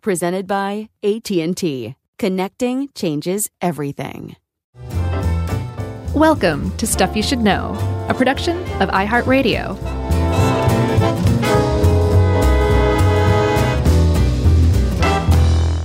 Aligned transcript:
Presented 0.00 0.46
by 0.46 0.88
AT&T. 1.02 1.94
Connecting 2.18 2.88
changes 2.94 3.48
everything. 3.60 4.36
Welcome 6.14 6.76
to 6.76 6.86
Stuff 6.86 7.16
You 7.16 7.22
Should 7.22 7.38
Know, 7.38 7.76
a 8.08 8.14
production 8.14 8.58
of 8.82 8.88
iHeartRadio. 8.90 9.78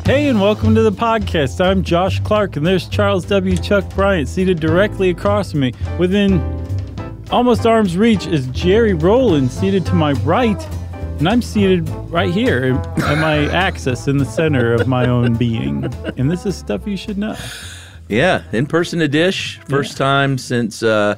Hey, 0.06 0.28
and 0.28 0.40
welcome 0.40 0.76
to 0.76 0.84
the 0.84 0.92
podcast. 0.92 1.64
I'm 1.64 1.82
Josh 1.84 2.20
Clark, 2.20 2.58
and 2.58 2.66
there's 2.66 2.88
Charles 2.88 3.26
W. 3.26 3.58
Chuck 3.58 3.90
Bryant 3.96 4.28
seated 4.28 4.60
directly 4.60 5.10
across 5.10 5.52
from 5.52 5.62
me. 5.62 5.74
Within 5.98 6.40
almost 7.32 7.66
arm's 7.66 7.98
reach 7.98 8.28
is 8.28 8.46
Jerry 8.48 8.94
Rowland 8.94 9.52
seated 9.52 9.86
to 9.88 9.96
my 9.96 10.14
right, 10.14 10.62
and 11.20 11.30
I'm 11.30 11.42
seated 11.42 11.88
right 12.10 12.32
here 12.34 12.74
at 12.98 13.18
my 13.20 13.50
axis 13.54 14.08
in 14.08 14.18
the 14.18 14.26
center 14.26 14.74
of 14.74 14.88
my 14.88 15.08
own 15.08 15.36
being. 15.36 15.86
And 16.18 16.30
this 16.30 16.46
is 16.46 16.56
stuff 16.56 16.86
you 16.86 16.98
should 16.98 17.18
know. 17.18 17.36
Yeah, 18.10 18.44
in 18.52 18.66
person 18.68 19.00
to 19.00 19.08
dish. 19.08 19.60
First 19.68 19.98
time 19.98 20.38
since 20.38 20.84
uh, 20.84 21.16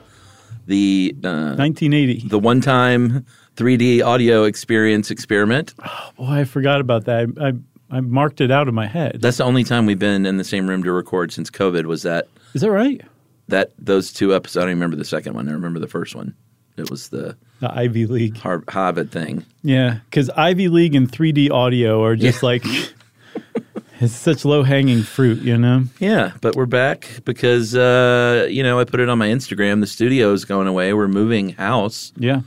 the 0.67 1.15
uh, 1.23 1.55
1980. 1.55 2.27
the 2.29 2.39
one 2.39 2.61
time 2.61 3.25
3D 3.55 4.03
audio 4.05 4.43
experience 4.43 5.11
experiment. 5.11 5.73
Boy, 6.15 6.25
I 6.25 6.43
forgot 6.45 6.79
about 6.79 7.05
that. 7.05 7.33
I, 7.39 7.47
I, 7.47 7.97
I 7.97 8.01
marked 8.01 8.39
it 8.39 8.51
out 8.51 8.67
of 8.67 8.73
my 8.73 8.85
head. 8.87 9.17
That's 9.21 9.37
the 9.37 9.43
only 9.45 9.63
time 9.63 9.85
we've 9.85 9.99
been 9.99 10.25
in 10.25 10.37
the 10.37 10.43
same 10.43 10.67
room 10.67 10.83
to 10.83 10.91
record 10.91 11.31
since 11.33 11.49
COVID. 11.49 11.85
Was 11.85 12.03
that 12.03 12.27
Is 12.53 12.61
that 12.61 12.71
right? 12.71 13.01
that 13.47 13.71
those 13.79 14.13
two 14.13 14.35
episodes? 14.35 14.57
I 14.57 14.61
don't 14.61 14.69
even 14.69 14.79
remember 14.79 14.95
the 14.97 15.05
second 15.05 15.33
one. 15.33 15.49
I 15.49 15.53
remember 15.53 15.79
the 15.79 15.87
first 15.87 16.15
one. 16.15 16.35
It 16.77 16.89
was 16.89 17.09
the 17.09 17.35
The 17.59 17.73
Ivy 17.73 18.05
League. 18.05 18.37
Har- 18.37 18.63
Hobbit 18.69 19.11
thing. 19.11 19.45
Yeah, 19.63 19.99
because 20.05 20.29
Ivy 20.29 20.67
League 20.69 20.95
and 20.95 21.11
3D 21.11 21.49
audio 21.51 22.03
are 22.03 22.15
just 22.15 22.43
like 22.43 22.63
it's 23.99 24.13
such 24.13 24.45
low 24.45 24.63
hanging 24.63 25.01
fruit, 25.03 25.39
you 25.41 25.57
know. 25.57 25.83
Yeah, 25.99 26.33
but 26.41 26.55
we're 26.55 26.65
back 26.67 27.07
because 27.25 27.75
uh, 27.75 28.47
you 28.49 28.63
know 28.63 28.79
I 28.79 28.83
put 28.83 28.99
it 28.99 29.09
on 29.09 29.17
my 29.17 29.27
Instagram. 29.29 29.81
The 29.81 29.87
studio 29.87 30.31
is 30.33 30.45
going 30.45 30.67
away. 30.67 30.93
We're 30.93 31.07
moving 31.07 31.49
house, 31.49 32.13
Yeah, 32.15 32.41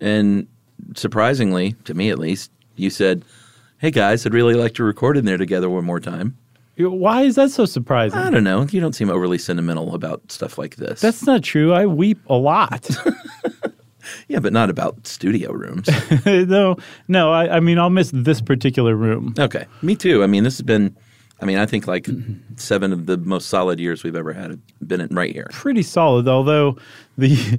and 0.00 0.46
surprisingly, 0.94 1.72
to 1.84 1.94
me 1.94 2.10
at 2.10 2.18
least, 2.18 2.50
you 2.76 2.90
said, 2.90 3.24
"Hey 3.78 3.90
guys, 3.90 4.24
I'd 4.26 4.34
really 4.34 4.54
like 4.54 4.74
to 4.74 4.84
record 4.84 5.16
in 5.16 5.24
there 5.24 5.38
together 5.38 5.68
one 5.68 5.84
more 5.84 6.00
time." 6.00 6.36
Why 6.76 7.22
is 7.22 7.36
that 7.36 7.50
so 7.50 7.64
surprising? 7.64 8.18
I 8.18 8.30
don't 8.30 8.44
know. 8.44 8.66
You 8.70 8.80
don't 8.80 8.94
seem 8.94 9.10
overly 9.10 9.38
sentimental 9.38 9.94
about 9.94 10.30
stuff 10.30 10.58
like 10.58 10.76
this. 10.76 11.00
That's 11.00 11.24
not 11.24 11.42
true. 11.42 11.72
I 11.72 11.86
weep 11.86 12.18
a 12.28 12.34
lot. 12.34 12.88
yeah, 14.28 14.40
but 14.40 14.52
not 14.52 14.70
about 14.70 15.06
studio 15.06 15.52
rooms. 15.52 15.88
no, 16.26 16.76
no. 17.08 17.32
I, 17.32 17.56
I 17.56 17.60
mean, 17.60 17.78
I'll 17.78 17.90
miss 17.90 18.10
this 18.12 18.40
particular 18.40 18.96
room. 18.96 19.34
okay, 19.38 19.66
me 19.82 19.94
too. 19.94 20.22
I 20.22 20.26
mean, 20.26 20.44
this 20.44 20.56
has 20.58 20.62
been. 20.62 20.96
I 21.40 21.46
mean, 21.46 21.58
I 21.58 21.66
think 21.66 21.86
like 21.86 22.04
mm-hmm. 22.04 22.54
seven 22.56 22.92
of 22.92 23.06
the 23.06 23.18
most 23.18 23.48
solid 23.48 23.78
years 23.80 24.04
we've 24.04 24.16
ever 24.16 24.32
had 24.32 24.50
have 24.50 24.60
been 24.86 25.00
in 25.00 25.14
right 25.14 25.32
here. 25.32 25.48
Pretty 25.50 25.82
solid, 25.82 26.28
although 26.28 26.76
the 27.18 27.58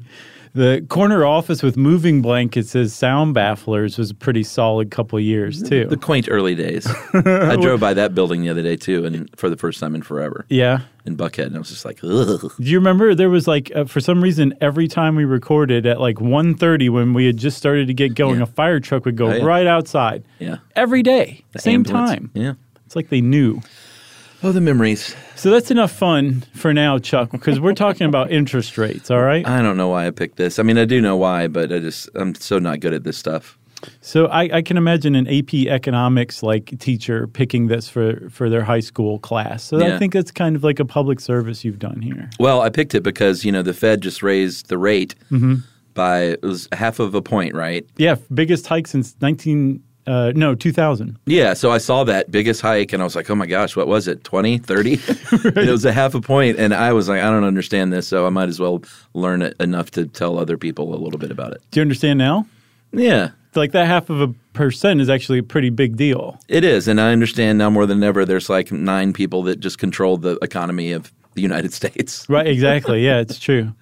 the 0.55 0.85
corner 0.89 1.25
office 1.25 1.61
with 1.61 1.75
moving 1.75 2.21
blankets 2.21 2.75
as 2.75 2.93
sound 2.93 3.35
bafflers 3.35 3.97
was 3.97 4.09
a 4.11 4.16
pretty 4.16 4.41
solid 4.41 4.89
couple 4.89 5.19
years 5.19 5.61
too. 5.61 5.85
The 5.88 5.97
quaint 5.97 6.27
early 6.31 6.55
days. 6.55 6.88
I 7.13 7.57
drove 7.57 7.81
by 7.81 7.93
that 7.93 8.16
building 8.16 8.41
the 8.41 8.49
other 8.49 8.63
day 8.63 8.77
too, 8.77 9.05
and 9.05 9.29
for 9.38 9.49
the 9.49 9.57
first 9.57 9.79
time 9.81 9.93
in 9.95 10.01
forever 10.01 10.45
yeah. 10.49 10.79
in 11.05 11.17
Buckhead, 11.17 11.47
and 11.47 11.55
I 11.55 11.59
was 11.59 11.69
just 11.69 11.83
like, 11.83 11.99
ugh. 12.03 12.51
Do 12.57 12.63
you 12.63 12.77
remember 12.79 13.13
there 13.13 13.29
was 13.29 13.47
like 13.47 13.69
uh, 13.75 13.83
for 13.83 13.99
some 13.99 14.21
reason 14.23 14.53
every 14.61 14.88
time 14.88 15.16
we 15.16 15.25
recorded 15.25 15.85
at 15.85 15.99
like 15.99 16.16
1.30 16.17 16.89
when 16.89 17.13
we 17.13 17.25
had 17.25 17.35
just 17.37 17.57
started 17.57 17.87
to 17.87 17.93
get 17.93 18.16
going, 18.16 18.37
Yeah. 18.37 18.43
a 18.43 18.47
fire 18.47 18.79
truck 18.79 19.03
would 19.05 19.17
go 19.17 19.27
Oh, 19.27 19.33
yeah. 19.35 19.43
right 19.43 19.67
outside 19.67 20.23
Yeah. 20.39 20.57
every 20.75 21.03
day, 21.03 21.43
The 21.51 21.59
same 21.59 21.81
ambulance. 21.81 22.09
time. 22.11 22.31
Yeah. 22.33 22.53
It's 22.85 22.95
like 22.95 23.09
they 23.09 23.22
knew. 23.22 23.61
Oh, 24.41 24.51
the 24.53 24.61
memories. 24.61 25.16
So 25.35 25.50
that's 25.51 25.69
enough 25.72 25.91
fun 25.91 26.44
for 26.53 26.73
now, 26.73 26.97
Chuck, 26.97 27.31
because 27.31 27.59
we're 27.59 27.73
talking 27.73 28.07
about 28.07 28.31
interest 28.31 28.78
rates. 28.78 29.12
All 29.12 29.22
right. 29.22 29.46
I 29.47 29.62
don't 29.62 29.78
know 29.78 29.90
why 29.90 30.07
I 30.07 30.12
picked 30.12 30.38
this. 30.38 30.59
I 30.59 30.63
mean, 30.63 30.78
I 30.78 30.85
do 30.85 31.01
know 31.01 31.18
why, 31.18 31.47
but 31.47 31.72
I 31.72 31.79
just 31.79 32.09
I'm 32.16 32.34
so 32.35 32.57
not 32.59 32.79
good 32.79 32.94
at 32.94 33.03
this 33.03 33.18
stuff. 33.18 33.57
So 34.01 34.25
I, 34.28 34.57
I 34.57 34.62
can 34.63 34.78
imagine 34.78 35.13
an 35.13 35.28
AP 35.28 35.53
economics 35.53 36.41
like 36.41 36.79
teacher 36.79 37.28
picking 37.28 37.68
this 37.68 37.88
for 37.90 38.29
for 38.29 38.50
their 38.50 38.63
high 38.63 38.79
school 38.79 39.19
class. 39.19 39.63
So 39.63 39.85
I 39.85 40.00
think 40.00 40.13
that's 40.13 40.31
kind 40.31 40.56
of 40.56 40.63
like 40.63 40.79
a 40.79 40.85
public 40.85 41.19
service 41.19 41.63
you've 41.63 41.79
done 41.79 42.02
here. 42.02 42.29
Well, 42.40 42.62
I 42.62 42.69
picked 42.69 42.96
it 42.96 43.03
because 43.03 43.46
you 43.46 43.52
know 43.52 43.62
the 43.62 43.73
Fed 43.73 44.02
just 44.02 44.23
raised 44.23 44.69
the 44.69 44.78
rate 44.78 45.13
Mm-hmm. 45.29 45.56
by 45.94 46.19
it 46.22 46.41
was 46.41 46.67
half 46.72 47.00
of 47.00 47.13
a 47.13 47.22
point, 47.22 47.53
right? 47.53 47.85
Yeah, 47.97 48.16
biggest 48.34 48.66
hike 48.67 48.88
since 48.88 49.16
19 49.22 49.84
uh, 50.07 50.31
no 50.35 50.55
2000. 50.55 51.17
Yeah, 51.25 51.53
so 51.53 51.71
I 51.71 51.77
saw 51.79 52.03
that 52.03 52.29
biggest 52.31 52.61
hike 52.61 52.93
and 52.93 53.01
I 53.01 53.05
was 53.05 53.16
like, 53.16 53.29
oh 53.29 53.35
my 53.35 53.45
gosh, 53.45 53.75
what 53.75 53.88
was 53.88 54.07
it, 54.07 54.23
20, 54.23 54.57
30? 54.59 54.95
And 55.45 55.57
it 55.57 55.71
was 55.71 55.85
a 55.85 55.91
half 55.91 56.13
a 56.16 56.21
point, 56.21 56.57
and 56.59 56.73
I 56.73 56.93
was 56.93 57.09
like, 57.09 57.21
I 57.21 57.29
don't 57.29 57.43
understand 57.43 57.91
this, 57.93 58.07
so 58.07 58.25
I 58.25 58.29
might 58.29 58.49
as 58.49 58.59
well 58.59 58.81
learn 59.13 59.41
it 59.41 59.55
enough 59.59 59.91
to 59.91 60.05
tell 60.05 60.38
other 60.39 60.57
people 60.57 60.93
a 60.93 60.99
little 60.99 61.19
bit 61.19 61.31
about 61.31 61.51
it. 61.53 61.61
Do 61.71 61.79
you 61.79 61.81
understand 61.81 62.19
now? 62.19 62.45
Yeah, 62.91 63.31
Like 63.55 63.71
that 63.73 63.88
half 63.88 64.09
of 64.09 64.21
a 64.21 64.33
percent 64.53 65.01
is 65.01 65.09
actually 65.09 65.39
a 65.39 65.43
pretty 65.43 65.69
big 65.69 65.97
deal. 65.97 66.39
it 66.47 66.63
is, 66.63 66.87
and 66.87 66.99
I 67.01 67.11
understand 67.11 67.57
now 67.57 67.69
more 67.69 67.85
than 67.85 68.03
ever. 68.03 68.25
There's 68.25 68.49
like 68.49 68.72
nine 68.72 69.11
people 69.13 69.43
that 69.43 69.59
just 69.59 69.77
control 69.79 70.17
the 70.17 70.37
economy 70.41 70.91
of 70.93 71.11
the 71.33 71.41
United 71.41 71.73
States. 71.79 72.25
Right, 72.29 72.47
exactly. 72.47 73.03
Yeah, 73.05 73.19
it's 73.19 73.37
true. 73.39 73.73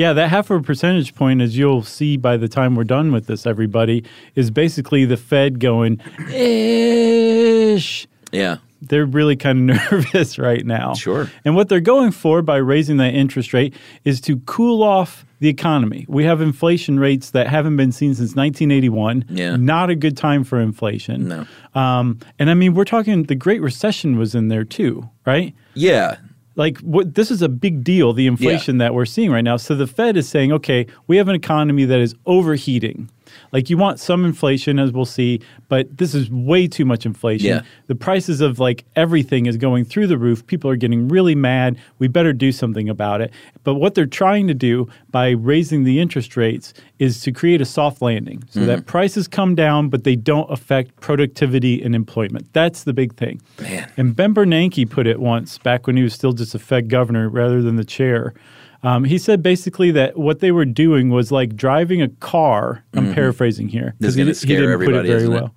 Yeah, 0.00 0.14
that 0.14 0.30
half 0.30 0.48
of 0.48 0.62
a 0.62 0.64
percentage 0.64 1.14
point, 1.14 1.42
as 1.42 1.58
you'll 1.58 1.82
see 1.82 2.16
by 2.16 2.38
the 2.38 2.48
time 2.48 2.74
we're 2.74 2.84
done 2.84 3.12
with 3.12 3.26
this, 3.26 3.46
everybody, 3.46 4.02
is 4.34 4.50
basically 4.50 5.04
the 5.04 5.18
Fed 5.18 5.60
going, 5.60 6.00
ish. 6.32 8.08
Yeah, 8.32 8.56
They're 8.80 9.04
really 9.04 9.36
kind 9.36 9.70
of 9.70 9.76
nervous 9.92 10.38
right 10.38 10.64
now. 10.64 10.94
Sure. 10.94 11.30
And 11.44 11.54
what 11.54 11.68
they're 11.68 11.80
going 11.80 12.12
for 12.12 12.40
by 12.40 12.56
raising 12.56 12.96
that 12.96 13.12
interest 13.12 13.52
rate 13.52 13.74
is 14.06 14.22
to 14.22 14.38
cool 14.46 14.82
off 14.82 15.26
the 15.40 15.48
economy. 15.50 16.06
We 16.08 16.24
have 16.24 16.40
inflation 16.40 16.98
rates 16.98 17.32
that 17.32 17.48
haven't 17.48 17.76
been 17.76 17.92
seen 17.92 18.14
since 18.14 18.34
1981. 18.34 19.26
Yeah. 19.28 19.56
Not 19.56 19.90
a 19.90 19.94
good 19.94 20.16
time 20.16 20.44
for 20.44 20.58
inflation. 20.58 21.28
No. 21.28 21.46
Um, 21.78 22.20
and 22.38 22.48
I 22.48 22.54
mean, 22.54 22.72
we're 22.72 22.84
talking 22.86 23.24
the 23.24 23.34
Great 23.34 23.60
Recession 23.60 24.16
was 24.16 24.34
in 24.34 24.48
there 24.48 24.64
too, 24.64 25.10
right? 25.26 25.54
yeah, 25.74 26.16
like 26.60 26.78
what, 26.80 27.14
this 27.14 27.30
is 27.30 27.40
a 27.40 27.48
big 27.48 27.82
deal 27.82 28.12
the 28.12 28.26
inflation 28.26 28.76
that 28.76 28.92
we're 28.92 29.06
seeing 29.06 29.32
right 29.32 29.40
now. 29.40 29.56
So 29.56 29.74
the 29.74 29.86
fed 29.86 30.18
is 30.18 30.28
saying 30.28 30.52
okay 30.52 30.86
we 31.06 31.16
have 31.16 31.26
an 31.26 31.34
economy 31.34 31.86
that 31.86 31.98
is 32.00 32.14
overheating 32.26 33.10
like 33.52 33.70
you 33.70 33.76
want 33.76 34.00
some 34.00 34.24
inflation 34.24 34.78
as 34.78 34.92
we'll 34.92 35.04
see 35.04 35.40
but 35.70 35.96
this 35.96 36.14
is 36.14 36.28
way 36.30 36.66
too 36.66 36.84
much 36.84 37.06
inflation. 37.06 37.46
Yeah. 37.46 37.62
the 37.86 37.94
prices 37.94 38.40
of 38.40 38.58
like 38.58 38.84
everything 38.96 39.46
is 39.46 39.56
going 39.56 39.84
through 39.84 40.08
the 40.08 40.18
roof. 40.18 40.44
People 40.46 40.68
are 40.68 40.76
getting 40.76 41.08
really 41.08 41.36
mad. 41.36 41.78
We 42.00 42.08
better 42.08 42.32
do 42.32 42.50
something 42.50 42.88
about 42.88 43.20
it. 43.20 43.32
But 43.62 43.76
what 43.76 43.94
they're 43.94 44.04
trying 44.04 44.48
to 44.48 44.54
do 44.54 44.88
by 45.12 45.30
raising 45.30 45.84
the 45.84 46.00
interest 46.00 46.36
rates 46.36 46.74
is 46.98 47.20
to 47.22 47.32
create 47.32 47.60
a 47.60 47.64
soft 47.64 48.02
landing 48.02 48.42
so 48.50 48.66
that 48.66 48.80
mm-hmm. 48.80 48.86
prices 48.86 49.28
come 49.28 49.54
down 49.54 49.88
but 49.88 50.02
they 50.02 50.16
don't 50.16 50.50
affect 50.50 51.00
productivity 51.00 51.80
and 51.80 51.94
employment. 51.94 52.52
That's 52.52 52.82
the 52.82 52.92
big 52.92 53.14
thing. 53.14 53.40
Man. 53.60 53.90
and 53.96 54.16
Ben 54.16 54.34
Bernanke 54.34 54.90
put 54.90 55.06
it 55.06 55.20
once 55.20 55.56
back 55.58 55.86
when 55.86 55.96
he 55.96 56.02
was 56.02 56.14
still 56.14 56.32
just 56.32 56.54
a 56.54 56.58
Fed 56.58 56.88
governor 56.88 57.28
rather 57.28 57.62
than 57.62 57.76
the 57.76 57.84
chair. 57.84 58.34
Um, 58.82 59.04
he 59.04 59.18
said 59.18 59.42
basically 59.42 59.90
that 59.92 60.16
what 60.16 60.40
they 60.40 60.52
were 60.52 60.64
doing 60.64 61.10
was 61.10 61.30
like 61.30 61.54
driving 61.54 62.00
a 62.00 62.08
car. 62.08 62.84
I'm 62.94 63.12
paraphrasing 63.14 63.68
here 63.68 63.94
Mm-hmm. 64.00 64.04
This 64.04 64.10
is 64.10 64.42
he, 64.42 64.48
he 64.48 64.54
didn't 64.54 64.72
everybody, 64.72 64.98
put 64.98 65.04
it 65.04 65.08
very 65.08 65.22
isn't 65.22 65.32
it? 65.32 65.50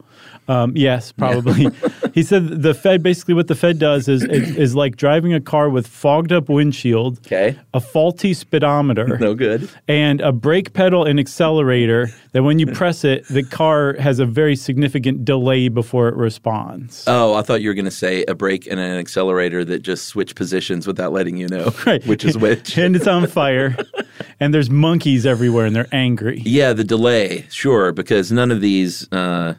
Um, 0.47 0.73
yes, 0.75 1.11
probably. 1.11 1.67
he 2.13 2.21
said 2.23 2.61
the 2.61 2.73
Fed 2.73 3.01
basically 3.01 3.33
what 3.33 3.47
the 3.47 3.55
Fed 3.55 3.79
does 3.79 4.07
is, 4.07 4.23
is 4.23 4.55
is 4.57 4.75
like 4.75 4.97
driving 4.97 5.33
a 5.33 5.39
car 5.41 5.69
with 5.69 5.87
fogged 5.87 6.31
up 6.31 6.49
windshield, 6.49 7.19
Okay. 7.25 7.57
a 7.73 7.79
faulty 7.79 8.33
speedometer, 8.33 9.17
No 9.21 9.35
good. 9.35 9.69
and 9.87 10.19
a 10.21 10.31
brake 10.31 10.73
pedal 10.73 11.05
and 11.05 11.19
accelerator. 11.19 12.09
That 12.33 12.41
when 12.43 12.57
you 12.57 12.65
press 12.65 13.03
it, 13.03 13.27
the 13.27 13.43
car 13.43 13.93
has 13.99 14.17
a 14.19 14.25
very 14.25 14.55
significant 14.55 15.23
delay 15.23 15.67
before 15.67 16.07
it 16.09 16.15
responds. 16.15 17.03
Oh, 17.07 17.35
I 17.35 17.43
thought 17.43 17.61
you 17.61 17.69
were 17.69 17.75
going 17.75 17.85
to 17.85 17.91
say 17.91 18.25
a 18.27 18.33
brake 18.33 18.65
and 18.65 18.79
an 18.79 18.97
accelerator 18.97 19.63
that 19.65 19.83
just 19.83 20.05
switch 20.05 20.33
positions 20.35 20.87
without 20.87 21.13
letting 21.13 21.37
you 21.37 21.47
know 21.47 21.71
Right. 21.85 22.03
which 22.07 22.25
is 22.25 22.35
which. 22.37 22.75
and 22.83 22.95
it's 22.95 23.05
on 23.07 23.27
fire, 23.27 23.77
and 24.39 24.51
there's 24.53 24.69
monkeys 24.71 25.25
everywhere, 25.27 25.65
and 25.67 25.75
they're 25.75 25.87
angry. 25.91 26.41
Yeah, 26.43 26.73
the 26.73 26.83
delay, 26.83 27.45
sure, 27.51 27.91
because 27.91 28.31
none 28.31 28.49
of 28.49 28.61
these, 28.61 29.07
uh, 29.11 29.53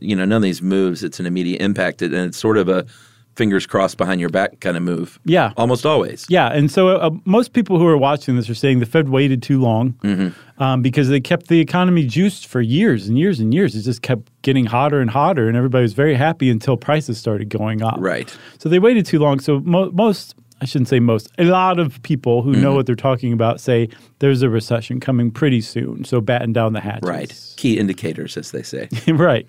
you 0.00 0.14
know, 0.16 0.24
none 0.24 0.36
of 0.38 0.42
these 0.42 0.62
moves, 0.62 1.02
it's 1.02 1.20
an 1.20 1.26
immediate 1.26 1.60
impact, 1.62 2.02
and 2.02 2.14
it's 2.14 2.38
sort 2.38 2.56
of 2.58 2.68
a 2.68 2.84
fingers 3.36 3.64
crossed 3.66 3.96
behind 3.96 4.20
your 4.20 4.28
back 4.28 4.60
kind 4.60 4.76
of 4.76 4.82
move. 4.82 5.18
Yeah. 5.24 5.52
almost 5.56 5.86
always. 5.86 6.26
Yeah, 6.28 6.48
and 6.52 6.70
so 6.70 6.88
uh, 6.98 7.10
most 7.24 7.52
people 7.52 7.78
who 7.78 7.86
are 7.86 7.96
watching 7.96 8.36
this 8.36 8.50
are 8.50 8.54
saying 8.54 8.80
the 8.80 8.86
Fed 8.86 9.08
waited 9.08 9.42
too 9.42 9.60
long 9.60 9.92
Mm-hmm. 10.02 10.62
um, 10.62 10.82
because 10.82 11.08
they 11.08 11.20
kept 11.20 11.46
the 11.48 11.60
economy 11.60 12.04
juiced 12.04 12.46
for 12.48 12.60
years 12.60 13.08
and 13.08 13.18
years 13.18 13.40
and 13.40 13.54
years. 13.54 13.74
It 13.76 13.82
just 13.82 14.02
kept 14.02 14.30
getting 14.42 14.66
hotter 14.66 15.00
and 15.00 15.08
hotter, 15.08 15.46
and 15.48 15.56
everybody 15.56 15.82
was 15.82 15.92
very 15.94 16.14
happy 16.16 16.50
until 16.50 16.76
prices 16.76 17.18
started 17.18 17.48
going 17.48 17.82
up. 17.82 17.96
Right. 17.98 18.36
So 18.58 18.68
they 18.68 18.78
waited 18.80 19.06
too 19.06 19.20
long. 19.20 19.38
So 19.40 19.60
mo- 19.60 19.90
most, 19.92 20.34
I 20.60 20.66
shouldn't 20.66 20.88
say 20.88 21.00
most, 21.00 21.30
a 21.38 21.44
lot 21.44 21.78
of 21.78 22.02
people 22.02 22.42
who 22.42 22.52
Mm-hmm. 22.52 22.62
know 22.62 22.74
what 22.74 22.84
they're 22.86 22.94
talking 22.96 23.32
about 23.32 23.60
say 23.60 23.88
there's 24.18 24.42
a 24.42 24.50
recession 24.50 25.00
coming 25.00 25.30
pretty 25.30 25.60
soon. 25.60 26.04
So 26.04 26.20
batten 26.20 26.52
down 26.52 26.72
the 26.74 26.80
hatches. 26.80 27.08
Right. 27.08 27.52
Key 27.56 27.78
indicators, 27.78 28.36
as 28.36 28.50
they 28.50 28.62
say. 28.62 28.88
right. 29.08 29.46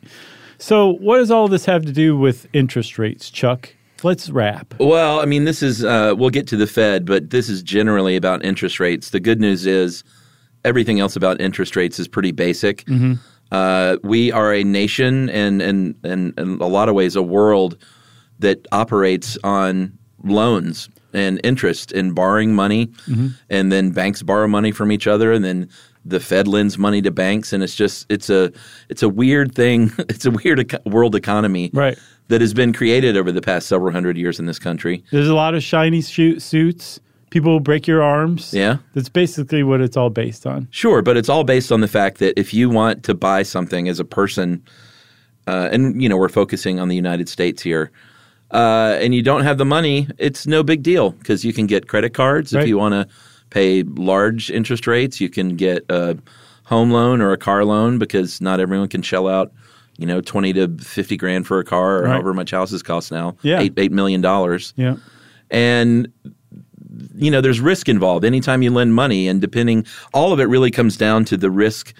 So 0.58 0.94
what 0.94 1.18
does 1.18 1.32
all 1.32 1.48
this 1.48 1.66
have 1.66 1.86
to 1.86 1.92
do 1.92 2.16
with 2.18 2.48
interest 2.54 2.98
rates, 3.00 3.30
Chuck? 3.30 3.74
Let's 4.04 4.30
wrap. 4.30 4.74
Well, 4.80 5.20
I 5.20 5.26
mean, 5.26 5.46
this 5.46 5.62
is, 5.62 5.84
uh, 5.84 6.14
we'll 6.18 6.30
get 6.30 6.48
to 6.48 6.58
the 6.58 6.66
Fed, 6.68 7.06
but 7.06 7.30
this 7.32 7.50
is 7.50 7.62
generally 7.62 8.16
about 8.16 8.44
interest 8.46 8.80
rates. 8.80 9.10
The 9.10 9.20
good 9.20 9.40
news 9.42 9.66
is 9.66 10.04
everything 10.64 11.00
else 11.00 11.16
about 11.16 11.42
interest 11.42 11.76
rates 11.76 12.00
is 12.00 12.08
pretty 12.08 12.32
basic. 12.32 12.86
Uh, 13.52 13.98
we 14.04 14.32
are 14.32 14.54
a 14.54 14.64
nation 14.64 15.30
and, 15.30 15.62
and, 15.62 15.96
and, 16.04 16.34
in 16.40 16.62
a 16.62 16.68
lot 16.68 16.88
of 16.90 16.96
ways, 16.96 17.16
a 17.16 17.22
world 17.22 17.78
that 18.40 18.66
operates 18.72 19.38
on 19.44 19.98
loans 20.24 20.90
and 21.14 21.40
interest 21.44 21.92
in 21.92 22.14
borrowing 22.14 22.54
money. 22.56 22.92
And 23.50 23.72
then 23.72 23.92
banks 23.92 24.22
borrow 24.24 24.48
money 24.48 24.72
from 24.72 24.92
each 24.92 25.08
other. 25.08 25.32
And 25.32 25.44
then 25.44 25.70
the 26.06 26.20
Fed 26.20 26.48
lends 26.48 26.78
money 26.78 27.02
to 27.04 27.12
banks. 27.12 27.54
And 27.54 27.64
it's 27.64 27.76
just, 27.76 28.06
it's 28.10 28.30
a, 28.30 28.52
it's 28.90 29.04
a 29.04 29.10
weird 29.10 29.54
thing. 29.54 29.92
it's 30.10 30.26
a 30.26 30.32
weird 30.32 30.60
eco- 30.62 30.80
world 30.86 31.16
economy 31.16 31.70
Right. 31.74 31.98
that 32.30 32.42
has 32.42 32.54
been 32.54 32.74
created 32.74 33.16
over 33.18 33.32
the 33.32 33.42
past 33.42 33.68
several 33.68 33.92
hundred 33.92 34.18
years 34.18 34.40
in 34.40 34.46
this 34.46 34.58
country. 34.60 35.04
There's 35.12 35.28
a 35.28 35.36
lot 35.36 35.54
of 35.54 35.64
shiny 35.64 36.02
shoot 36.02 36.42
suits. 36.42 37.00
People 37.30 37.60
break 37.62 37.88
your 37.88 38.02
arms. 38.04 38.54
Yeah. 38.54 38.78
That's 38.94 39.08
basically 39.10 39.64
what 39.64 39.80
it's 39.80 39.96
all 39.96 40.10
based 40.10 40.46
on. 40.46 40.68
Sure, 40.72 41.02
but 41.02 41.16
it's 41.18 41.30
all 41.30 41.44
based 41.46 41.72
on 41.72 41.80
the 41.82 41.88
fact 41.88 42.18
that 42.18 42.38
if 42.40 42.54
you 42.54 42.70
want 42.70 43.04
to 43.04 43.14
buy 43.14 43.44
something 43.44 43.88
as 43.88 44.00
a 44.02 44.04
person, 44.06 44.62
uh, 45.48 45.70
and 45.72 46.02
you 46.02 46.10
know 46.10 46.18
we're 46.18 46.28
focusing 46.30 46.80
on 46.80 46.90
the 46.90 46.96
United 46.96 47.30
States 47.30 47.62
here, 47.62 47.90
uh, 48.52 48.98
and 49.02 49.14
you 49.16 49.22
don't 49.22 49.44
have 49.44 49.58
the 49.58 49.66
money, 49.66 50.08
it's 50.18 50.46
no 50.48 50.64
big 50.64 50.84
deal 50.84 51.12
because 51.12 51.44
you 51.46 51.54
can 51.54 51.68
get 51.68 51.88
credit 51.88 52.14
cards 52.14 52.54
Right. 52.54 52.64
if 52.64 52.68
you 52.68 52.78
want 52.78 52.94
to 52.94 53.08
pay 53.50 53.84
large 53.84 54.50
interest 54.52 54.88
rates. 54.88 55.20
You 55.22 55.30
can 55.30 55.56
get 55.56 55.86
a 55.90 56.18
home 56.66 56.92
loan 56.92 57.22
or 57.22 57.32
a 57.32 57.38
car 57.38 57.66
loan 57.66 57.98
because 57.98 58.40
not 58.42 58.60
everyone 58.60 58.88
can 58.88 59.02
shell 59.02 59.28
out, 59.28 59.52
you 59.98 60.06
know, 60.06 60.22
twenty 60.22 60.54
to 60.54 60.68
fifty 60.80 61.18
grand 61.18 61.48
for 61.48 61.60
a 61.60 61.64
car 61.64 61.98
or 62.00 62.04
Right. 62.04 62.12
however 62.12 62.34
much 62.34 62.52
houses 62.52 62.82
cost 62.84 63.12
now. 63.12 63.36
Yeah. 63.42 63.60
eight 63.60 63.74
eight 63.78 63.92
million 63.92 64.22
dollars. 64.22 64.74
Yeah. 64.78 64.96
and 65.50 66.08
you 67.16 67.32
know 67.32 67.40
there's 67.42 67.60
risk 67.62 67.88
involved 67.90 68.26
anytime 68.26 68.62
you 68.62 68.70
lend 68.72 68.94
money 68.94 69.28
and 69.28 69.40
depending 69.42 69.86
all 70.14 70.34
of 70.34 70.40
it 70.40 70.46
really 70.46 70.72
comes 70.72 70.98
down 70.98 71.24
to 71.26 71.38
the 71.38 71.50
risk 71.50 71.94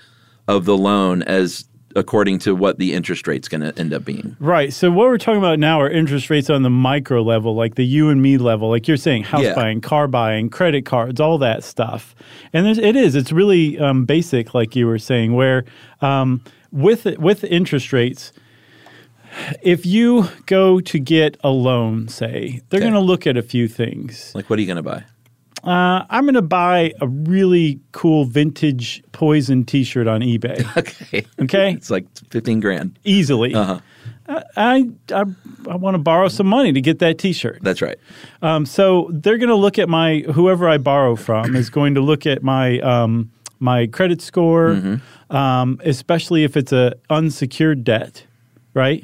of 0.48 0.66
the 0.66 0.78
loan 0.78 1.22
as 1.24 1.66
according 1.96 2.40
to 2.40 2.56
what 2.56 2.78
the 2.78 2.94
interest 2.94 3.28
rate's 3.28 3.48
going 3.48 3.62
to 3.62 3.78
end 3.80 3.94
up 3.94 4.04
being 4.06 4.36
Right. 4.40 4.72
So 4.74 4.90
what 4.92 5.08
we're 5.08 5.18
talking 5.18 5.40
about 5.40 5.60
now 5.60 5.80
are 5.82 5.90
interest 5.90 6.30
rates 6.30 6.50
on 6.50 6.64
the 6.64 6.70
micro 6.70 7.22
level, 7.22 7.56
like 7.56 7.76
the 7.76 7.86
you 7.86 8.10
and 8.10 8.22
me 8.22 8.38
level, 8.38 8.70
like 8.70 8.88
you're 8.88 8.98
saying, 8.98 9.24
house 9.24 9.44
Yeah. 9.44 9.56
buying, 9.56 9.82
car 9.82 10.08
buying, 10.08 10.50
credit 10.50 10.86
cards, 10.86 11.20
all 11.20 11.38
that 11.40 11.64
stuff. 11.64 12.16
And 12.54 12.66
there's, 12.66 12.78
it 12.78 12.96
is. 12.96 13.16
It's 13.16 13.32
really 13.32 13.78
um, 13.80 14.06
basic, 14.06 14.54
like 14.54 14.76
you 14.76 14.88
were 14.88 15.00
saying, 15.00 15.34
where 15.34 15.66
um, 16.02 16.42
with 16.72 17.06
with 17.20 17.44
interest 17.44 17.92
rates. 17.94 18.32
If 19.62 19.86
you 19.86 20.28
go 20.46 20.82
to 20.82 21.00
get 21.00 21.38
a 21.42 21.50
loan, 21.50 22.10
say, 22.10 22.62
they're 22.70 22.80
Okay. 22.80 22.90
going 22.90 22.94
to 22.94 23.00
look 23.00 23.26
at 23.26 23.38
a 23.38 23.42
few 23.42 23.68
things. 23.70 24.34
like 24.36 24.50
what 24.50 24.60
are 24.60 24.62
you 24.62 24.68
going 24.68 24.76
to 24.76 24.84
buy 24.84 25.04
Uh, 25.64 26.06
I'm 26.10 26.24
going 26.26 26.34
to 26.36 26.42
buy 26.42 26.94
a 27.02 27.08
really 27.08 27.80
cool 27.92 28.26
vintage 28.26 29.04
Poison 29.12 29.64
T-shirt 29.64 30.08
on 30.08 30.22
eBay. 30.22 30.66
okay 30.78 31.26
Okay, 31.40 31.74
it's 31.74 31.90
like 31.92 32.06
15 32.30 32.60
grand 32.60 32.98
easily. 33.04 33.54
uh-huh 33.54 33.80
I 34.56 34.90
I, 35.10 35.26
I 35.70 35.76
want 35.76 35.96
to 35.96 35.98
borrow 36.00 36.30
some 36.30 36.48
money 36.48 36.72
to 36.72 36.80
get 36.82 37.00
that 37.00 37.18
T-shirt. 37.18 37.60
that's 37.62 37.82
right 37.82 37.98
Um, 38.42 38.66
so 38.66 39.10
they're 39.12 39.38
going 39.38 39.50
to 39.50 39.56
look 39.56 39.78
at 39.78 39.90
my 39.90 40.20
whoever 40.34 40.70
I 40.70 40.78
borrow 40.78 41.16
from 41.16 41.56
is 41.56 41.70
going 41.78 41.96
to 41.96 42.02
look 42.02 42.26
at 42.26 42.42
my 42.42 42.80
um, 42.80 43.30
my 43.60 43.88
credit 43.88 44.22
score, 44.22 44.70
Mm-hmm. 44.70 45.36
um, 45.36 45.80
especially 45.84 46.44
if 46.44 46.56
it's 46.58 46.72
a 46.72 46.94
unsecured 47.10 47.84
debt, 47.84 48.26
right? 48.74 49.04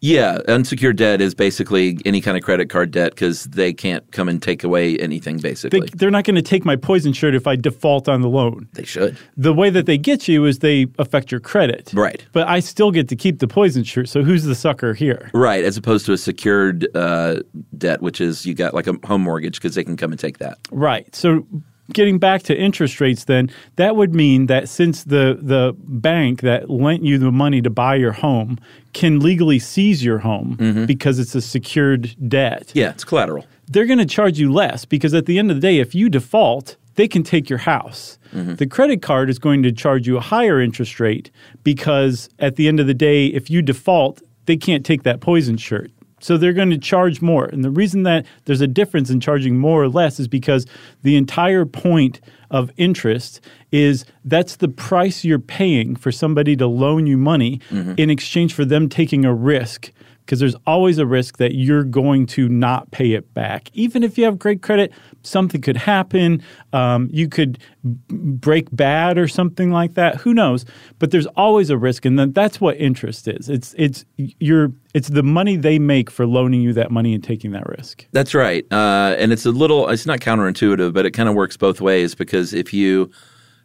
Yeah 0.00 0.38
unsecured 0.48 0.96
debt 0.96 1.20
is 1.20 1.34
basically 1.34 1.98
any 2.04 2.20
kind 2.20 2.36
of 2.36 2.42
credit 2.42 2.68
card 2.70 2.90
debt 2.90 3.12
because 3.12 3.44
they 3.44 3.72
can't 3.72 4.10
come 4.12 4.28
and 4.28 4.42
take 4.42 4.62
away 4.64 4.96
anything 4.98 5.38
They, 5.38 5.50
basically 5.50 5.80
they're 5.94 6.10
not 6.10 6.24
going 6.24 6.36
to 6.36 6.42
take 6.42 6.64
my 6.64 6.76
poison 6.76 7.12
shirt 7.12 7.34
if 7.34 7.46
I 7.46 7.56
default 7.56 8.08
on 8.08 8.22
the 8.22 8.28
loan. 8.28 8.68
they 8.74 8.84
should 8.84 9.18
The 9.36 9.52
way 9.52 9.70
that 9.70 9.86
they 9.86 9.98
get 9.98 10.28
you 10.28 10.44
is 10.44 10.60
they 10.60 10.86
affect 10.98 11.30
your 11.30 11.40
credit, 11.40 11.92
Right. 11.94 12.24
But 12.32 12.48
I 12.48 12.60
still 12.60 12.90
get 12.90 13.08
to 13.08 13.16
keep 13.16 13.38
the 13.38 13.48
poison 13.48 13.84
shirt. 13.84 14.08
So 14.08 14.22
who's 14.22 14.44
the 14.44 14.54
sucker 14.54 14.94
here? 14.94 15.30
right 15.34 15.64
as 15.64 15.76
opposed 15.76 16.06
to 16.06 16.12
a 16.12 16.18
secured 16.18 16.86
uh, 16.94 17.40
debt 17.76 18.00
which 18.02 18.20
is 18.20 18.46
you 18.46 18.54
got 18.54 18.74
like 18.74 18.86
a 18.86 18.94
home 19.06 19.22
mortgage 19.22 19.56
because 19.56 19.74
they 19.74 19.84
can 19.84 19.96
come 19.96 20.10
and 20.12 20.20
take 20.20 20.38
that 20.38 20.58
Right. 20.70 21.14
So 21.14 21.46
getting 21.92 22.18
back 22.18 22.42
to 22.44 22.56
interest 22.56 23.00
rates 23.00 23.24
then, 23.24 23.50
that 23.76 23.96
would 23.96 24.14
mean 24.14 24.46
that 24.46 24.68
since 24.68 25.04
the 25.04 25.38
the 25.40 25.74
bank 25.78 26.40
that 26.42 26.70
lent 26.70 27.02
you 27.02 27.18
the 27.18 27.32
money 27.32 27.62
to 27.62 27.70
buy 27.70 27.94
your 27.94 28.12
home 28.12 28.58
can 28.92 29.20
legally 29.20 29.58
seize 29.58 30.04
your 30.04 30.18
home 30.18 30.56
mm-hmm. 30.58 30.86
because 30.86 31.18
it's 31.18 31.34
a 31.34 31.40
secured 31.40 32.14
debt. 32.28 32.72
yeah 32.74 32.90
it's 32.90 33.04
collateral 33.04 33.46
They're 33.66 33.86
going 33.86 33.98
to 33.98 34.06
charge 34.06 34.38
you 34.38 34.52
less 34.52 34.84
because 34.84 35.14
at 35.14 35.26
the 35.26 35.38
end 35.38 35.50
of 35.50 35.56
the 35.56 35.60
day 35.60 35.78
if 35.78 35.94
you 35.94 36.08
default, 36.08 36.76
they 36.94 37.06
can 37.06 37.22
take 37.22 37.48
your 37.48 37.60
house. 37.60 38.18
Mm-hmm. 38.34 38.56
The 38.56 38.66
credit 38.66 39.02
card 39.02 39.30
is 39.30 39.38
going 39.38 39.62
to 39.62 39.72
charge 39.72 40.06
you 40.06 40.16
a 40.16 40.20
higher 40.20 40.60
interest 40.60 40.98
rate 41.00 41.30
because 41.62 42.28
at 42.38 42.56
the 42.56 42.66
end 42.66 42.80
of 42.80 42.86
the 42.86 42.94
day 42.94 43.26
if 43.26 43.50
you 43.50 43.62
default, 43.62 44.22
they 44.46 44.56
can't 44.56 44.84
take 44.84 45.02
that 45.04 45.20
poison 45.20 45.56
shirt. 45.56 45.90
So 46.20 46.36
they're 46.36 46.52
going 46.52 46.70
to 46.70 46.78
charge 46.78 47.22
more. 47.22 47.46
And 47.46 47.64
the 47.64 47.70
reason 47.70 48.02
that 48.04 48.26
there's 48.44 48.60
a 48.60 48.66
difference 48.66 49.10
in 49.10 49.20
charging 49.20 49.58
more 49.58 49.82
or 49.82 49.88
less 49.88 50.18
is 50.18 50.28
because 50.28 50.66
the 51.02 51.16
entire 51.16 51.64
point 51.64 52.20
of 52.50 52.70
interest 52.76 53.40
is 53.72 54.04
that's 54.24 54.56
the 54.56 54.68
price 54.68 55.24
you're 55.24 55.38
paying 55.38 55.94
for 55.94 56.10
somebody 56.10 56.56
to 56.56 56.66
loan 56.66 57.06
you 57.06 57.16
money 57.16 57.60
mm-hmm. 57.70 57.94
in 57.96 58.10
exchange 58.10 58.54
for 58.54 58.64
them 58.64 58.88
taking 58.88 59.24
a 59.24 59.34
risk 59.34 59.92
because 60.28 60.40
there's 60.40 60.56
always 60.66 60.98
a 60.98 61.06
risk 61.06 61.38
that 61.38 61.54
you're 61.54 61.84
going 61.84 62.26
to 62.26 62.50
not 62.50 62.90
pay 62.90 63.12
it 63.12 63.32
back. 63.32 63.70
Even 63.72 64.02
if 64.02 64.18
you 64.18 64.24
have 64.24 64.38
great 64.38 64.60
credit, 64.60 64.92
something 65.22 65.62
could 65.62 65.78
happen. 65.78 66.42
Um, 66.74 67.08
you 67.10 67.30
could 67.30 67.58
b- 67.82 67.96
break 68.10 68.68
bad 68.70 69.16
or 69.16 69.26
something 69.26 69.70
like 69.70 69.94
that. 69.94 70.16
Who 70.16 70.34
knows? 70.34 70.66
But 70.98 71.12
there's 71.12 71.24
always 71.28 71.70
a 71.70 71.78
risk, 71.78 72.04
and 72.04 72.18
then 72.18 72.32
that's 72.32 72.60
what 72.60 72.76
interest 72.76 73.26
is. 73.26 73.48
It's 73.48 73.74
it's 73.78 74.04
your 74.18 74.70
it's 74.92 75.08
the 75.08 75.22
money 75.22 75.56
they 75.56 75.78
make 75.78 76.10
for 76.10 76.26
loaning 76.26 76.60
you 76.60 76.74
that 76.74 76.90
money 76.90 77.14
and 77.14 77.24
taking 77.24 77.52
that 77.52 77.66
risk. 77.66 78.06
That's 78.12 78.34
right. 78.34 78.70
Uh, 78.70 79.16
and 79.18 79.32
it's 79.32 79.46
a 79.46 79.50
little, 79.50 79.88
it's 79.88 80.06
not 80.06 80.20
counterintuitive, 80.20 80.92
but 80.92 81.06
it 81.06 81.12
kind 81.12 81.28
of 81.28 81.34
works 81.34 81.56
both 81.56 81.80
ways 81.80 82.14
because 82.14 82.52
if 82.52 82.74
you 82.74 83.10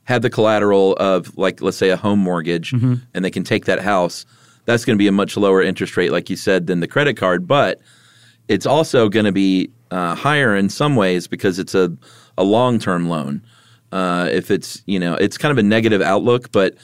have 0.06 0.22
the 0.22 0.30
collateral 0.30 0.94
of, 0.98 1.38
like, 1.38 1.62
let's 1.62 1.78
say 1.78 1.90
a 1.90 1.98
home 1.98 2.20
mortgage 2.20 2.74
and 2.74 3.26
they 3.26 3.32
can 3.32 3.44
take 3.44 3.66
that 3.66 3.80
house, 3.80 4.26
that's 4.66 4.86
going 4.86 4.98
to 4.98 5.02
be 5.02 5.08
a 5.08 5.12
much 5.12 5.38
lower 5.38 5.62
interest 5.62 5.98
rate, 5.98 6.12
like 6.12 6.30
you 6.30 6.36
said, 6.36 6.68
than 6.68 6.80
the 6.80 6.88
credit 6.88 7.18
card. 7.18 7.48
But 7.48 7.82
it's 8.48 8.66
also 8.66 9.10
going 9.10 9.26
to 9.26 9.32
be 9.32 9.70
uh, 9.92 10.16
higher 10.16 10.56
in 10.56 10.70
some 10.70 10.96
ways 10.96 11.28
because 11.28 11.60
it's 11.60 11.76
a, 11.76 11.96
a 12.38 12.44
long 12.44 12.80
term 12.80 13.08
loan. 13.10 13.42
Uh, 13.92 14.28
if 14.32 14.50
it's, 14.50 14.82
you 14.88 15.00
know, 15.00 15.14
it's 15.16 15.38
kind 15.38 15.52
of 15.52 15.58
a 15.58 15.64
negative 15.64 16.02
outlook, 16.02 16.52
but 16.52 16.76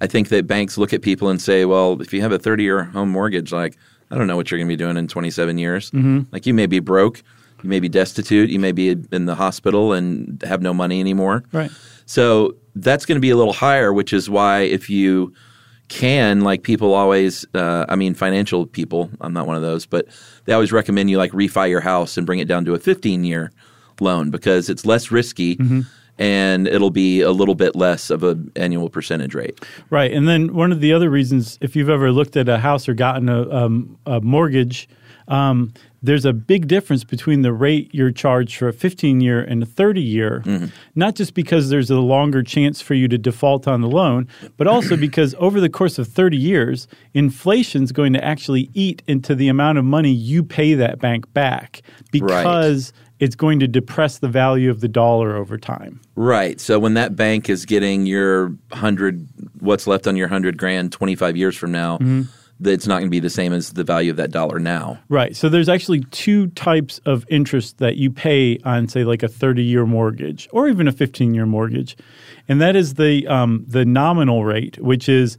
I 0.00 0.06
think 0.06 0.28
that 0.28 0.46
banks 0.46 0.76
look 0.76 0.92
at 0.92 1.02
people 1.02 1.28
and 1.28 1.40
say, 1.40 1.64
well, 1.64 2.00
if 2.02 2.12
you 2.12 2.20
have 2.20 2.32
a 2.32 2.38
30 2.38 2.62
year 2.62 2.84
home 2.84 3.08
mortgage, 3.08 3.52
like, 3.52 3.76
I 4.10 4.16
don't 4.16 4.26
know 4.26 4.36
what 4.36 4.50
you're 4.50 4.58
going 4.58 4.68
to 4.68 4.72
be 4.72 4.76
doing 4.76 4.96
in 4.96 5.08
27 5.08 5.58
years. 5.58 5.90
Like, 6.32 6.46
you 6.46 6.54
may 6.54 6.66
be 6.66 6.80
broke, 6.80 7.22
you 7.62 7.68
may 7.68 7.80
be 7.80 7.88
destitute, 7.88 8.50
you 8.50 8.58
may 8.58 8.72
be 8.72 8.96
in 9.12 9.26
the 9.26 9.34
hospital 9.34 9.92
and 9.92 10.42
have 10.42 10.62
no 10.62 10.72
money 10.72 11.00
anymore. 11.00 11.44
Right. 11.52 11.70
So 12.06 12.56
that's 12.74 13.04
going 13.04 13.16
to 13.16 13.20
be 13.20 13.30
a 13.30 13.36
little 13.36 13.52
higher, 13.52 13.92
which 13.92 14.12
is 14.12 14.30
why 14.30 14.60
if 14.60 14.88
you 14.88 15.32
can 15.88 16.42
like 16.42 16.62
people 16.62 16.92
always 16.94 17.46
uh, 17.54 17.84
i 17.88 17.96
mean 17.96 18.14
financial 18.14 18.66
people 18.66 19.10
i'm 19.20 19.32
not 19.32 19.46
one 19.46 19.56
of 19.56 19.62
those 19.62 19.86
but 19.86 20.06
they 20.44 20.52
always 20.52 20.70
recommend 20.72 21.08
you 21.10 21.16
like 21.16 21.32
refi 21.32 21.68
your 21.68 21.80
house 21.80 22.16
and 22.16 22.26
bring 22.26 22.38
it 22.38 22.48
down 22.48 22.64
to 22.64 22.74
a 22.74 22.78
15 22.78 23.24
year 23.24 23.50
loan 24.00 24.30
because 24.30 24.68
it's 24.68 24.84
less 24.84 25.10
risky 25.10 25.58
and 26.18 26.66
it'll 26.66 26.90
be 26.90 27.20
a 27.20 27.30
little 27.30 27.54
bit 27.54 27.74
less 27.76 28.10
of 28.10 28.22
an 28.22 28.50
annual 28.56 28.90
percentage 28.90 29.34
rate 29.34 29.58
Right. 29.90 30.12
And 30.12 30.28
then 30.28 30.54
one 30.54 30.72
of 30.72 30.80
the 30.80 30.92
other 30.92 31.08
reasons, 31.10 31.58
if 31.60 31.74
you've 31.76 31.88
ever 31.88 32.12
looked 32.12 32.36
at 32.36 32.48
a 32.48 32.58
house 32.58 32.88
or 32.88 32.94
gotten 32.94 33.28
a, 33.28 33.48
um, 33.50 33.96
a 34.04 34.20
mortgage, 34.20 34.88
um, 35.28 35.72
there's 36.02 36.24
a 36.24 36.32
big 36.32 36.68
difference 36.68 37.04
between 37.04 37.42
the 37.42 37.52
rate 37.52 37.90
you're 37.92 38.10
charged 38.10 38.56
for 38.56 38.68
a 38.68 38.72
15 38.72 39.20
year 39.20 39.40
and 39.40 39.62
a 39.62 39.66
30 39.66 40.00
year, 40.00 40.42
not 40.94 41.14
just 41.14 41.34
because 41.34 41.68
there's 41.68 41.90
a 41.90 41.98
longer 41.98 42.42
chance 42.42 42.80
for 42.80 42.94
you 42.94 43.08
to 43.08 43.18
default 43.18 43.66
on 43.66 43.80
the 43.80 43.88
loan, 43.88 44.28
but 44.56 44.66
also 44.66 44.96
because 45.08 45.34
over 45.38 45.60
the 45.60 45.68
course 45.68 45.98
of 45.98 46.08
30 46.08 46.36
years, 46.36 46.88
inflation's 47.14 47.92
going 47.92 48.12
to 48.12 48.24
actually 48.24 48.70
eat 48.74 49.02
into 49.06 49.34
the 49.34 49.48
amount 49.48 49.78
of 49.78 49.84
money 49.84 50.10
you 50.10 50.42
pay 50.42 50.74
that 50.74 50.98
bank 50.98 51.32
back 51.32 51.82
because 52.10 52.92
it's 53.18 53.34
going 53.34 53.58
to 53.58 53.66
depress 53.66 54.18
the 54.18 54.28
value 54.28 54.70
of 54.70 54.80
the 54.80 54.88
dollar 54.88 55.36
over 55.36 55.58
time. 55.58 56.00
Right. 56.14 56.60
So 56.60 56.78
when 56.78 56.94
that 56.94 57.16
bank 57.16 57.48
is 57.50 57.66
getting 57.66 58.06
your 58.06 58.54
hundred, 58.72 59.26
what's 59.58 59.86
left 59.88 60.06
on 60.06 60.16
your 60.16 60.28
hundred 60.28 60.56
grand, 60.56 60.92
twenty 60.92 61.16
five 61.16 61.36
years 61.36 61.56
from 61.56 61.72
now, 61.72 61.98
that 61.98 62.28
it's 62.64 62.86
not 62.86 62.98
going 62.98 63.06
to 63.06 63.10
be 63.10 63.20
the 63.20 63.30
same 63.30 63.52
as 63.52 63.72
the 63.72 63.84
value 63.84 64.10
of 64.10 64.16
that 64.16 64.30
dollar 64.30 64.58
now. 64.58 64.98
Right. 65.08 65.36
So 65.36 65.48
there's 65.48 65.68
actually 65.68 66.00
two 66.10 66.48
types 66.48 66.98
of 67.06 67.24
interest 67.28 67.78
that 67.78 67.96
you 67.96 68.10
pay 68.10 68.58
on, 68.64 68.88
say, 68.88 69.04
like 69.04 69.22
a 69.22 69.28
30 69.28 69.62
year 69.62 69.86
mortgage 69.86 70.48
or 70.52 70.68
even 70.68 70.88
a 70.88 70.92
15 70.92 71.34
year 71.34 71.46
mortgage. 71.46 71.96
And 72.48 72.60
that 72.60 72.76
is 72.76 72.94
the, 72.94 73.26
um, 73.28 73.64
the 73.66 73.84
nominal 73.84 74.44
rate, 74.44 74.78
which 74.78 75.08
is 75.08 75.38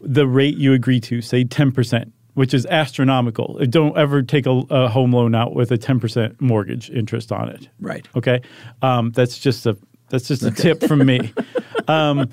the 0.00 0.26
rate 0.26 0.56
you 0.56 0.72
agree 0.72 1.00
to, 1.00 1.22
say 1.22 1.44
10%, 1.44 2.12
which 2.34 2.52
is 2.52 2.66
astronomical. 2.66 3.58
Don't 3.70 3.96
ever 3.96 4.22
take 4.22 4.46
a, 4.46 4.62
a 4.70 4.88
home 4.88 5.12
loan 5.12 5.34
out 5.34 5.54
with 5.54 5.70
a 5.72 5.78
10% 5.78 6.40
mortgage 6.40 6.90
interest 6.90 7.32
on 7.32 7.48
it. 7.48 7.68
Right. 7.80 8.06
Okay. 8.14 8.42
Um, 8.82 9.10
that's 9.12 9.38
just 9.38 9.66
a 9.66 9.76
that's 10.10 10.28
just 10.28 10.42
a 10.42 10.50
tip 10.50 10.82
from 10.82 11.04
me. 11.06 11.32
Um, 11.88 12.28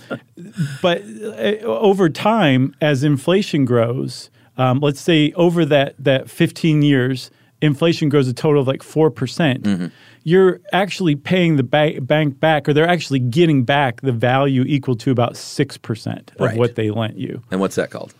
but 0.81 1.01
uh, 1.23 1.63
over 1.63 2.09
time, 2.09 2.75
as 2.81 3.05
inflation 3.05 3.63
grows, 3.63 4.29
um, 4.57 4.81
let's 4.81 4.99
say 4.99 5.31
over 5.37 5.63
that 5.63 5.95
that 5.97 6.29
15 6.29 6.81
years, 6.81 7.31
inflation 7.61 8.09
grows 8.09 8.27
a 8.27 8.33
total 8.33 8.61
of 8.61 8.67
like 8.67 8.83
four 8.83 9.09
percent. 9.09 9.93
You're 10.23 10.59
actually 10.73 11.15
paying 11.15 11.55
the 11.55 11.63
ba- 11.63 12.01
bank 12.01 12.37
back, 12.37 12.67
or 12.67 12.73
they're 12.73 12.85
actually 12.85 13.19
getting 13.19 13.63
back 13.63 14.01
the 14.01 14.11
value 14.11 14.63
equal 14.67 14.97
to 14.97 15.11
about 15.11 15.37
six 15.37 15.77
percent 15.77 16.31
of 16.35 16.41
Right. 16.47 16.57
what 16.57 16.75
they 16.75 16.89
lent 16.91 17.15
you. 17.17 17.41
And 17.49 17.61
what's 17.61 17.75
that 17.75 17.91
called? 17.91 18.13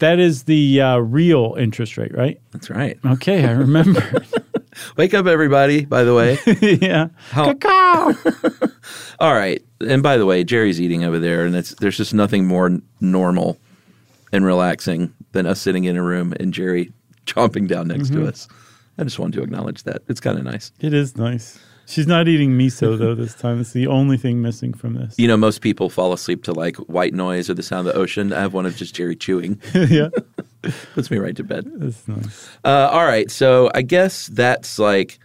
That 0.00 0.18
is 0.18 0.42
the 0.42 0.82
uh, 0.82 0.98
real 0.98 1.56
interest 1.58 1.96
rate, 1.96 2.14
right? 2.14 2.38
That's 2.50 2.68
right. 2.68 2.98
Okay, 3.06 3.46
I 3.46 3.52
remember. 3.52 4.22
Wake 4.96 5.14
up, 5.14 5.26
everybody. 5.26 5.84
By 5.84 6.04
the 6.04 6.14
way. 6.14 6.38
yeah. 6.80 7.08
How- 7.30 7.54
All 9.20 9.34
right. 9.34 9.62
And 9.86 10.02
by 10.02 10.16
the 10.16 10.26
way, 10.26 10.44
Jerry's 10.44 10.80
eating 10.80 11.04
over 11.04 11.18
there, 11.18 11.44
and 11.44 11.54
it's 11.54 11.74
there's 11.76 11.96
just 11.96 12.14
nothing 12.14 12.46
more 12.46 12.66
n- 12.66 12.82
normal 13.00 13.58
and 14.32 14.44
relaxing 14.44 15.12
than 15.32 15.46
us 15.46 15.60
sitting 15.60 15.84
in 15.84 15.96
a 15.96 16.02
room 16.02 16.32
and 16.40 16.52
Jerry 16.54 16.92
chomping 17.26 17.68
down 17.68 17.88
next 17.88 18.10
Mm-hmm. 18.10 18.22
to 18.22 18.28
us. 18.28 18.48
I 18.98 19.04
just 19.04 19.18
wanted 19.18 19.36
to 19.38 19.42
acknowledge 19.42 19.82
that. 19.84 20.02
It's 20.08 20.20
kind 20.20 20.38
of 20.38 20.44
nice. 20.44 20.72
It 20.80 20.92
is 20.92 21.16
nice. 21.16 21.58
She's 21.92 22.06
not 22.06 22.26
eating 22.26 22.52
miso 22.52 22.98
though 22.98 23.14
this 23.14 23.34
time. 23.34 23.60
It's 23.60 23.72
the 23.72 23.86
only 23.86 24.16
thing 24.16 24.40
missing 24.40 24.72
from 24.72 24.94
this. 24.94 25.14
You 25.18 25.28
know, 25.28 25.36
most 25.36 25.60
people 25.60 25.90
fall 25.90 26.14
asleep 26.14 26.42
to 26.44 26.52
like 26.52 26.76
white 26.76 27.12
noise 27.12 27.50
or 27.50 27.54
the 27.54 27.62
sound 27.62 27.86
of 27.86 27.92
the 27.92 28.00
ocean. 28.00 28.32
I 28.32 28.40
have 28.40 28.54
one 28.54 28.64
of 28.64 28.74
just 28.76 28.94
Jerry 28.94 29.14
chewing. 29.14 29.60
yeah, 29.74 30.08
Puts 30.94 31.10
me 31.10 31.18
right 31.18 31.36
to 31.36 31.44
bed. 31.44 31.70
that's 31.74 32.08
nice. 32.08 32.48
Uh, 32.64 32.88
all 32.90 33.04
right. 33.04 33.30
So 33.30 33.70
I 33.74 33.82
guess 33.82 34.28
that's 34.28 34.78
like 34.78 35.18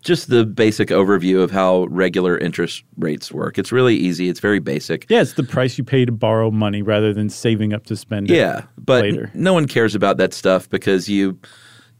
just 0.00 0.30
the 0.30 0.46
basic 0.46 0.88
overview 0.88 1.42
of 1.42 1.50
how 1.50 1.84
regular 1.90 2.38
interest 2.38 2.84
rates 2.96 3.30
work. 3.30 3.58
It's 3.58 3.72
really 3.72 3.96
easy. 3.96 4.30
It's 4.30 4.40
very 4.40 4.60
basic. 4.60 5.04
Yeah, 5.10 5.20
it's 5.20 5.34
the 5.34 5.42
price 5.42 5.76
you 5.76 5.84
pay 5.84 6.06
to 6.06 6.12
borrow 6.12 6.50
money 6.50 6.80
rather 6.80 7.12
than 7.12 7.28
saving 7.28 7.74
up 7.74 7.84
to 7.86 7.96
spend 7.96 8.30
it. 8.30 8.36
Yeah, 8.36 8.62
but 8.78 9.02
later. 9.02 9.30
no 9.34 9.52
one 9.52 9.66
cares 9.66 9.94
about 9.94 10.16
that 10.16 10.32
stuff 10.32 10.70
because 10.70 11.08
you, 11.10 11.38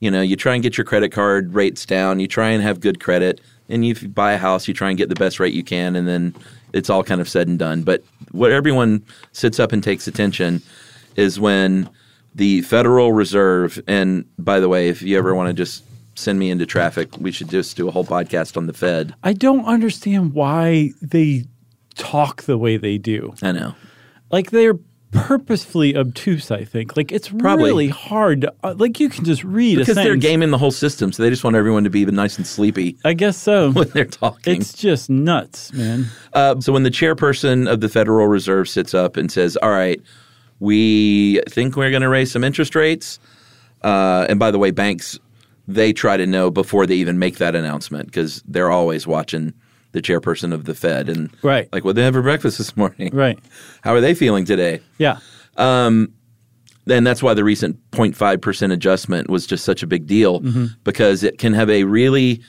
you 0.00 0.11
know, 0.11 0.21
you 0.21 0.37
try 0.37 0.55
and 0.55 0.62
get 0.62 0.76
your 0.76 0.85
credit 0.85 1.11
card 1.11 1.55
rates 1.55 1.87
down. 1.87 2.21
You 2.21 2.29
try 2.29 2.50
and 2.50 2.62
have 2.62 2.81
good 2.81 3.00
credit, 3.00 3.41
and 3.69 3.85
you 3.85 3.93
if 3.93 4.03
you 4.03 4.09
buy 4.09 4.33
a 4.33 4.38
house, 4.38 4.69
you 4.69 4.75
try 4.75 4.88
and 4.88 4.99
get 4.99 5.09
the 5.09 5.15
best 5.15 5.41
rate 5.41 5.55
you 5.55 5.65
can, 5.65 5.97
and 5.97 6.07
then 6.07 6.35
it's 6.73 6.91
all 6.91 7.03
kind 7.03 7.21
of 7.21 7.29
said 7.29 7.49
and 7.49 7.59
done. 7.59 7.83
But 7.83 8.05
what 8.33 8.53
everyone 8.53 9.05
sits 9.33 9.59
up 9.59 9.73
and 9.73 9.83
takes 9.83 10.07
attention 10.07 10.62
is 11.17 11.41
when 11.41 11.88
the 12.35 12.61
Federal 12.62 13.12
Reserve, 13.12 13.81
and 13.87 14.25
by 14.38 14.61
the 14.61 14.69
way, 14.69 14.88
if 14.88 15.00
you 15.03 15.17
ever 15.17 15.35
want 15.35 15.49
to 15.49 15.55
just 15.55 15.83
send 16.15 16.38
me 16.38 16.50
into 16.50 16.67
traffic, 16.67 17.17
we 17.19 17.33
should 17.33 17.49
just 17.49 17.76
do 17.76 17.88
a 17.88 17.91
whole 17.91 18.05
podcast 18.05 18.57
on 18.57 18.67
the 18.67 18.73
Fed. 18.73 19.15
I 19.23 19.33
don't 19.33 19.65
understand 19.65 20.35
why 20.35 20.91
they 21.00 21.45
talk 21.95 22.43
the 22.43 22.59
way 22.59 22.76
they 22.76 22.99
do. 22.99 23.35
I 23.43 23.53
know. 23.53 23.75
Like 24.31 24.50
they're 24.50 24.79
purposefully 25.16 25.96
obtuse. 25.96 26.50
I 26.50 26.64
think. 26.64 26.96
Like 26.96 27.12
it's 27.12 27.28
Probably. 27.28 27.64
really 27.64 27.88
hard. 27.88 28.42
To, 28.42 28.54
uh, 28.62 28.75
like 28.76 29.00
you 29.00 29.08
can 29.08 29.25
just 29.25 29.44
read 29.44 29.78
Because 29.78 29.96
a 29.96 30.02
they're 30.02 30.16
gaming 30.16 30.50
the 30.50 30.58
whole 30.58 30.70
system, 30.70 31.12
so 31.12 31.23
they 31.23 31.30
just 31.30 31.44
want 31.44 31.56
everyone 31.56 31.85
to 31.85 31.90
be 31.90 32.04
nice 32.06 32.37
and 32.37 32.46
sleepy 32.46 32.96
I 33.04 33.12
guess 33.12 33.37
so. 33.37 33.70
when 33.73 33.88
they're 33.88 34.04
talking. 34.04 34.56
it's 34.56 34.73
just 34.73 35.11
nuts, 35.11 35.73
man. 35.73 36.06
Uh, 36.32 36.61
so 36.61 36.73
when 36.73 36.82
the 36.82 36.90
chairperson 36.90 37.70
of 37.70 37.80
the 37.80 37.88
Federal 37.88 38.26
Reserve 38.28 38.68
sits 38.68 38.94
up 38.94 39.16
and 39.16 39.30
says, 39.30 39.56
"All 39.62 39.70
right, 39.70 40.00
we 40.61 41.40
think 41.49 41.76
we're 41.76 41.90
going 41.90 42.02
to 42.02 42.08
raise 42.08 42.32
some 42.32 42.44
interest 42.44 42.75
rates," 42.75 43.18
uh, 43.82 44.26
and 44.28 44.38
by 44.38 44.50
the 44.50 44.58
way, 44.58 44.70
banks 44.70 45.18
they 45.68 45.92
try 45.92 46.16
to 46.16 46.26
know 46.26 46.50
before 46.50 46.87
they 46.87 46.94
even 46.94 47.18
make 47.18 47.38
that 47.38 47.54
announcement 47.56 48.06
because 48.06 48.42
they're 48.46 48.70
always 48.70 49.06
watching 49.06 49.52
the 49.97 50.03
chairperson 50.03 50.53
of 50.53 50.65
the 50.67 50.75
Fed 50.75 51.09
and 51.09 51.31
Right. 51.43 51.71
like 51.73 51.83
what 51.83 51.97
they 51.97 52.03
have 52.03 52.12
for 52.12 52.21
breakfast 52.21 52.59
this 52.59 52.76
morning. 52.76 53.09
Right. 53.15 53.38
How 53.83 53.95
are 53.95 54.00
they 54.03 54.12
feeling 54.15 54.45
today? 54.45 54.81
Yeah. 54.99 55.19
Um, 55.57 56.12
then 56.85 57.03
that's 57.03 57.23
why 57.23 57.33
the 57.33 57.43
recent 57.45 57.79
0.5% 57.93 58.73
adjustment 58.73 59.31
was 59.31 59.47
just 59.47 59.65
such 59.65 59.83
a 59.83 59.87
big 59.87 60.07
deal 60.07 60.41
because 60.85 61.23
it 61.25 61.38
can 61.38 61.55
have 61.55 61.71
a 61.71 61.85
really 61.85 62.43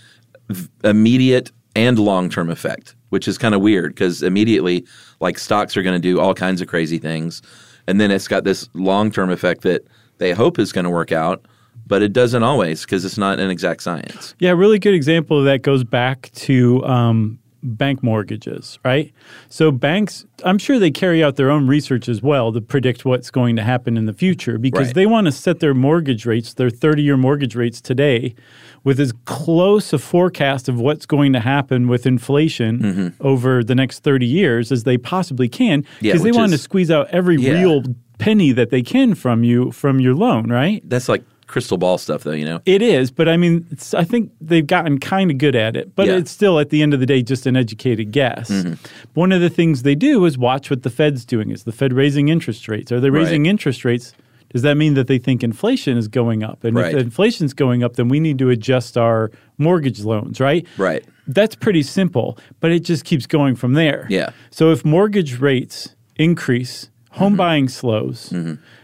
v- 0.50 0.68
immediate 0.84 1.52
and 1.76 1.98
long-term 1.98 2.50
effect 2.50 2.96
which 3.10 3.26
is 3.30 3.38
kind 3.38 3.56
of 3.56 3.62
weird 3.62 3.94
because 3.96 4.22
immediately 4.22 4.86
like 5.22 5.38
stocks 5.40 5.78
are 5.78 5.84
going 5.84 5.96
to 5.96 6.00
do 6.02 6.20
all 6.20 6.34
kinds 6.34 6.60
of 6.60 6.68
crazy 6.68 6.98
things 6.98 7.42
and 7.88 8.02
then 8.02 8.12
it's 8.12 8.28
got 8.28 8.44
this 8.44 8.68
long-term 8.74 9.30
effect 9.30 9.62
that 9.62 9.88
they 10.18 10.34
hope 10.34 10.60
is 10.60 10.74
going 10.74 10.84
to 10.84 10.90
work 10.90 11.14
out 11.14 11.46
but 11.88 12.02
it 12.02 12.14
doesn't 12.14 12.44
always 12.44 12.82
because 12.82 13.06
it's 13.06 13.18
not 13.18 13.40
an 13.40 13.50
exact 13.50 13.82
science 13.84 14.36
Yeah, 14.40 14.52
really 14.52 14.80
good 14.80 14.94
example 14.94 15.40
of 15.40 15.46
that 15.46 15.62
goes 15.62 15.84
back 15.84 16.30
to 16.48 16.84
um, 16.86 17.40
bank 17.64 18.04
mortgages, 18.04 18.78
right? 18.86 19.12
So 19.50 19.72
banks, 19.72 20.26
I'm 20.46 20.58
sure 20.58 20.78
they 20.80 20.92
carry 20.92 21.24
out 21.24 21.36
their 21.38 21.50
own 21.50 21.68
research 21.68 22.08
as 22.08 22.22
well 22.22 22.52
to 22.54 22.62
predict 22.62 23.04
what's 23.04 23.32
going 23.32 23.56
to 23.56 23.64
happen 23.64 23.98
in 23.98 24.06
the 24.06 24.14
future 24.14 24.58
because 24.58 24.88
Right. 24.88 24.96
they 24.96 25.06
want 25.06 25.26
to 25.26 25.32
set 25.32 25.60
their 25.60 25.74
mortgage 25.74 26.26
rates, 26.26 26.54
their 26.54 26.70
30-year 26.70 27.18
mortgage 27.18 27.56
rates 27.56 27.82
today, 27.82 28.36
with 28.84 29.00
as 29.00 29.12
close 29.26 29.92
a 29.92 29.98
forecast 29.98 30.70
of 30.70 30.80
what's 30.80 31.06
going 31.06 31.34
to 31.34 31.40
happen 31.42 31.88
with 31.88 32.06
inflation 32.06 33.14
over 33.20 33.64
the 33.64 33.76
next 33.76 34.00
30 34.04 34.26
years 34.26 34.72
as 34.72 34.84
they 34.84 34.98
possibly 34.98 35.50
can 35.50 35.82
Mm-hmm. 35.84 36.06
Yeah, 36.06 36.14
because 36.14 36.24
they 36.24 36.32
want 36.32 36.52
to 36.54 36.58
squeeze 36.58 36.92
out 36.92 37.08
every 37.10 37.36
Yeah. 37.38 37.54
real 37.54 37.84
penny 38.20 38.52
that 38.54 38.70
they 38.70 38.82
can 38.84 39.14
from 39.16 39.44
you 39.44 39.72
from 39.72 40.00
your 40.00 40.16
loan, 40.16 40.50
right? 40.52 40.82
that's 40.86 41.10
like 41.10 41.24
crystal 41.48 41.78
ball 41.78 41.98
stuff 41.98 42.24
though 42.24 42.32
you 42.34 42.46
know 42.46 42.60
It 42.66 42.82
is, 42.82 43.10
but 43.10 43.28
I 43.30 43.38
mean, 43.38 43.66
it's, 43.72 43.94
I 43.94 44.04
think 44.04 44.32
they've 44.42 44.68
gotten 44.68 45.00
kind 45.00 45.32
of 45.32 45.38
good 45.38 45.56
at 45.56 45.76
it. 45.78 45.96
But 45.96 46.08
Yeah. 46.08 46.18
it's 46.18 46.30
still, 46.32 46.60
at 46.60 46.70
the 46.70 46.82
end 46.82 46.94
of 46.94 47.00
the 47.00 47.06
day, 47.06 47.22
just 47.24 47.46
an 47.46 47.56
educated 47.56 48.12
guess. 48.12 48.50
Mm-hmm. 48.50 48.74
One 49.14 49.32
of 49.32 49.40
the 49.42 49.50
things 49.50 49.84
they 49.84 49.96
do 49.96 50.26
is 50.26 50.38
watch 50.38 50.70
what 50.70 50.84
the 50.84 50.90
Fed's 50.90 51.24
doing. 51.26 51.50
Is 51.52 51.64
the 51.64 51.72
Fed 51.72 51.94
raising 51.94 52.28
interest 52.28 52.68
rates? 52.68 52.92
Are 52.92 53.00
they 53.00 53.10
raising 53.10 53.44
Right. 53.44 53.50
interest 53.50 53.86
rates? 53.86 54.14
Does 54.54 54.62
that 54.62 54.76
mean 54.78 54.94
that 54.94 55.08
they 55.08 55.18
think 55.18 55.44
inflation 55.44 55.98
is 55.98 56.08
going 56.08 56.44
up? 56.44 56.64
And 56.64 56.76
Right. 56.76 56.94
if 56.96 57.02
inflation's 57.02 57.54
going 57.54 57.84
up, 57.84 57.96
then 57.96 58.08
we 58.08 58.20
need 58.20 58.38
to 58.40 58.50
adjust 58.50 58.98
our 58.98 59.32
mortgage 59.58 60.02
loans, 60.04 60.40
right? 60.40 60.66
Right. 60.78 61.04
That's 61.28 61.56
pretty 61.56 61.84
simple, 61.84 62.38
but 62.62 62.72
it 62.72 62.80
just 62.86 63.04
keeps 63.04 63.26
going 63.26 63.56
from 63.56 63.74
there. 63.74 64.06
Yeah. 64.10 64.30
So 64.50 64.72
if 64.72 64.86
mortgage 64.86 65.40
rates 65.40 65.96
increase, 66.18 66.90
home 67.12 67.34
Mm-hmm. 67.34 67.38
buying 67.38 67.68
slows, 67.70 68.34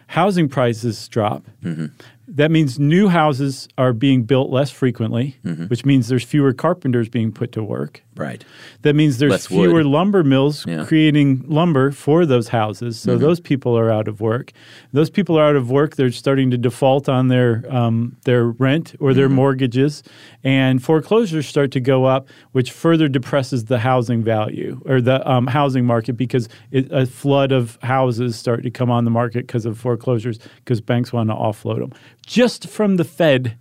housing 0.08 0.50
prices 0.50 1.08
drop, 1.08 1.46
That 2.28 2.52
means 2.52 2.80
new 2.80 3.10
houses 3.10 3.68
are 3.78 3.94
being 3.94 4.24
built 4.24 4.50
less 4.50 4.72
frequently, 4.72 5.38
Mm-hmm. 5.44 5.66
which 5.66 5.86
means 5.86 6.08
there's 6.08 6.24
fewer 6.24 6.54
carpenters 6.54 7.10
being 7.10 7.32
put 7.32 7.52
to 7.54 7.64
work. 7.64 8.02
Right. 8.16 8.44
That 8.84 8.96
means 8.96 9.18
there's 9.18 9.32
Less 9.32 9.48
fewer 9.48 9.74
wood. 9.76 9.86
lumber 9.88 10.24
mills 10.24 10.66
Yeah. 10.68 10.76
Mm-hmm. 10.76 10.86
creating 10.86 11.44
lumber 11.48 11.92
for 11.92 12.26
those 12.26 12.50
houses. 12.50 13.00
So 13.00 13.18
those 13.18 13.40
people 13.40 13.78
are 13.78 13.90
out 13.92 14.08
of 14.08 14.22
work. 14.22 14.52
Those 14.92 15.10
people 15.10 15.38
are 15.40 15.46
out 15.46 15.56
of 15.56 15.72
work. 15.72 15.96
They're 15.96 16.12
starting 16.12 16.52
to 16.52 16.58
default 16.58 17.10
on 17.10 17.30
their 17.30 17.64
um, 17.70 18.16
their 18.26 18.46
rent 18.46 18.94
or 19.00 19.10
Mm-hmm. 19.10 19.18
their 19.20 19.30
mortgages, 19.30 20.04
and 20.44 20.84
foreclosures 20.84 21.48
start 21.48 21.72
to 21.72 21.80
go 21.80 22.06
up, 22.06 22.28
which 22.52 22.72
further 22.72 23.08
depresses 23.08 23.66
the 23.66 23.80
housing 23.80 24.24
value 24.24 24.82
or 24.86 25.02
the 25.02 25.28
um, 25.30 25.48
housing 25.48 25.86
market 25.86 26.14
because 26.14 26.48
it, 26.72 26.92
a 26.92 27.06
flood 27.06 27.52
of 27.52 27.78
houses 27.82 28.36
start 28.36 28.64
to 28.64 28.70
come 28.72 28.92
on 28.92 29.06
the 29.06 29.12
market 29.12 29.48
because 29.48 29.66
of 29.66 29.78
foreclosures 29.80 30.38
because 30.58 30.82
banks 30.82 31.12
want 31.14 31.30
to 31.30 31.36
offload 31.36 31.80
them. 31.80 31.92
Just 32.26 32.68
from 32.70 32.98
the 32.98 33.04
Fed 33.04 33.58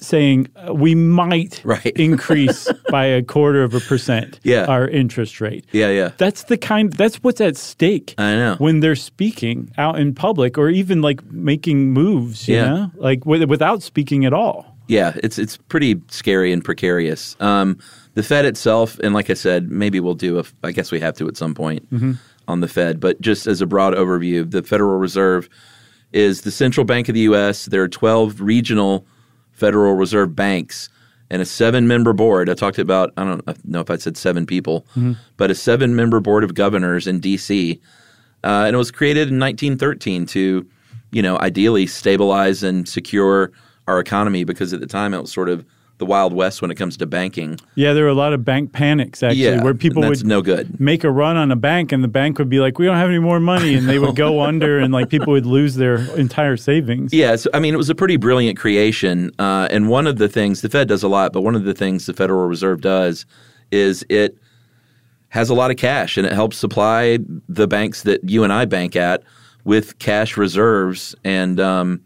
saying 0.00 0.46
uh, 0.56 0.72
we 0.72 0.94
might 0.94 1.60
Right. 1.64 1.86
increase 1.96 2.68
by 2.90 3.04
a 3.06 3.22
quarter 3.22 3.62
of 3.62 3.74
a 3.74 3.80
percent 3.80 4.38
Yeah. 4.44 4.64
our 4.66 4.86
interest 4.88 5.40
rate. 5.40 5.64
Yeah, 5.72 5.90
yeah. 5.90 6.12
That's 6.18 6.44
the 6.44 6.56
kind 6.56 6.92
that's 6.92 7.16
what's 7.16 7.40
at 7.40 7.56
stake. 7.56 8.14
I 8.18 8.36
know. 8.36 8.56
When 8.58 8.80
they're 8.80 8.96
speaking 8.96 9.72
out 9.76 9.98
in 9.98 10.14
public 10.14 10.56
or 10.58 10.68
even 10.70 11.02
like 11.02 11.24
making 11.32 11.92
moves, 11.92 12.46
you 12.48 12.56
Yeah. 12.56 12.68
know? 12.70 12.90
Like 12.96 13.20
wi- 13.20 13.44
without 13.46 13.82
speaking 13.82 14.24
at 14.24 14.32
all. 14.32 14.76
Yeah, 14.86 15.12
it's 15.22 15.38
it's 15.38 15.56
pretty 15.68 16.00
scary 16.10 16.50
and 16.52 16.64
precarious. 16.64 17.36
Um, 17.40 17.76
the 18.14 18.22
Fed 18.22 18.46
itself, 18.46 18.98
and 19.00 19.12
like 19.12 19.28
I 19.28 19.34
said, 19.34 19.70
maybe 19.70 20.00
we'll 20.00 20.14
do 20.14 20.38
a. 20.38 20.44
I 20.64 20.72
guess 20.72 20.90
we 20.90 20.98
have 21.00 21.14
to 21.18 21.28
at 21.28 21.36
some 21.36 21.54
point 21.54 21.86
on 22.48 22.60
the 22.60 22.68
Fed, 22.68 22.98
but 22.98 23.20
just 23.20 23.46
as 23.46 23.60
a 23.60 23.66
broad 23.66 23.94
overview, 23.94 24.50
the 24.50 24.62
Federal 24.62 24.98
Reserve 24.98 25.46
is 26.14 26.40
the 26.40 26.50
central 26.50 26.86
bank 26.86 27.10
of 27.10 27.14
the 27.14 27.20
U.S. 27.28 27.66
There 27.66 27.82
are 27.82 27.88
twelve 27.88 28.40
regional 28.40 29.06
Federal 29.58 29.94
Reserve 29.94 30.34
banks 30.36 30.88
and 31.30 31.42
a 31.42 31.44
seven-member 31.44 32.12
board. 32.14 32.48
I 32.48 32.54
talked 32.54 32.78
about. 32.78 33.12
I 33.16 33.24
don't 33.24 33.66
know 33.66 33.80
if 33.80 33.90
I 33.90 33.96
said 33.96 34.16
seven 34.16 34.46
people, 34.46 34.86
but 35.36 35.50
a 35.50 35.54
seven-member 35.54 36.20
board 36.20 36.44
of 36.44 36.54
governors 36.54 37.06
in 37.06 37.20
D.C. 37.20 37.80
Uh, 38.44 38.64
and 38.66 38.74
it 38.74 38.78
was 38.78 38.90
created 38.90 39.28
in 39.28 39.38
1913 39.38 40.24
to, 40.26 40.66
you 41.10 41.22
know, 41.22 41.38
ideally 41.40 41.86
stabilize 41.86 42.62
and 42.62 42.88
secure 42.88 43.52
our 43.86 43.98
economy 43.98 44.44
because 44.44 44.72
at 44.72 44.80
the 44.80 44.86
time 44.86 45.12
it 45.12 45.20
was 45.20 45.32
sort 45.32 45.48
of 45.48 45.64
the 45.98 46.06
wild 46.06 46.32
west 46.32 46.62
when 46.62 46.70
it 46.70 46.76
comes 46.76 46.96
to 46.96 47.06
banking. 47.06 47.58
Yeah, 47.74 47.92
there 47.92 48.04
were 48.04 48.10
a 48.10 48.14
lot 48.14 48.32
of 48.32 48.44
bank 48.44 48.72
panics 48.72 49.22
actually 49.22 49.42
Yeah, 49.42 49.62
where 49.62 49.74
people 49.74 50.02
that's 50.02 50.20
would 50.22 50.26
no 50.26 50.40
good. 50.42 50.78
make 50.80 51.02
a 51.04 51.10
run 51.10 51.36
on 51.36 51.50
a 51.50 51.56
bank 51.56 51.90
and 51.92 52.02
the 52.02 52.08
bank 52.08 52.38
would 52.38 52.48
be 52.48 52.60
like, 52.60 52.78
We 52.78 52.86
don't 52.86 52.96
have 52.96 53.08
any 53.08 53.18
more 53.18 53.40
money 53.40 53.74
and 53.74 53.88
they 53.88 53.98
would 53.98 54.14
go 54.16 54.40
under 54.50 54.78
and 54.78 54.92
like 54.92 55.08
people 55.08 55.32
would 55.32 55.46
lose 55.46 55.74
their 55.74 55.96
entire 56.16 56.56
savings. 56.56 57.12
Yeah, 57.12 57.34
so, 57.36 57.50
I 57.52 57.58
mean, 57.60 57.74
it 57.74 57.78
was 57.78 57.90
a 57.90 57.94
pretty 57.94 58.16
brilliant 58.16 58.56
creation. 58.58 59.30
Uh, 59.38 59.66
and 59.70 59.88
one 59.88 60.06
of 60.06 60.18
the 60.18 60.28
things 60.28 60.62
the 60.62 60.68
Fed 60.68 60.88
does 60.88 61.02
a 61.02 61.08
lot, 61.08 61.32
but 61.32 61.42
one 61.42 61.54
of 61.56 61.64
the 61.64 61.74
things 61.74 62.06
the 62.06 62.14
Federal 62.14 62.46
Reserve 62.48 62.80
does 62.80 63.26
is 63.70 64.04
it 64.08 64.38
has 65.30 65.50
a 65.50 65.54
lot 65.54 65.70
of 65.70 65.76
cash 65.76 66.16
and 66.16 66.26
it 66.26 66.32
helps 66.32 66.56
supply 66.56 67.18
the 67.48 67.66
banks 67.66 68.02
that 68.04 68.22
you 68.28 68.44
and 68.44 68.52
I 68.52 68.64
bank 68.64 68.96
at 68.96 69.22
with 69.64 69.98
cash 69.98 70.36
reserves. 70.38 71.14
And 71.24 71.60
um, 71.60 72.00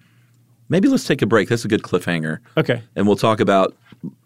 maybe 0.68 0.88
let's 0.88 1.06
take 1.06 1.22
a 1.22 1.26
break. 1.26 1.48
That's 1.48 1.64
a 1.64 1.68
good 1.68 1.82
cliffhanger. 1.82 2.38
Okay. 2.56 2.82
And 2.96 3.06
we'll 3.06 3.16
talk 3.16 3.38
about 3.38 3.76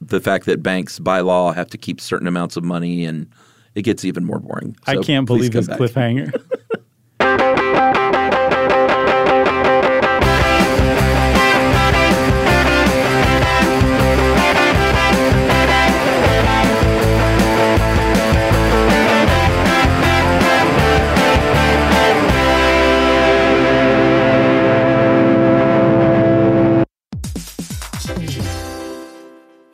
the 0.00 0.21
fact 0.21 0.47
that 0.47 0.62
banks 0.62 0.99
by 0.99 1.21
law 1.21 1.52
have 1.52 1.68
to 1.71 1.78
keep 1.78 2.00
certain 2.00 2.26
amounts 2.26 2.56
of 2.56 2.64
money 2.64 3.04
and 3.04 3.28
it 3.75 3.83
gets 3.83 4.04
even 4.04 4.25
more 4.25 4.38
boring. 4.38 4.76
I 4.87 4.97
can't 4.97 5.26
believe 5.26 5.52
this 5.52 5.66
back. 5.66 5.78
cliffhanger. 5.78 6.33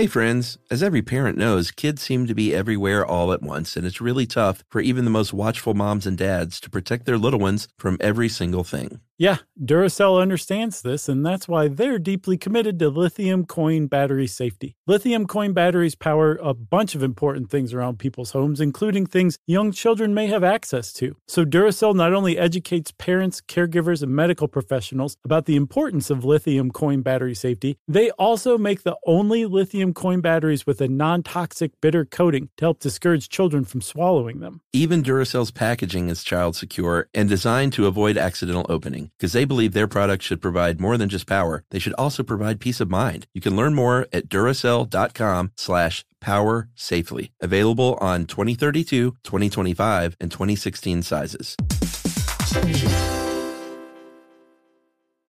Hey 0.00 0.06
friends, 0.06 0.56
as 0.70 0.82
every 0.82 1.02
parent 1.02 1.36
knows, 1.36 1.70
kids 1.70 2.00
seem 2.00 2.26
to 2.26 2.34
be 2.34 2.54
everywhere 2.54 3.04
all 3.04 3.34
at 3.34 3.42
once, 3.42 3.76
and 3.76 3.86
it's 3.86 4.00
really 4.00 4.24
tough 4.24 4.64
for 4.70 4.80
even 4.80 5.04
the 5.04 5.10
most 5.10 5.34
watchful 5.34 5.74
moms 5.74 6.06
and 6.06 6.16
dads 6.16 6.58
to 6.60 6.70
protect 6.70 7.04
their 7.04 7.18
little 7.18 7.38
ones 7.38 7.68
from 7.76 7.98
every 8.00 8.30
single 8.30 8.64
thing. 8.64 9.00
Yeah, 9.20 9.36
Duracell 9.62 10.18
understands 10.18 10.80
this, 10.80 11.06
and 11.06 11.26
that's 11.26 11.46
why 11.46 11.68
they're 11.68 11.98
deeply 11.98 12.38
committed 12.38 12.78
to 12.78 12.88
lithium 12.88 13.44
coin 13.44 13.86
battery 13.86 14.26
safety. 14.26 14.76
Lithium 14.86 15.26
coin 15.26 15.52
batteries 15.52 15.94
power 15.94 16.38
a 16.42 16.54
bunch 16.54 16.94
of 16.94 17.02
important 17.02 17.50
things 17.50 17.74
around 17.74 17.98
people's 17.98 18.30
homes, 18.30 18.62
including 18.62 19.04
things 19.04 19.38
young 19.46 19.72
children 19.72 20.14
may 20.14 20.28
have 20.28 20.42
access 20.42 20.90
to. 20.94 21.16
So, 21.28 21.44
Duracell 21.44 21.94
not 21.94 22.14
only 22.14 22.38
educates 22.38 22.92
parents, 22.92 23.42
caregivers, 23.42 24.02
and 24.02 24.10
medical 24.16 24.48
professionals 24.48 25.18
about 25.22 25.44
the 25.44 25.56
importance 25.56 26.08
of 26.08 26.24
lithium 26.24 26.70
coin 26.70 27.02
battery 27.02 27.34
safety, 27.34 27.76
they 27.86 28.08
also 28.12 28.56
make 28.56 28.84
the 28.84 28.96
only 29.04 29.44
lithium 29.44 29.92
coin 29.92 30.22
batteries 30.22 30.66
with 30.66 30.80
a 30.80 30.88
non 30.88 31.22
toxic 31.22 31.72
bitter 31.82 32.06
coating 32.06 32.48
to 32.56 32.64
help 32.64 32.80
discourage 32.80 33.28
children 33.28 33.66
from 33.66 33.82
swallowing 33.82 34.40
them. 34.40 34.62
Even 34.72 35.02
Duracell's 35.02 35.50
packaging 35.50 36.08
is 36.08 36.24
child 36.24 36.56
secure 36.56 37.06
and 37.12 37.28
designed 37.28 37.74
to 37.74 37.86
avoid 37.86 38.16
accidental 38.16 38.64
opening 38.70 39.09
because 39.18 39.32
they 39.32 39.44
believe 39.44 39.72
their 39.72 39.88
products 39.88 40.24
should 40.24 40.40
provide 40.40 40.80
more 40.80 40.96
than 40.96 41.08
just 41.08 41.26
power. 41.26 41.64
They 41.70 41.78
should 41.78 41.94
also 41.94 42.22
provide 42.22 42.60
peace 42.60 42.80
of 42.80 42.90
mind. 42.90 43.26
You 43.34 43.40
can 43.40 43.56
learn 43.56 43.74
more 43.74 44.06
at 44.12 44.28
duracell.com 44.28 45.52
slash 45.56 46.04
power 46.20 46.68
safely. 46.74 47.32
Available 47.40 47.98
on 48.00 48.26
2032, 48.26 49.16
2025, 49.22 50.16
and 50.20 50.30
2016 50.30 51.02
sizes. 51.02 51.56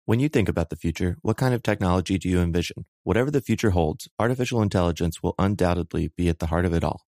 When 0.09 0.21
you 0.21 0.31
think 0.31 0.49
about 0.49 0.71
the 0.71 0.77
future, 0.77 1.19
what 1.21 1.37
kind 1.37 1.53
of 1.53 1.63
technology 1.63 2.17
do 2.17 2.31
you 2.31 2.41
envision? 2.41 2.87
Whatever 3.05 3.31
the 3.31 3.43
future 3.43 3.71
holds, 3.71 4.09
artificial 4.19 4.63
intelligence 4.63 5.23
will 5.23 5.35
undoubtedly 5.39 6.13
be 6.17 6.31
at 6.31 6.39
the 6.39 6.47
heart 6.47 6.65
of 6.65 6.73
it 6.73 6.83
all. 6.83 7.08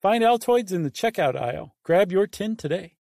Find 0.00 0.24
Altoids 0.24 0.72
in 0.72 0.82
the 0.82 0.90
checkout 0.90 1.36
aisle. 1.36 1.74
Grab 1.84 2.10
your 2.10 2.26
tin 2.26 2.56
today. 2.56 2.94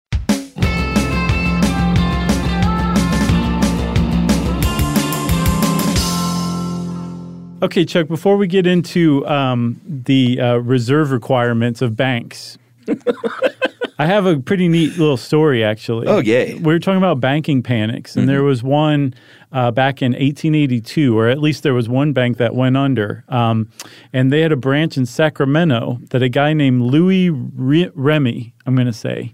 Okay, 7.61 7.85
Chuck, 7.85 8.09
before 8.09 8.35
we 8.35 8.47
get 8.47 8.67
into 8.67 9.25
um, 9.27 9.79
the 9.85 10.41
uh, 10.41 10.55
reserve 10.57 11.11
requirements 11.11 11.81
of 11.81 11.95
banks, 11.95 12.57
I 14.01 14.05
have 14.05 14.25
a 14.25 14.39
pretty 14.39 14.69
neat 14.69 14.97
little 14.97 15.17
story, 15.17 15.61
actually. 15.61 16.07
Oh, 16.07 16.19
yay. 16.19 16.53
We 16.55 16.71
were 16.73 16.79
talking 16.79 16.99
about 16.99 17.19
banking 17.19 17.61
panics, 17.61 18.15
and 18.15 18.29
there 18.29 18.43
was 18.43 18.63
one 18.63 19.13
uh, 19.51 19.71
back 19.71 20.01
in 20.01 20.13
1882, 20.13 21.19
or 21.19 21.27
at 21.27 21.39
least 21.39 21.63
there 21.63 21.73
was 21.73 21.89
one 21.89 22.13
bank 22.13 22.37
that 22.37 22.55
went 22.55 22.77
under. 22.77 23.25
Um, 23.27 23.67
and 24.13 24.31
they 24.31 24.39
had 24.39 24.53
a 24.53 24.55
branch 24.55 24.95
in 24.95 25.05
Sacramento 25.05 25.99
that 26.11 26.23
a 26.23 26.29
guy 26.29 26.53
named 26.53 26.81
Louis 26.83 27.29
Re- 27.29 27.91
Remme, 27.93 28.53
I'm 28.65 28.73
going 28.75 28.87
to 28.87 28.93
say, 28.93 29.33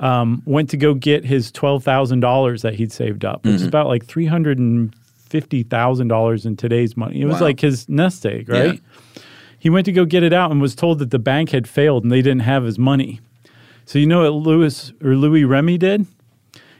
um, 0.00 0.42
went 0.44 0.70
to 0.70 0.76
go 0.76 0.92
get 0.94 1.24
his 1.24 1.52
$12,000 1.52 2.62
that 2.62 2.74
he'd 2.74 2.90
saved 2.90 3.24
up, 3.24 3.44
which 3.44 3.54
is 3.54 3.64
about 3.66 3.86
like 3.86 4.06
$350,000 4.06 6.46
in 6.46 6.56
today's 6.56 6.96
money. 6.96 7.20
It 7.20 7.26
was 7.26 7.34
Wow. 7.34 7.40
like 7.46 7.60
his 7.60 7.88
nest 7.88 8.26
egg, 8.26 8.48
right? 8.48 8.74
Yeah. 8.74 9.20
He 9.58 9.70
went 9.70 9.84
to 9.86 9.92
go 9.92 10.04
get 10.04 10.22
it 10.22 10.32
out 10.32 10.50
and 10.50 10.60
was 10.60 10.74
told 10.74 10.98
that 11.00 11.10
the 11.10 11.18
bank 11.18 11.50
had 11.50 11.68
failed 11.68 12.02
and 12.02 12.10
they 12.10 12.22
didn't 12.22 12.42
have 12.42 12.64
his 12.64 12.78
money. 12.78 13.20
So 13.90 13.98
you 13.98 14.06
know 14.06 14.22
what 14.22 14.46
Louis 14.46 14.92
or 15.02 15.16
Louis 15.16 15.44
Remme 15.44 15.76
did? 15.76 16.06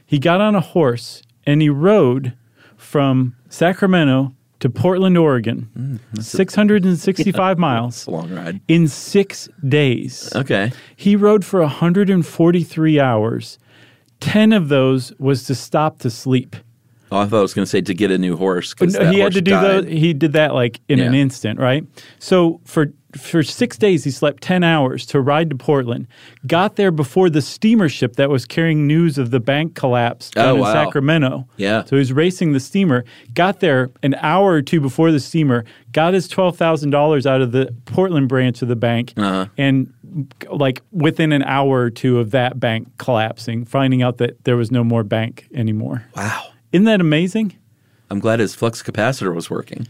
He 0.05 0.17
got 0.17 0.39
on 0.39 0.55
a 0.55 0.61
horse 0.61 1.21
and 1.45 1.61
he 1.61 1.67
rode 1.67 2.37
from 2.77 3.35
Sacramento 3.49 4.33
to 4.61 4.69
Portland, 4.69 5.17
Oregon, 5.17 5.99
mm, 6.15 6.23
665 6.23 7.57
miles 7.57 8.07
a 8.07 8.11
long 8.11 8.33
ride. 8.33 8.61
in 8.69 8.87
six 8.87 9.49
days. 9.67 10.31
Okay. 10.33 10.71
He 10.95 11.17
rode 11.17 11.43
for 11.43 11.59
143 11.59 12.99
hours. 13.01 13.59
10 14.21 14.53
of 14.53 14.69
those 14.69 15.11
was 15.19 15.43
to 15.47 15.53
stop 15.53 15.99
to 15.99 16.09
sleep. 16.09 16.55
Oh, 17.11 17.17
I 17.17 17.25
thought 17.25 17.39
I 17.39 17.41
was 17.41 17.53
going 17.53 17.65
to 17.65 17.69
say 17.69 17.81
to 17.81 17.93
get 17.93 18.09
a 18.11 18.17
new 18.17 18.37
horse 18.37 18.73
because 18.73 18.93
No, 18.93 19.11
he 19.11 19.19
had 19.19 19.33
to 19.33 19.41
do 19.41 19.51
died. 19.51 19.83
those. 19.83 19.91
He 19.91 20.13
did 20.13 20.31
that 20.31 20.53
like 20.53 20.79
in 20.87 21.01
an 21.01 21.13
instant, 21.13 21.59
right? 21.59 21.83
So 22.19 22.61
for 22.63 22.93
for 23.17 23.43
six 23.43 23.77
days, 23.77 24.03
he 24.03 24.11
slept 24.11 24.41
ten 24.43 24.63
hours 24.63 25.05
to 25.07 25.19
ride 25.21 25.49
to 25.49 25.55
Portland. 25.55 26.07
Got 26.47 26.75
there 26.75 26.91
before 26.91 27.29
the 27.29 27.41
steamer 27.41 27.89
ship 27.89 28.15
that 28.15 28.29
was 28.29 28.45
carrying 28.45 28.87
news 28.87 29.17
of 29.17 29.31
the 29.31 29.39
bank 29.39 29.75
collapse 29.75 30.29
down 30.31 30.47
Oh, 30.47 30.55
in 30.55 30.61
wow. 30.61 30.73
Sacramento. 30.73 31.47
Yeah. 31.57 31.83
So 31.85 31.95
he 31.95 31.99
was 31.99 32.13
racing 32.13 32.53
the 32.53 32.59
steamer. 32.59 33.03
Got 33.33 33.59
there 33.59 33.89
an 34.03 34.15
hour 34.15 34.51
or 34.53 34.61
two 34.61 34.79
before 34.81 35.11
the 35.11 35.19
steamer. 35.19 35.65
Got 35.91 36.13
his 36.13 36.27
twelve 36.27 36.57
thousand 36.57 36.91
dollars 36.91 37.25
out 37.27 37.41
of 37.41 37.51
the 37.51 37.73
Portland 37.85 38.29
branch 38.29 38.61
of 38.61 38.67
the 38.67 38.75
bank, 38.75 39.13
Uh-huh. 39.17 39.47
and 39.57 39.93
like 40.49 40.81
within 40.91 41.31
an 41.31 41.43
hour 41.43 41.79
or 41.81 41.89
two 41.89 42.19
of 42.19 42.31
that 42.31 42.59
bank 42.59 42.87
collapsing, 42.97 43.65
finding 43.65 44.01
out 44.01 44.17
that 44.17 44.43
there 44.43 44.57
was 44.57 44.71
no 44.71 44.83
more 44.83 45.03
bank 45.03 45.47
anymore. 45.53 46.05
Wow. 46.15 46.43
Isn't 46.71 46.85
that 46.85 47.01
amazing? 47.01 47.53
I'm 48.09 48.19
glad 48.19 48.39
his 48.39 48.55
flux 48.55 48.81
capacitor 48.83 49.33
was 49.33 49.49
working. 49.49 49.87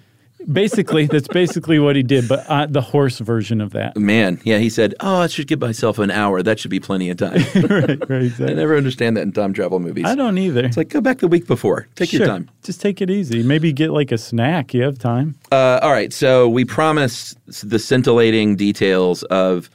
Basically, 0.51 1.06
that's 1.06 1.27
basically 1.27 1.80
what 1.80 1.95
he 1.95 2.04
did, 2.04 2.27
but 2.27 2.45
uh, 2.47 2.65
the 2.67 2.82
horse 2.82 3.19
version 3.19 3.62
of 3.62 3.71
that. 3.71 3.97
Man, 3.97 4.39
yeah, 4.43 4.58
he 4.58 4.69
said, 4.69 4.95
"Oh, 4.99 5.17
I 5.17 5.27
should 5.27 5.47
give 5.47 5.60
myself 5.60 5.99
an 5.99 6.12
hour. 6.12 6.41
That 6.41 6.60
should 6.60 6.71
be 6.71 6.80
plenty 6.80 7.10
of 7.10 7.17
time." 7.17 7.34
right, 7.56 8.10
right, 8.10 8.32
I 8.41 8.54
never 8.54 8.75
understand 8.77 9.17
that 9.17 9.21
in 9.21 9.32
time 9.32 9.54
travel 9.54 9.80
movies. 9.80 10.06
I 10.06 10.15
don't 10.15 10.38
either. 10.38 10.65
It's 10.65 10.77
like 10.77 10.89
go 10.89 11.01
back 11.01 11.19
the 11.19 11.27
week 11.27 11.47
before. 11.47 11.88
Take 11.95 12.10
Sure. 12.10 12.19
your 12.19 12.27
time. 12.27 12.49
Just 12.63 12.82
take 12.82 13.01
it 13.01 13.10
easy. 13.10 13.43
Maybe 13.43 13.71
get 13.73 13.91
like 13.91 14.12
a 14.12 14.17
snack. 14.17 14.73
You 14.73 14.84
have 14.84 14.97
time. 14.97 15.36
Uh, 15.51 15.80
all 15.82 15.91
right, 15.91 16.12
so 16.13 16.47
we 16.49 16.65
promised 16.65 17.38
the 17.67 17.80
scintillating 17.80 18.56
details 18.56 19.23
of 19.23 19.69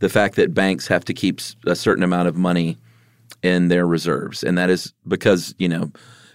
the 0.00 0.08
fact 0.08 0.36
that 0.36 0.54
banks 0.54 0.86
have 0.88 1.04
to 1.06 1.14
keep 1.14 1.40
a 1.66 1.74
certain 1.76 2.02
amount 2.02 2.28
of 2.28 2.36
money 2.36 2.76
in 3.42 3.68
their 3.68 3.86
reserves, 3.86 4.42
and 4.44 4.58
that 4.58 4.70
is 4.70 4.92
because 5.08 5.54
you 5.58 5.68
know. 5.68 5.90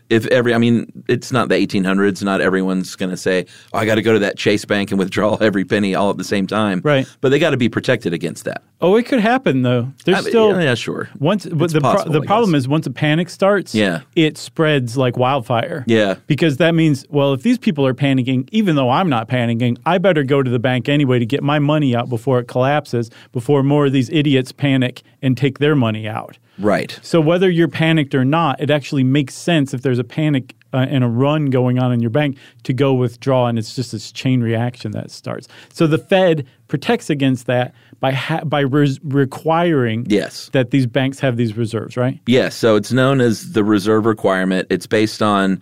If 0.10 0.28
every, 0.28 0.54
I 0.54 0.58
mean, 0.60 0.92
it's 1.08 1.32
not 1.32 1.50
the 1.50 1.56
1800s. 1.56 2.22
Not 2.24 2.40
everyone's 2.42 2.96
going 2.96 3.10
to 3.10 3.18
say, 3.18 3.46
"Oh, 3.74 3.80
I 3.80 3.86
got 3.86 3.96
to 3.96 4.02
go 4.04 4.14
to 4.14 4.20
that 4.20 4.38
Chase 4.38 4.64
Bank 4.66 4.92
and 4.92 5.00
withdraw 5.00 5.36
every 5.42 5.66
penny 5.66 5.96
all 5.96 6.10
at 6.12 6.18
the 6.18 6.24
same 6.24 6.46
time." 6.48 6.82
Right. 6.84 7.08
But 7.22 7.30
they 7.30 7.40
got 7.40 7.52
to 7.52 7.58
be 7.58 7.70
protected 7.70 8.14
against 8.14 8.46
that. 8.46 8.62
Oh, 8.82 8.98
it 8.98 9.04
could 9.08 9.20
happen 9.22 9.62
though. 9.64 9.92
There's 10.04 10.18
I 10.18 10.22
mean, 10.22 10.30
still 10.30 10.62
yeah, 10.62 10.76
sure. 10.76 11.10
once, 11.20 11.46
but 11.46 11.66
It's 11.66 11.74
the 11.74 11.82
pro- 11.82 12.04
the 12.04 12.22
problem 12.22 12.54
is 12.56 12.68
once 12.68 12.86
a 12.86 12.92
panic 12.92 13.30
starts, 13.30 13.74
Yeah. 13.74 14.02
it 14.16 14.38
spreads 14.38 14.96
like 14.98 15.18
wildfire. 15.18 15.84
Yeah. 15.88 16.16
because 16.28 16.58
that 16.58 16.76
means 16.76 17.06
well, 17.10 17.34
if 17.34 17.42
these 17.42 17.58
people 17.58 17.88
are 17.88 17.94
panicking, 17.94 18.48
even 18.52 18.76
though 18.76 18.90
I'm 18.90 19.10
not 19.10 19.28
panicking, 19.30 19.78
I 19.86 19.98
better 19.98 20.24
go 20.24 20.44
to 20.44 20.52
the 20.52 20.60
bank 20.60 20.88
anyway 20.90 21.20
to 21.20 21.26
get 21.26 21.42
my 21.42 21.58
money 21.58 21.96
out 21.96 22.10
before 22.10 22.38
it 22.40 22.48
collapses, 22.48 23.10
before 23.32 23.64
more 23.64 23.86
of 23.88 23.94
these 23.94 24.10
idiots 24.10 24.52
panic 24.52 25.02
and 25.22 25.38
take 25.38 25.60
their 25.60 25.76
money 25.76 26.08
out. 26.08 26.38
Right. 26.58 26.98
So 27.02 27.20
whether 27.20 27.50
you're 27.50 27.68
panicked 27.68 28.16
or 28.16 28.24
not, 28.26 28.62
it 28.62 28.70
actually 28.70 29.04
makes 29.04 29.34
sense 29.36 29.74
if 29.74 29.82
there's 29.82 30.00
a 30.00 30.04
panic 30.04 30.56
uh, 30.74 30.86
and 30.90 31.04
a 31.04 31.08
run 31.08 31.50
going 31.50 31.80
on 31.80 31.92
in 31.94 32.00
your 32.02 32.10
bank 32.10 32.38
to 32.64 32.74
go 32.74 32.94
withdraw, 32.94 33.48
and 33.48 33.58
it's 33.58 33.76
just 33.76 33.92
this 33.92 34.12
chain 34.12 34.42
reaction 34.42 34.92
that 34.92 35.10
starts. 35.12 35.48
So 35.74 35.88
the 35.88 35.98
Fed 35.98 36.46
protects 36.68 37.10
against 37.10 37.46
that 37.48 37.74
by 38.00 38.12
ha- 38.12 38.44
by 38.44 38.62
res- 38.62 39.00
requiring 39.04 40.06
Yes. 40.10 40.50
that 40.54 40.72
these 40.72 40.86
banks 40.88 41.20
have 41.20 41.38
these 41.38 41.56
reserves, 41.58 41.96
right? 41.98 42.20
Yes, 42.26 42.56
so 42.56 42.76
it's 42.76 42.92
known 42.92 43.22
as 43.22 43.52
the 43.54 43.64
reserve 43.64 44.06
requirement. 44.06 44.68
It's 44.70 44.88
based 44.88 45.22
on 45.22 45.62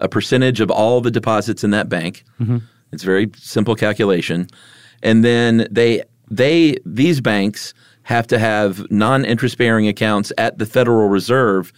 a 0.00 0.08
percentage 0.08 0.60
of 0.60 0.70
all 0.70 1.00
the 1.00 1.10
deposits 1.10 1.62
in 1.64 1.70
that 1.70 1.88
bank. 1.88 2.24
It's 2.92 3.02
a 3.02 3.06
very 3.06 3.30
simple 3.36 3.74
calculation. 3.74 4.48
And 5.02 5.24
then 5.24 5.66
they 5.70 6.02
they 6.30 6.76
these 6.86 7.20
banks 7.20 7.74
have 8.04 8.26
to 8.28 8.38
have 8.38 8.90
non-interest 8.90 9.58
bearing 9.58 9.88
accounts 9.88 10.32
at 10.38 10.58
the 10.58 10.66
Federal 10.66 11.08
Reserve 11.08 11.72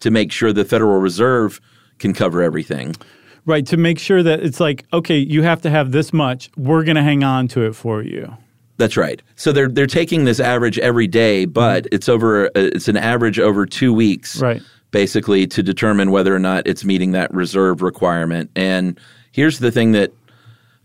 to 0.00 0.10
make 0.10 0.32
sure 0.32 0.52
the 0.52 0.64
Federal 0.64 0.98
Reserve 1.00 1.60
can 1.98 2.12
cover 2.12 2.42
everything. 2.42 2.96
Right 3.44 3.66
to 3.66 3.76
make 3.76 3.98
sure 3.98 4.22
that 4.22 4.40
it's 4.40 4.60
like 4.60 4.84
okay, 4.92 5.18
you 5.18 5.42
have 5.42 5.60
to 5.62 5.70
have 5.70 5.92
this 5.92 6.12
much. 6.12 6.50
We're 6.56 6.84
going 6.84 6.96
to 6.96 7.02
hang 7.02 7.24
on 7.24 7.48
to 7.48 7.62
it 7.66 7.74
for 7.74 8.02
you. 8.02 8.36
That's 8.76 8.96
right. 8.96 9.20
So 9.36 9.52
they're 9.52 9.68
they're 9.68 9.86
taking 9.86 10.24
this 10.24 10.40
average 10.40 10.78
every 10.78 11.08
day, 11.08 11.44
but 11.44 11.86
it's 11.92 12.08
over 12.08 12.46
uh, 12.46 12.50
it's 12.54 12.88
an 12.88 12.96
average 12.96 13.38
over 13.40 13.66
2 13.66 13.92
weeks. 13.92 14.40
Right. 14.40 14.62
basically 14.92 15.46
to 15.48 15.62
determine 15.62 16.10
whether 16.10 16.34
or 16.34 16.38
not 16.38 16.66
it's 16.66 16.84
meeting 16.84 17.12
that 17.12 17.32
reserve 17.34 17.82
requirement. 17.82 18.50
And 18.54 19.00
here's 19.32 19.58
the 19.58 19.70
thing 19.72 19.92
that 19.92 20.12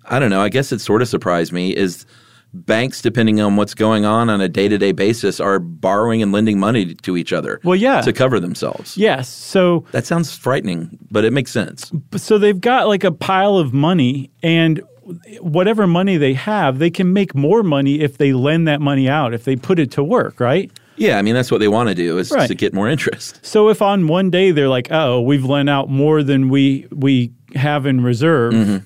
I 0.06 0.18
don't 0.20 0.30
know, 0.30 0.42
I 0.42 0.50
guess 0.50 0.72
it 0.72 0.80
sort 0.80 1.02
of 1.02 1.08
surprised 1.10 1.52
me 1.52 1.76
is 1.76 2.06
banks 2.54 3.02
depending 3.02 3.40
on 3.42 3.56
what's 3.56 3.74
going 3.74 4.06
on 4.06 4.30
on 4.30 4.42
a 4.42 4.48
day-to-day 4.48 4.92
basis 4.92 5.40
are 5.40 5.60
borrowing 5.60 6.22
and 6.24 6.32
lending 6.32 6.60
money 6.60 6.96
to 6.96 7.16
each 7.18 7.32
other 7.34 7.60
Well, 7.64 7.76
yeah. 7.76 8.02
to 8.02 8.12
cover 8.14 8.40
themselves. 8.40 8.98
Yes. 8.98 9.30
So 9.30 9.86
That 9.92 10.06
sounds 10.06 10.36
frightening, 10.36 10.98
but 11.12 11.24
it 11.26 11.34
makes 11.34 11.52
sense. 11.52 11.92
so 12.16 12.38
they've 12.38 12.60
got 12.60 12.88
like 12.88 13.04
a 13.04 13.12
pile 13.12 13.58
of 13.58 13.74
money 13.74 14.32
and 14.42 14.82
whatever 15.40 15.88
money 15.88 16.18
they 16.18 16.34
have, 16.34 16.80
they 16.80 16.90
can 16.90 17.14
make 17.14 17.34
more 17.36 17.64
money 17.64 18.02
if 18.02 18.18
they 18.18 18.34
lend 18.34 18.68
that 18.68 18.82
money 18.82 19.08
out, 19.08 19.34
if 19.34 19.44
they 19.46 19.56
put 19.56 19.80
it 19.80 19.92
to 19.92 20.04
work, 20.04 20.40
right? 20.40 20.72
Yeah, 20.98 21.18
I 21.20 21.22
mean 21.22 21.36
that's 21.36 21.52
what 21.52 21.60
they 21.60 21.68
want 21.68 21.90
to 21.90 21.96
do 21.96 22.18
is 22.18 22.32
Right. 22.32 22.48
to 22.48 22.56
get 22.56 22.74
more 22.74 22.90
interest. 22.90 23.40
So 23.46 23.70
if 23.70 23.82
on 23.82 24.08
one 24.08 24.32
day 24.32 24.50
they're 24.52 24.68
like, 24.68 24.88
"Oh, 24.92 25.22
we've 25.22 25.46
lent 25.46 25.70
out 25.70 25.90
more 25.90 26.24
than 26.24 26.50
we 26.50 26.88
we 26.92 27.32
have 27.56 27.86
in 27.86 28.02
reserve," 28.04 28.54
Mm-hmm. 28.54 28.78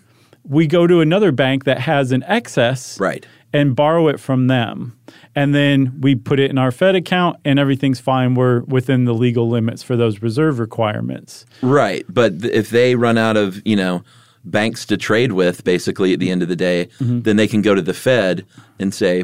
we 0.43 0.67
go 0.67 0.85
to 0.87 0.99
another 0.99 1.31
bank 1.31 1.63
that 1.63 1.79
has 1.79 2.11
an 2.11 2.23
excess, 2.27 2.99
Right. 2.99 3.25
And 3.53 3.75
borrow 3.75 4.07
it 4.07 4.19
from 4.19 4.47
them, 4.47 4.97
and 5.35 5.53
then 5.53 5.99
we 6.01 6.15
put 6.15 6.39
it 6.39 6.49
in 6.51 6.57
our 6.57 6.71
Fed 6.71 6.95
account, 6.95 7.37
and 7.45 7.59
everything's 7.59 7.99
fine. 7.99 8.35
We're 8.35 8.61
within 8.61 9.05
the 9.05 9.13
legal 9.13 9.49
limits 9.49 9.83
for 9.83 9.95
those 9.95 10.21
reserve 10.21 10.59
requirements. 10.59 11.45
Right, 11.61 12.05
but 12.09 12.41
th- 12.41 12.53
if 12.53 12.69
they 12.69 12.95
run 12.95 13.17
out 13.17 13.37
of 13.37 13.61
you 13.65 13.75
know 13.75 14.03
banks 14.43 14.85
to 14.87 14.97
trade 14.97 15.33
with, 15.33 15.63
basically 15.63 16.13
at 16.13 16.19
the 16.19 16.31
end 16.31 16.41
of 16.41 16.47
the 16.49 16.55
day, 16.55 16.87
Mm-hmm. 16.99 17.21
then 17.21 17.35
they 17.35 17.47
can 17.47 17.61
go 17.61 17.75
to 17.75 17.81
the 17.81 17.93
Fed 17.93 18.45
and 18.79 18.93
say, 18.93 19.23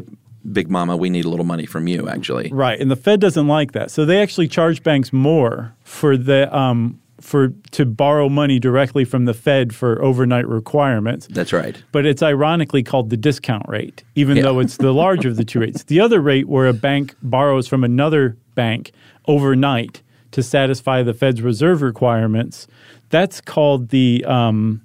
"Big 0.52 0.70
Mama, 0.70 0.96
we 0.96 1.10
need 1.10 1.24
a 1.24 1.28
little 1.28 1.46
money 1.46 1.66
from 1.66 1.86
you." 1.88 2.08
Actually, 2.08 2.50
Right, 2.52 2.78
and 2.80 2.90
the 2.90 2.96
Fed 2.96 3.20
doesn't 3.20 3.48
like 3.48 3.72
that, 3.72 3.90
so 3.90 4.04
they 4.04 4.20
actually 4.22 4.48
charge 4.48 4.82
banks 4.82 5.12
more 5.12 5.74
for 5.84 6.16
the 6.16 6.54
um, 6.56 7.00
for 7.20 7.48
to 7.72 7.84
borrow 7.84 8.28
money 8.28 8.58
directly 8.58 9.04
from 9.04 9.24
the 9.24 9.34
Fed 9.34 9.74
for 9.74 10.00
overnight 10.02 10.46
requirements. 10.46 11.26
That's 11.30 11.52
right. 11.52 11.76
But 11.92 12.06
it's 12.06 12.22
ironically 12.22 12.82
called 12.82 13.10
the 13.10 13.16
discount 13.16 13.68
rate, 13.68 14.04
even 14.14 14.36
Yeah. 14.36 14.44
though 14.44 14.60
it's 14.60 14.76
the 14.76 14.92
larger 14.92 15.28
of 15.28 15.36
the 15.36 15.44
two 15.44 15.60
rates. 15.60 15.82
The 15.84 16.00
other 16.00 16.20
rate, 16.20 16.48
where 16.48 16.66
a 16.68 16.72
bank 16.72 17.14
borrows 17.22 17.66
from 17.66 17.82
another 17.84 18.36
bank 18.54 18.92
overnight 19.26 20.02
to 20.30 20.42
satisfy 20.42 21.02
the 21.02 21.14
Fed's 21.14 21.42
reserve 21.42 21.82
requirements, 21.82 22.66
that's 23.10 23.40
called 23.40 23.88
the 23.88 24.24
um, 24.26 24.82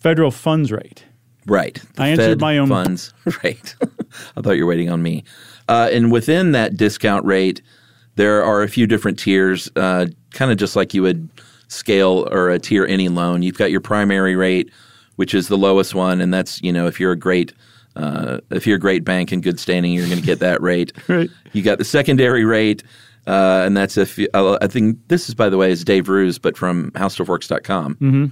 federal 0.00 0.30
funds 0.30 0.72
rate. 0.72 1.04
Right. 1.46 1.80
The 1.94 2.02
I 2.02 2.08
answered 2.08 2.24
Fed 2.32 2.40
my 2.40 2.58
own- 2.58 2.68
funds. 2.68 3.12
Right. 3.44 3.74
I 4.36 4.40
thought 4.40 4.52
you 4.52 4.64
were 4.64 4.70
waiting 4.70 4.90
on 4.90 5.02
me. 5.02 5.24
Uh, 5.68 5.88
and 5.92 6.12
within 6.12 6.52
that 6.52 6.76
discount 6.76 7.24
rate, 7.24 7.60
there 8.16 8.42
are 8.42 8.62
a 8.62 8.68
few 8.68 8.86
different 8.86 9.18
tiers, 9.18 9.70
uh, 9.76 10.06
kind 10.32 10.50
of 10.50 10.58
just 10.58 10.76
like 10.76 10.92
you 10.92 11.02
would 11.02 11.28
scale 11.68 12.28
or 12.30 12.50
a 12.50 12.58
tier 12.58 12.84
any 12.86 13.08
loan. 13.08 13.42
You've 13.42 13.58
got 13.58 13.70
your 13.70 13.80
primary 13.80 14.36
rate, 14.36 14.70
which 15.16 15.34
is 15.34 15.48
the 15.48 15.58
lowest 15.58 15.94
one, 15.94 16.20
and 16.20 16.32
that's 16.32 16.60
you 16.62 16.72
know 16.72 16.86
if 16.86 16.98
you're 16.98 17.12
a 17.12 17.18
great 17.18 17.52
uh, 17.96 18.38
if 18.50 18.66
you're 18.66 18.76
a 18.76 18.80
great 18.80 19.04
bank 19.04 19.32
in 19.32 19.40
good 19.40 19.58
standing, 19.58 19.92
you're 19.92 20.06
going 20.06 20.20
to 20.20 20.26
get 20.26 20.38
that 20.40 20.60
rate. 20.60 20.92
Right. 21.08 21.30
You 21.52 21.62
got 21.62 21.78
the 21.78 21.84
secondary 21.84 22.44
rate, 22.44 22.82
uh, 23.26 23.62
and 23.64 23.76
that's 23.76 23.96
if 23.96 24.18
you, 24.18 24.28
uh, 24.34 24.58
I 24.60 24.66
think 24.66 24.98
this 25.08 25.28
is 25.28 25.34
by 25.34 25.48
the 25.48 25.56
way 25.56 25.70
is 25.70 25.84
Dave 25.84 26.08
Roos, 26.08 26.38
but 26.38 26.56
from 26.56 26.90
HowStuffWorks.com. 26.92 27.94
Mm-hmm. 27.94 28.26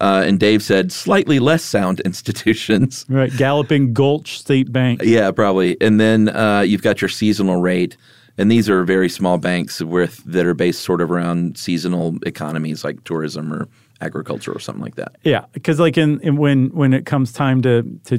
Uh, 0.00 0.22
and 0.24 0.40
Dave 0.40 0.62
said 0.62 0.90
slightly 0.90 1.38
less 1.38 1.62
sound 1.62 2.00
institutions. 2.06 3.04
Right, 3.08 3.30
Galloping 3.36 3.92
Gulch 3.92 4.38
State 4.38 4.72
Bank. 4.72 5.02
Yeah, 5.02 5.30
probably. 5.30 5.78
And 5.80 6.00
then 6.00 6.30
uh, 6.30 6.60
you've 6.60 6.82
got 6.82 7.02
your 7.02 7.10
seasonal 7.10 7.60
rate, 7.60 7.96
and 8.40 8.50
these 8.50 8.68
are 8.70 8.84
very 8.84 9.08
small 9.08 9.36
banks 9.38 9.80
with 9.82 10.22
that 10.24 10.46
are 10.46 10.54
based 10.54 10.80
sort 10.82 11.00
of 11.00 11.10
around 11.10 11.58
seasonal 11.58 12.16
economies 12.24 12.82
like 12.84 13.04
tourism 13.04 13.52
or 13.52 13.68
agriculture 14.00 14.50
or 14.50 14.58
something 14.58 14.82
like 14.82 14.94
that. 14.94 15.16
Yeah, 15.24 15.44
because 15.52 15.78
like 15.78 15.98
in, 15.98 16.20
in 16.20 16.36
when 16.36 16.68
when 16.70 16.94
it 16.94 17.04
comes 17.04 17.32
time 17.32 17.60
to 17.62 17.82
to 18.06 18.18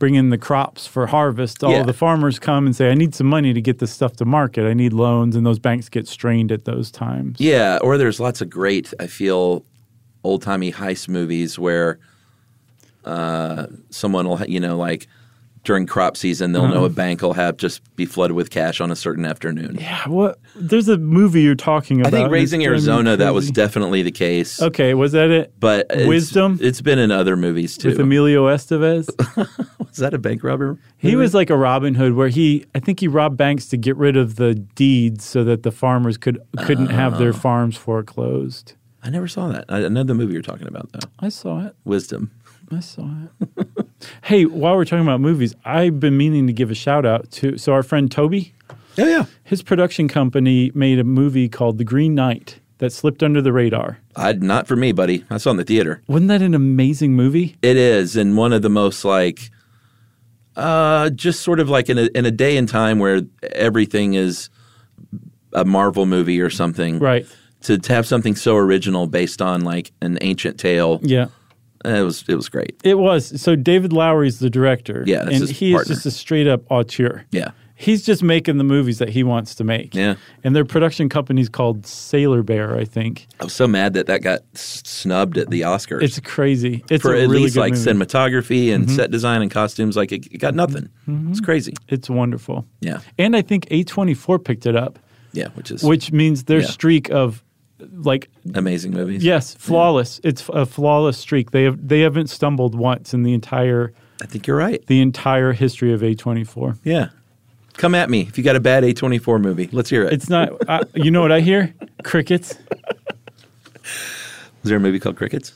bring 0.00 0.16
in 0.16 0.30
the 0.30 0.38
crops 0.38 0.86
for 0.88 1.06
harvest, 1.06 1.62
all 1.62 1.70
Yeah. 1.70 1.84
the 1.84 1.92
farmers 1.92 2.40
come 2.40 2.66
and 2.66 2.74
say, 2.74 2.90
"I 2.90 2.94
need 2.94 3.14
some 3.14 3.28
money 3.28 3.52
to 3.54 3.60
get 3.60 3.78
this 3.78 3.92
stuff 3.92 4.14
to 4.16 4.24
market. 4.24 4.66
I 4.66 4.74
need 4.74 4.92
loans," 4.92 5.36
and 5.36 5.46
those 5.46 5.60
banks 5.60 5.88
get 5.88 6.08
strained 6.08 6.50
at 6.50 6.64
those 6.64 6.90
times. 6.90 7.38
Yeah, 7.38 7.78
or 7.82 7.96
there's 7.98 8.18
lots 8.18 8.40
of 8.40 8.50
great, 8.50 8.92
I 8.98 9.06
feel, 9.06 9.64
old 10.24 10.42
timey 10.42 10.72
heist 10.72 11.08
movies 11.08 11.56
where 11.58 12.00
uh, 13.04 13.66
someone 13.90 14.28
will, 14.28 14.42
you 14.44 14.60
know, 14.60 14.76
like 14.76 15.06
during 15.64 15.86
crop 15.86 16.16
season, 16.16 16.52
they'll 16.52 16.66
know 16.66 16.82
a 16.82 16.86
uh-huh. 16.86 16.88
bank 16.88 17.22
will 17.22 17.34
have 17.34 17.56
just 17.56 17.82
be 17.94 18.04
flooded 18.04 18.34
with 18.36 18.50
cash 18.50 18.80
on 18.80 18.90
a 18.90 18.96
certain 18.96 19.24
afternoon. 19.24 19.76
Yeah, 19.80 20.08
what? 20.08 20.38
There's 20.56 20.88
a 20.88 20.98
movie 20.98 21.42
you're 21.42 21.54
talking 21.54 22.00
about. 22.00 22.12
I 22.12 22.16
think 22.16 22.30
Raising 22.32 22.62
it's 22.62 22.68
Arizona, 22.68 23.16
that 23.16 23.32
was 23.32 23.50
definitely 23.50 24.02
the 24.02 24.10
case. 24.10 24.60
okay. 24.60 24.94
Was 24.94 25.12
that 25.12 25.30
it? 25.30 25.52
But 25.60 25.86
it's- 25.90 26.08
Wisdom? 26.08 26.58
It's 26.60 26.80
been 26.80 26.98
in 26.98 27.10
other 27.10 27.36
movies 27.36 27.76
too. 27.76 27.90
with 27.90 28.00
Emilio 28.00 28.46
Estevez. 28.46 29.08
Was 29.92 29.98
that 29.98 30.14
a 30.14 30.18
bank 30.18 30.42
robber? 30.42 30.78
he 30.96 31.16
was 31.16 31.34
like 31.34 31.50
a 31.50 31.56
Robin 31.56 31.94
Hood, 31.94 32.14
where 32.14 32.28
he, 32.28 32.64
I 32.74 32.78
think 32.80 33.00
he 33.00 33.08
robbed 33.08 33.36
banks 33.36 33.66
to 33.68 33.76
get 33.76 33.94
rid 33.98 34.16
of 34.16 34.36
the 34.36 34.54
deeds 34.54 35.22
so 35.22 35.44
that 35.44 35.64
the 35.64 35.70
farmers 35.70 36.16
could 36.16 36.40
couldn't 36.64 36.86
have 36.88 37.14
Oh. 37.14 37.18
their 37.18 37.34
farms 37.34 37.76
foreclosed. 37.76 38.72
I 39.02 39.10
never 39.10 39.28
saw 39.28 39.48
that. 39.48 39.66
I 39.68 39.84
I 39.84 39.88
know 39.88 40.02
the 40.02 40.14
movie 40.14 40.32
you're 40.32 40.40
talking 40.40 40.66
about 40.66 40.90
though. 40.92 41.08
I 41.18 41.28
saw 41.28 41.66
it. 41.66 41.76
Wisdom. 41.84 42.30
I 42.72 42.80
saw 42.80 43.08
it. 43.38 43.66
hey, 44.24 44.44
while 44.46 44.76
we're 44.76 44.84
talking 44.84 45.02
about 45.06 45.20
movies, 45.20 45.54
I've 45.64 46.00
been 46.00 46.16
meaning 46.16 46.46
to 46.46 46.52
give 46.52 46.70
a 46.70 46.74
shout 46.74 47.04
out 47.06 47.30
to 47.32 47.58
so 47.58 47.72
our 47.72 47.82
friend 47.82 48.10
Toby, 48.10 48.54
Oh 48.98 49.06
yeah. 49.06 49.24
his 49.44 49.62
production 49.62 50.08
company 50.08 50.70
made 50.74 50.98
a 50.98 51.04
movie 51.04 51.48
called 51.48 51.78
The 51.78 51.84
Green 51.84 52.14
Knight 52.14 52.58
that 52.78 52.92
slipped 52.92 53.22
under 53.22 53.40
the 53.40 53.52
radar. 53.52 53.98
I 54.16 54.32
not 54.32 54.66
for 54.66 54.76
me, 54.76 54.92
buddy. 54.92 55.24
I 55.30 55.36
saw 55.38 55.50
it 55.50 55.52
in 55.52 55.56
the 55.58 55.64
theater. 55.64 56.02
Wasn't 56.08 56.28
that 56.28 56.42
an 56.42 56.54
amazing 56.54 57.14
movie? 57.14 57.56
It 57.62 57.76
is, 57.76 58.16
and 58.16 58.36
one 58.36 58.52
of 58.52 58.62
the 58.62 58.68
most 58.70 59.04
like, 59.04 59.50
uh, 60.56 61.10
just 61.10 61.40
sort 61.42 61.60
of 61.60 61.68
like 61.68 61.88
in 61.88 61.98
a 61.98 62.08
in 62.14 62.26
a 62.26 62.30
day 62.30 62.56
and 62.56 62.68
time 62.68 62.98
where 62.98 63.22
everything 63.52 64.14
is 64.14 64.50
a 65.52 65.64
Marvel 65.64 66.06
movie 66.06 66.40
or 66.40 66.50
something. 66.50 66.98
Right. 66.98 67.26
To, 67.62 67.78
to 67.78 67.92
have 67.94 68.08
something 68.08 68.34
so 68.34 68.56
original 68.56 69.06
based 69.06 69.40
on 69.40 69.60
like 69.62 69.92
an 70.02 70.18
ancient 70.20 70.58
tale, 70.58 70.98
Yeah. 71.04 71.26
It 71.84 72.02
was 72.02 72.24
it 72.28 72.34
was 72.34 72.48
great. 72.48 72.80
It 72.84 72.98
was. 72.98 73.40
So 73.40 73.56
David 73.56 73.92
Lowery's 73.92 74.38
the 74.38 74.50
director. 74.50 75.04
Yeah, 75.06 75.28
and 75.28 75.48
he 75.48 75.72
partner. 75.72 75.92
is 75.92 75.98
just 75.98 76.06
a 76.06 76.10
straight 76.10 76.46
up 76.46 76.62
auteur. 76.70 77.24
Yeah. 77.30 77.50
He's 77.74 78.04
just 78.06 78.22
making 78.22 78.58
the 78.58 78.64
movies 78.64 78.98
that 78.98 79.08
he 79.08 79.24
wants 79.24 79.56
to 79.56 79.64
make. 79.64 79.92
Yeah. 79.92 80.14
And 80.44 80.54
their 80.54 80.64
production 80.64 81.08
company's 81.08 81.48
called 81.48 81.84
Sailor 81.84 82.44
Bear, 82.44 82.76
I 82.76 82.84
think. 82.84 83.26
I'm 83.40 83.48
so 83.48 83.66
mad 83.66 83.94
that 83.94 84.06
that 84.06 84.22
got 84.22 84.42
snubbed 84.54 85.36
at 85.36 85.50
the 85.50 85.62
Oscars. 85.62 86.02
It's 86.02 86.20
crazy. 86.20 86.84
It's 86.90 87.02
for 87.02 87.12
a 87.12 87.22
at 87.22 87.28
really 87.28 87.40
least 87.40 87.54
good 87.54 87.60
like 87.60 87.72
movie. 87.72 87.90
Mm-hmm. 87.90 88.02
cinematography 88.02 88.72
and 88.72 88.88
set 88.88 89.10
design 89.10 89.42
and 89.42 89.50
costumes. 89.50 89.96
Like 89.96 90.12
it, 90.12 90.26
it 90.30 90.38
got 90.38 90.54
nothing. 90.54 90.90
It's 91.08 91.40
crazy. 91.40 91.74
It's 91.88 92.08
wonderful. 92.08 92.66
Yeah. 92.80 93.00
And 93.18 93.34
I 93.34 93.42
think 93.42 93.66
A24 93.66 94.44
picked 94.44 94.66
it 94.66 94.76
up, 94.76 95.00
Yeah, 95.32 95.48
which 95.54 95.72
is 95.72 95.82
which 95.82 96.12
means 96.12 96.44
their 96.44 96.60
Yeah. 96.60 96.66
streak 96.66 97.10
of 97.10 97.42
like 97.92 98.28
amazing 98.54 98.92
movies. 98.92 99.24
yes, 99.24 99.54
flawless. 99.54 100.20
It's 100.24 100.48
a 100.50 100.66
flawless 100.66 101.18
streak. 101.18 101.50
They 101.50 101.64
have 101.64 101.86
they 101.86 102.00
haven't 102.00 102.28
stumbled 102.28 102.74
once 102.74 103.14
in 103.14 103.22
the 103.22 103.32
entire 103.34 103.92
I 104.22 104.26
think 104.26 104.46
you're 104.46 104.56
right. 104.56 104.84
the 104.86 105.00
entire 105.00 105.52
history 105.52 105.92
of 105.92 106.00
A24. 106.00 106.78
Yeah. 106.84 107.08
Come 107.74 107.94
at 107.94 108.10
me 108.10 108.20
if 108.22 108.36
you 108.36 108.44
got 108.44 108.54
a 108.56 108.60
bad 108.60 108.84
A24 108.84 109.40
movie. 109.40 109.68
Let's 109.72 109.88
hear 109.90 110.04
it. 110.04 110.12
It's 110.12 110.28
not 110.28 110.50
uh, 110.68 110.84
you 110.94 111.10
know 111.10 111.22
what 111.22 111.32
I 111.32 111.40
hear? 111.40 111.74
Crickets. 112.04 112.54
Is 113.84 114.68
there 114.68 114.76
a 114.76 114.80
movie 114.80 115.00
called 115.00 115.16
Crickets? 115.16 115.54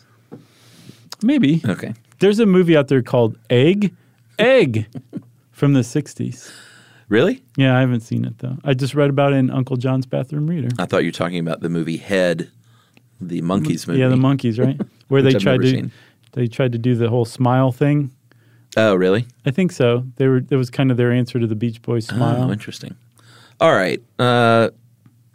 Maybe. 1.23 1.63
Okay. 1.67 1.95
There's 2.19 2.39
a 2.41 2.47
movie 2.47 2.77
out 2.77 2.89
there 2.89 3.03
called 3.03 3.39
Egg. 3.51 3.95
Egg 4.39 4.87
from 5.53 5.73
the 5.75 5.81
60s. 5.81 6.53
Really? 7.09 7.43
Yeah, 7.57 7.77
I 7.77 7.81
haven't 7.81 8.01
seen 8.01 8.25
it 8.25 8.39
though. 8.39 8.57
I 8.65 8.75
just 8.75 8.95
read 8.95 9.11
about 9.11 9.33
it 9.33 9.37
in 9.37 9.51
Uncle 9.51 9.77
John's 9.77 10.07
Bathroom 10.07 10.47
Reader. 10.49 10.69
I 10.79 10.87
thought 10.87 11.03
you 11.05 11.09
were 11.09 11.13
talking 11.13 11.39
about 11.39 11.61
the 11.61 11.69
movie 11.69 11.97
Head, 11.99 12.51
the 13.21 13.41
Monkees 13.43 13.87
movie. 13.87 14.01
Yeah, 14.01 14.09
the 14.09 14.17
Monkees, 14.17 14.59
right? 14.59 14.81
Where 15.09 15.23
they 15.23 15.35
I've 15.35 15.41
tried 15.41 15.61
to 15.63 15.71
seen. 15.71 15.93
they 16.33 16.49
tried 16.49 16.73
to 16.73 16.79
do 16.79 16.95
the 16.97 17.09
whole 17.09 17.25
smile 17.25 17.71
thing. 17.71 18.11
Oh, 18.77 18.95
really? 18.95 19.27
I 19.47 19.53
think 19.53 19.73
so. 19.73 20.05
They 20.17 20.27
were 20.27 20.41
that 20.41 20.57
was 20.57 20.69
kind 20.71 20.91
of 20.91 20.97
their 20.97 21.13
answer 21.13 21.39
to 21.39 21.47
the 21.47 21.55
Beach 21.55 21.81
Boys 21.83 22.11
Oh, 22.13 22.17
smile. 22.17 22.51
interesting. 22.51 22.97
All 23.61 23.73
right. 23.73 24.03
Uh, 24.19 24.71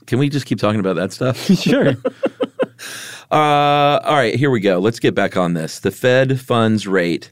can 0.08 0.20
we 0.20 0.28
just 0.30 0.46
keep 0.46 0.60
talking 0.60 0.80
about 0.82 0.98
that 0.98 1.14
stuff? 1.14 1.38
sure. 1.58 1.94
Uh, 3.32 3.98
all 4.04 4.16
right, 4.16 4.36
here 4.36 4.50
we 4.50 4.60
go. 4.60 4.80
Let's 4.80 5.00
get 5.00 5.16
back 5.16 5.38
on 5.38 5.54
this. 5.54 5.80
The 5.80 5.90
Fed 5.92 6.42
funds 6.42 6.86
rate. 6.86 7.32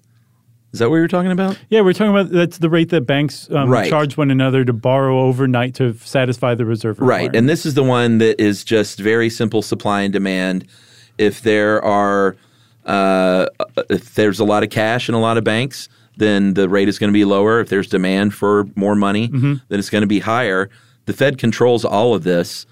Is 0.71 0.79
that 0.79 0.89
what 0.89 0.97
you 0.97 1.01
were 1.01 1.07
talking 1.07 1.31
about? 1.31 1.57
Yeah, 1.69 1.81
we're 1.81 1.93
talking 1.93 2.11
about 2.15 2.29
that's 2.31 2.59
the 2.59 2.69
rate 2.69 2.89
that 2.89 3.01
banks 3.01 3.49
um, 3.51 3.69
Right. 3.69 3.89
charge 3.89 4.17
one 4.17 4.29
another 4.29 4.63
to 4.65 4.73
borrow 4.73 5.19
overnight 5.21 5.73
to 5.75 5.93
satisfy 5.95 6.53
the 6.53 6.65
reserve. 6.65 6.99
Right. 6.99 7.33
And 7.35 7.49
this 7.49 7.65
is 7.65 7.73
the 7.73 7.83
one 7.83 8.19
that 8.19 8.39
is 8.39 8.63
just 8.63 8.99
very 8.99 9.29
simple 9.31 9.61
supply 9.63 10.01
and 10.01 10.13
demand. 10.13 10.65
If 11.17 11.41
there 11.41 11.83
are 11.83 12.35
uh, 12.85 13.47
if 13.89 14.13
there's 14.15 14.39
a 14.39 14.45
lot 14.45 14.63
of 14.63 14.69
cash 14.69 15.09
in 15.09 15.15
a 15.15 15.19
lot 15.19 15.37
of 15.37 15.43
banks, 15.43 15.89
then 16.17 16.53
the 16.53 16.69
rate 16.69 16.87
is 16.87 16.99
going 16.99 17.09
to 17.09 17.13
be 17.13 17.25
lower. 17.25 17.59
If 17.59 17.69
there's 17.69 17.87
demand 17.87 18.33
for 18.33 18.65
more 18.75 18.95
money, 18.95 19.27
Mm-hmm. 19.29 19.53
then 19.69 19.79
it's 19.79 19.89
going 19.89 20.01
to 20.03 20.07
be 20.07 20.19
higher. 20.19 20.69
The 21.05 21.13
Fed 21.13 21.37
controls 21.39 21.83
all 21.83 22.13
of 22.13 22.23
this. 22.23 22.65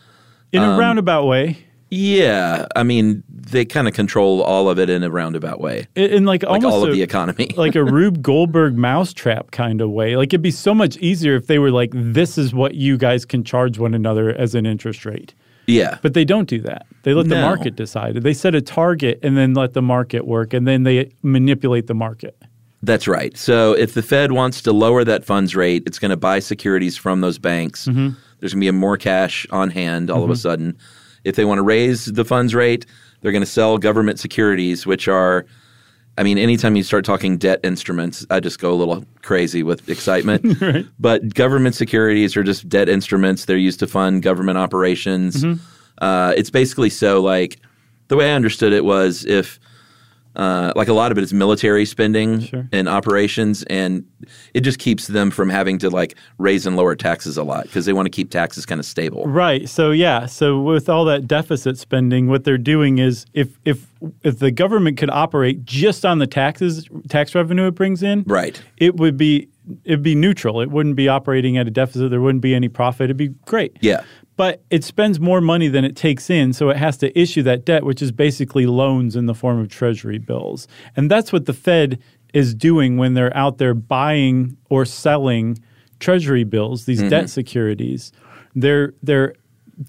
in 0.53 0.61
um, 0.61 0.75
a 0.75 0.77
roundabout 0.79 1.25
way, 1.25 1.65
Yeah, 1.89 2.67
I 2.75 2.83
mean, 2.83 3.23
they 3.29 3.63
kind 3.63 3.87
of 3.87 3.93
control 3.93 4.41
all 4.41 4.69
of 4.69 4.77
it 4.77 4.89
in 4.89 5.03
a 5.03 5.09
roundabout 5.09 5.61
way, 5.61 5.87
in, 5.95 6.11
in 6.11 6.25
like, 6.25 6.43
like 6.43 6.63
almost 6.63 6.73
all 6.73 6.85
of 6.85 6.91
the 6.91 7.01
economy. 7.01 7.49
like 7.57 7.75
a 7.75 7.83
Rube 7.85 8.21
Goldberg 8.21 8.75
mousetrap 8.77 9.51
kind 9.51 9.79
of 9.79 9.89
way. 9.89 10.17
Like 10.17 10.29
it'd 10.29 10.41
be 10.41 10.51
so 10.51 10.73
much 10.73 10.97
easier 10.97 11.35
if 11.35 11.47
they 11.47 11.59
were 11.59 11.71
like, 11.71 11.91
"This 11.93 12.37
is 12.37 12.53
what 12.53 12.75
you 12.75 12.97
guys 12.97 13.25
can 13.25 13.43
charge 13.43 13.79
one 13.79 13.93
another 13.93 14.29
as 14.29 14.55
an 14.55 14.65
interest 14.65 15.05
rate." 15.05 15.33
yeah, 15.67 15.97
But 16.01 16.13
they 16.13 16.23
don't 16.23 16.47
do 16.47 16.61
that. 16.61 16.87
They 17.03 17.13
let 17.13 17.27
the 17.27 17.35
market 17.35 17.75
decide. 17.75 18.15
They 18.15 18.33
set 18.33 18.55
a 18.55 18.61
target 18.61 19.19
and 19.21 19.37
then 19.37 19.53
let 19.53 19.73
the 19.73 19.81
market 19.81 20.25
work, 20.25 20.53
and 20.53 20.65
then 20.65 20.83
they 20.83 21.11
manipulate 21.23 21.87
the 21.87 21.93
market. 21.93 22.41
That's 22.83 23.07
right. 23.07 23.35
So 23.37 23.73
if 23.73 23.93
the 23.93 24.01
Fed 24.01 24.31
wants 24.31 24.61
to 24.61 24.71
lower 24.71 25.03
that 25.03 25.25
funds 25.25 25.55
rate, 25.55 25.83
it's 25.85 25.99
going 25.99 26.11
to 26.11 26.17
buy 26.17 26.39
securities 26.39 26.95
from 26.95 27.21
those 27.21 27.37
banks. 27.37 27.85
Mm-hmm. 27.85 28.09
There's 28.39 28.53
going 28.53 28.61
to 28.61 28.71
be 28.71 28.77
more 28.77 28.97
cash 28.97 29.45
on 29.49 29.69
hand 29.69 30.09
all 30.09 30.23
of 30.23 30.29
a 30.29 30.35
sudden. 30.35 30.77
If 31.27 31.35
they 31.35 31.45
want 31.45 31.59
to 31.59 31.63
raise 31.63 32.05
the 32.05 32.25
funds 32.25 32.55
rate, 32.55 32.85
they're 33.21 33.31
going 33.31 33.43
to 33.43 33.45
sell 33.45 33.77
government 33.77 34.19
securities, 34.19 34.85
which 34.85 35.07
are, 35.07 35.45
I 36.17 36.23
mean, 36.23 36.37
anytime 36.37 36.75
you 36.75 36.83
start 36.83 37.05
talking 37.05 37.37
debt 37.37 37.59
instruments, 37.63 38.25
I 38.29 38.39
just 38.39 38.59
go 38.59 38.73
a 38.73 38.75
little 38.75 39.03
crazy 39.21 39.63
with 39.63 39.89
excitement. 39.89 40.87
But 40.99 41.33
government 41.33 41.75
securities 41.75 42.35
are 42.37 42.43
just 42.43 42.69
debt 42.69 42.89
instruments. 42.89 43.45
They're 43.45 43.57
used 43.57 43.79
to 43.79 43.87
fund 43.87 44.23
government 44.23 44.57
operations. 44.57 45.43
Mm-hmm. 45.43 45.63
Uh, 46.03 46.33
it's 46.37 46.49
basically 46.49 46.89
so 46.89 47.21
like 47.21 47.59
the 48.07 48.15
way 48.15 48.31
I 48.31 48.35
understood 48.35 48.73
it 48.73 48.85
was 48.85 49.25
if 49.25 49.59
Uh, 50.37 50.71
like 50.75 50.87
a 50.87 50.93
lot 50.93 51.11
of 51.11 51.17
it 51.17 51.23
is 51.23 51.33
military 51.33 51.83
spending 51.83 52.41
Sure. 52.41 52.69
and 52.71 52.87
operations, 52.87 53.63
and 53.63 54.05
it 54.53 54.61
just 54.61 54.77
keeps 54.77 55.07
them 55.07 55.31
from 55.31 55.49
having 55.49 55.79
to 55.79 55.89
like 55.89 56.15
raise 56.37 56.67
and 56.67 56.75
lower 56.77 56.95
taxes 56.95 57.37
a 57.37 57.43
lot 57.43 57.63
because 57.63 57.85
they 57.87 57.91
want 57.93 58.05
to 58.05 58.09
keep 58.11 58.29
taxes 58.29 58.63
kind 58.65 58.77
of 58.79 58.85
stable. 58.85 59.25
Right. 59.25 59.67
So 59.67 59.89
yeah. 59.89 60.27
So 60.27 60.61
with 60.61 60.89
all 60.89 61.05
that 61.05 61.27
deficit 61.27 61.79
spending, 61.79 62.27
what 62.27 62.43
they're 62.43 62.59
doing 62.59 62.99
is 62.99 63.25
if 63.33 63.57
if 63.65 63.87
if 64.23 64.37
the 64.37 64.51
government 64.51 64.97
could 64.97 65.09
operate 65.09 65.65
just 65.65 66.05
on 66.05 66.19
the 66.19 66.27
taxes 66.27 66.87
tax 67.09 67.33
revenue 67.33 67.65
it 67.67 67.71
brings 67.75 68.03
in, 68.03 68.23
Right. 68.27 68.61
it 68.77 68.95
would 68.97 69.17
be 69.17 69.47
it'd 69.85 70.03
be 70.03 70.13
neutral. 70.15 70.61
It 70.61 70.69
wouldn't 70.69 70.95
be 70.95 71.07
operating 71.09 71.57
at 71.57 71.67
a 71.67 71.71
deficit. 71.71 72.11
There 72.11 72.21
wouldn't 72.21 72.41
be 72.43 72.53
any 72.53 72.69
profit. 72.69 73.05
It'd 73.05 73.17
be 73.17 73.29
great. 73.45 73.75
Yeah. 73.81 74.01
But 74.37 74.63
it 74.69 74.83
spends 74.83 75.19
more 75.19 75.41
money 75.41 75.67
than 75.67 75.83
it 75.83 75.95
takes 75.95 76.29
in, 76.29 76.53
so 76.53 76.69
it 76.69 76.77
has 76.77 76.95
to 76.97 77.19
issue 77.19 77.43
that 77.43 77.65
debt, 77.65 77.83
which 77.83 78.01
is 78.01 78.11
basically 78.11 78.65
loans 78.65 79.15
in 79.15 79.25
the 79.25 79.33
form 79.33 79.59
of 79.59 79.67
treasury 79.67 80.19
bills. 80.19 80.67
And 80.95 81.11
that's 81.11 81.33
what 81.33 81.45
the 81.45 81.53
Fed 81.53 81.99
is 82.33 82.53
doing 82.53 82.97
when 82.97 83.15
they're 83.15 83.35
out 83.35 83.57
there 83.57 83.73
buying 83.73 84.55
or 84.69 84.85
selling 84.85 85.57
treasury 85.99 86.43
bills, 86.43 86.85
these 86.85 87.01
debt 87.09 87.29
securities. 87.29 88.11
They're 88.55 88.93
they're 89.03 89.33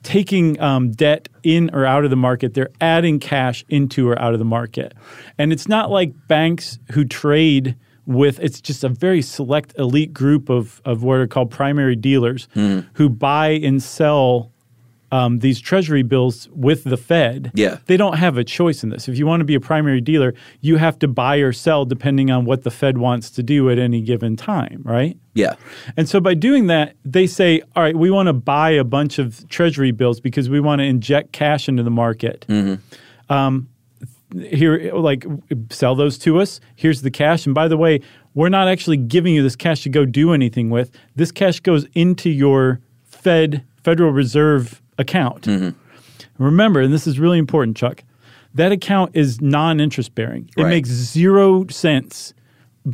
taking 0.02 0.60
um, 0.60 0.92
debt 0.92 1.28
in 1.42 1.70
or 1.72 1.84
out 1.84 2.04
of 2.04 2.10
the 2.10 2.16
market. 2.16 2.54
They're 2.54 2.70
adding 2.80 3.20
cash 3.20 3.64
into 3.68 4.08
or 4.08 4.18
out 4.20 4.32
of 4.32 4.38
the 4.38 4.44
market. 4.44 4.94
And 5.38 5.52
it's 5.52 5.68
not 5.68 5.90
like 5.90 6.12
banks 6.28 6.78
who 6.92 7.04
trade 7.04 7.76
with 8.08 8.40
it's 8.40 8.60
just 8.60 8.82
a 8.82 8.88
very 8.88 9.20
select 9.20 9.78
elite 9.78 10.14
group 10.14 10.48
of, 10.48 10.80
of 10.84 11.02
what 11.02 11.18
are 11.18 11.26
called 11.26 11.50
primary 11.50 11.94
dealers 11.94 12.48
who 12.94 13.08
buy 13.08 13.48
and 13.50 13.82
sell 13.82 14.50
um, 15.10 15.38
these 15.38 15.60
treasury 15.60 16.02
bills 16.02 16.48
with 16.52 16.84
the 16.84 16.96
Fed. 16.96 17.50
Yeah. 17.54 17.78
They 17.86 17.96
don't 17.96 18.16
have 18.16 18.36
a 18.36 18.44
choice 18.44 18.82
in 18.82 18.90
this. 18.90 19.08
If 19.08 19.18
you 19.18 19.26
want 19.26 19.40
to 19.40 19.44
be 19.44 19.54
a 19.54 19.60
primary 19.60 20.00
dealer, 20.00 20.34
you 20.60 20.76
have 20.76 20.98
to 21.00 21.08
buy 21.08 21.36
or 21.36 21.52
sell 21.52 21.84
depending 21.84 22.30
on 22.30 22.44
what 22.44 22.62
the 22.62 22.70
Fed 22.70 22.98
wants 22.98 23.30
to 23.30 23.42
do 23.42 23.70
at 23.70 23.78
any 23.78 24.00
given 24.00 24.36
time, 24.36 24.82
right? 24.84 25.16
Yeah. 25.34 25.56
And 25.96 26.08
so 26.08 26.20
by 26.20 26.34
doing 26.34 26.66
that, 26.66 26.94
they 27.04 27.26
say, 27.26 27.62
all 27.76 27.82
right, 27.82 27.96
we 27.96 28.10
want 28.10 28.26
to 28.26 28.32
buy 28.32 28.70
a 28.70 28.84
bunch 28.84 29.18
of 29.18 29.48
treasury 29.48 29.92
bills 29.92 30.20
because 30.20 30.50
we 30.50 30.60
want 30.60 30.80
to 30.80 30.84
inject 30.84 31.32
cash 31.32 31.68
into 31.68 31.82
the 31.82 31.90
market. 31.90 32.44
Um, 33.30 33.68
here, 34.32 34.92
like, 34.94 35.24
sell 35.70 35.94
those 35.94 36.18
to 36.18 36.40
us. 36.40 36.60
Here's 36.76 37.02
the 37.02 37.10
cash. 37.10 37.46
And 37.46 37.54
by 37.54 37.68
the 37.68 37.76
way, 37.76 38.00
we're 38.34 38.48
not 38.48 38.68
actually 38.68 38.96
giving 38.96 39.34
you 39.34 39.42
this 39.42 39.56
cash 39.56 39.82
to 39.82 39.88
go 39.88 40.04
do 40.04 40.32
anything 40.32 40.70
with. 40.70 40.90
This 41.16 41.32
cash 41.32 41.60
goes 41.60 41.86
into 41.94 42.30
your 42.30 42.80
Fed, 43.04 43.64
Federal 43.82 44.12
Reserve 44.12 44.82
account. 44.98 45.42
Mm-hmm. 45.42 45.70
Remember, 46.42 46.80
and 46.80 46.92
this 46.92 47.06
is 47.06 47.18
really 47.18 47.38
important, 47.38 47.76
Chuck, 47.76 48.04
that 48.54 48.72
account 48.72 49.12
is 49.14 49.40
non 49.40 49.80
interest 49.80 50.14
bearing. 50.14 50.50
It 50.56 50.64
makes 50.64 50.88
zero 50.88 51.66
sense 51.68 52.32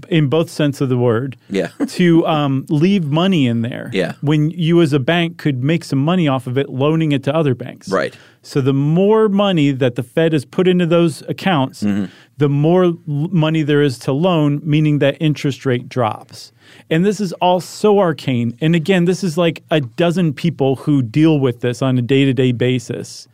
in 0.09 0.29
both 0.29 0.51
sense 0.51 0.81
of 0.81 0.89
the 0.89 0.97
word 0.99 1.37
Yeah. 1.51 1.69
to 1.89 2.27
um, 2.27 2.67
leave 2.69 3.05
money 3.05 3.47
in 3.47 3.63
there. 3.63 3.91
Yeah. 3.93 4.15
When 4.23 4.51
you 4.51 4.81
as 4.83 4.93
a 4.93 4.99
bank 4.99 5.37
could 5.39 5.63
make 5.63 5.85
some 5.85 5.99
money 6.05 6.27
off 6.27 6.47
of 6.47 6.59
it, 6.59 6.69
loaning 6.69 7.13
it 7.13 7.23
to 7.25 7.35
other 7.35 7.55
banks. 7.55 7.89
Right. 7.89 8.17
So 8.43 8.61
the 8.61 8.73
more 8.73 9.29
money 9.29 9.71
that 9.71 9.95
the 9.95 10.03
Fed 10.03 10.33
has 10.33 10.45
put 10.45 10.67
into 10.69 10.87
those 10.87 11.23
accounts, 11.29 11.83
Mm-hmm. 11.83 12.07
the 12.39 12.49
more 12.49 12.85
l- 12.85 12.97
money 13.07 13.63
there 13.63 13.83
is 13.83 13.99
to 14.01 14.13
loan, 14.13 14.61
meaning 14.65 14.99
that 14.99 15.17
interest 15.21 15.65
rate 15.65 15.89
drops. 15.89 16.51
And 16.91 17.05
this 17.05 17.21
is 17.21 17.33
all 17.35 17.61
so 17.61 17.99
arcane. 18.01 18.57
And 18.61 18.75
again, 18.75 19.05
this 19.05 19.23
is 19.23 19.39
like 19.39 19.63
a 19.71 19.81
dozen 19.81 20.33
people 20.35 20.77
who 20.77 21.03
deal 21.03 21.39
with 21.39 21.61
this 21.61 21.81
on 21.83 21.99
a 21.99 22.03
day 22.03 22.25
to 22.25 22.33
day 22.35 22.51
basis. 22.53 23.29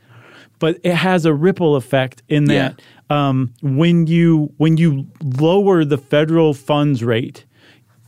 But 0.59 0.79
it 0.85 0.95
has 0.95 1.25
a 1.25 1.33
ripple 1.33 1.75
effect 1.77 2.23
in 2.29 2.51
Yeah. 2.51 2.73
Um, 3.11 3.53
when 3.61 4.07
you 4.07 4.53
when 4.57 4.77
you 4.77 5.07
lower 5.23 5.85
the 5.85 5.99
federal 5.99 6.55
funds 6.55 7.05
rate, 7.05 7.45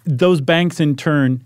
those 0.05 0.41
banks 0.41 0.81
in 0.81 0.97
turn 0.97 1.45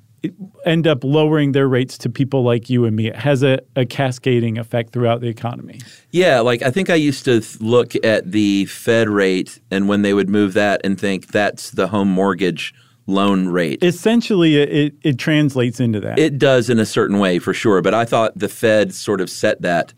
end 0.65 0.87
up 0.87 1.05
lowering 1.05 1.53
their 1.53 1.69
rates 1.69 1.97
to 1.99 2.11
people 2.11 2.43
like 2.43 2.69
you 2.69 2.85
and 2.85 2.97
me. 2.97 3.09
It 3.09 3.17
has 3.17 3.43
a, 3.43 3.61
a 3.77 3.85
cascading 3.85 4.59
effect 4.59 4.93
throughout 4.93 5.21
the 5.21 5.29
economy. 5.29 5.81
Yeah, 6.11 6.41
like 6.41 6.63
I 6.63 6.71
think 6.71 6.91
I 6.91 6.95
used 6.95 7.25
to 7.27 7.43
look 7.61 7.95
at 8.05 8.33
the 8.33 8.67
Fed 8.67 9.09
rate 9.09 9.61
and 9.71 9.89
when 9.89 10.03
they 10.03 10.15
would 10.15 10.29
move 10.29 10.53
that 10.55 10.81
and 10.85 10.99
think 10.99 11.29
that's 11.29 11.71
the 11.71 11.89
home 11.89 12.09
mortgage 12.09 12.75
loan 13.07 13.49
rate. 13.49 13.83
Essentially, 13.83 14.57
it, 14.57 14.69
it, 14.69 14.95
it 15.03 15.19
translates 15.19 15.79
into 15.79 16.01
that. 16.01 16.19
It 16.19 16.39
does 16.39 16.69
in 16.69 16.81
a 16.81 16.87
certain 16.87 17.19
way 17.19 17.39
for 17.39 17.55
sure, 17.55 17.81
but 17.81 17.95
I 17.95 18.05
thought 18.05 18.37
the 18.37 18.49
Fed 18.49 18.93
sort 18.93 19.21
of 19.21 19.31
set 19.31 19.63
that 19.63 19.95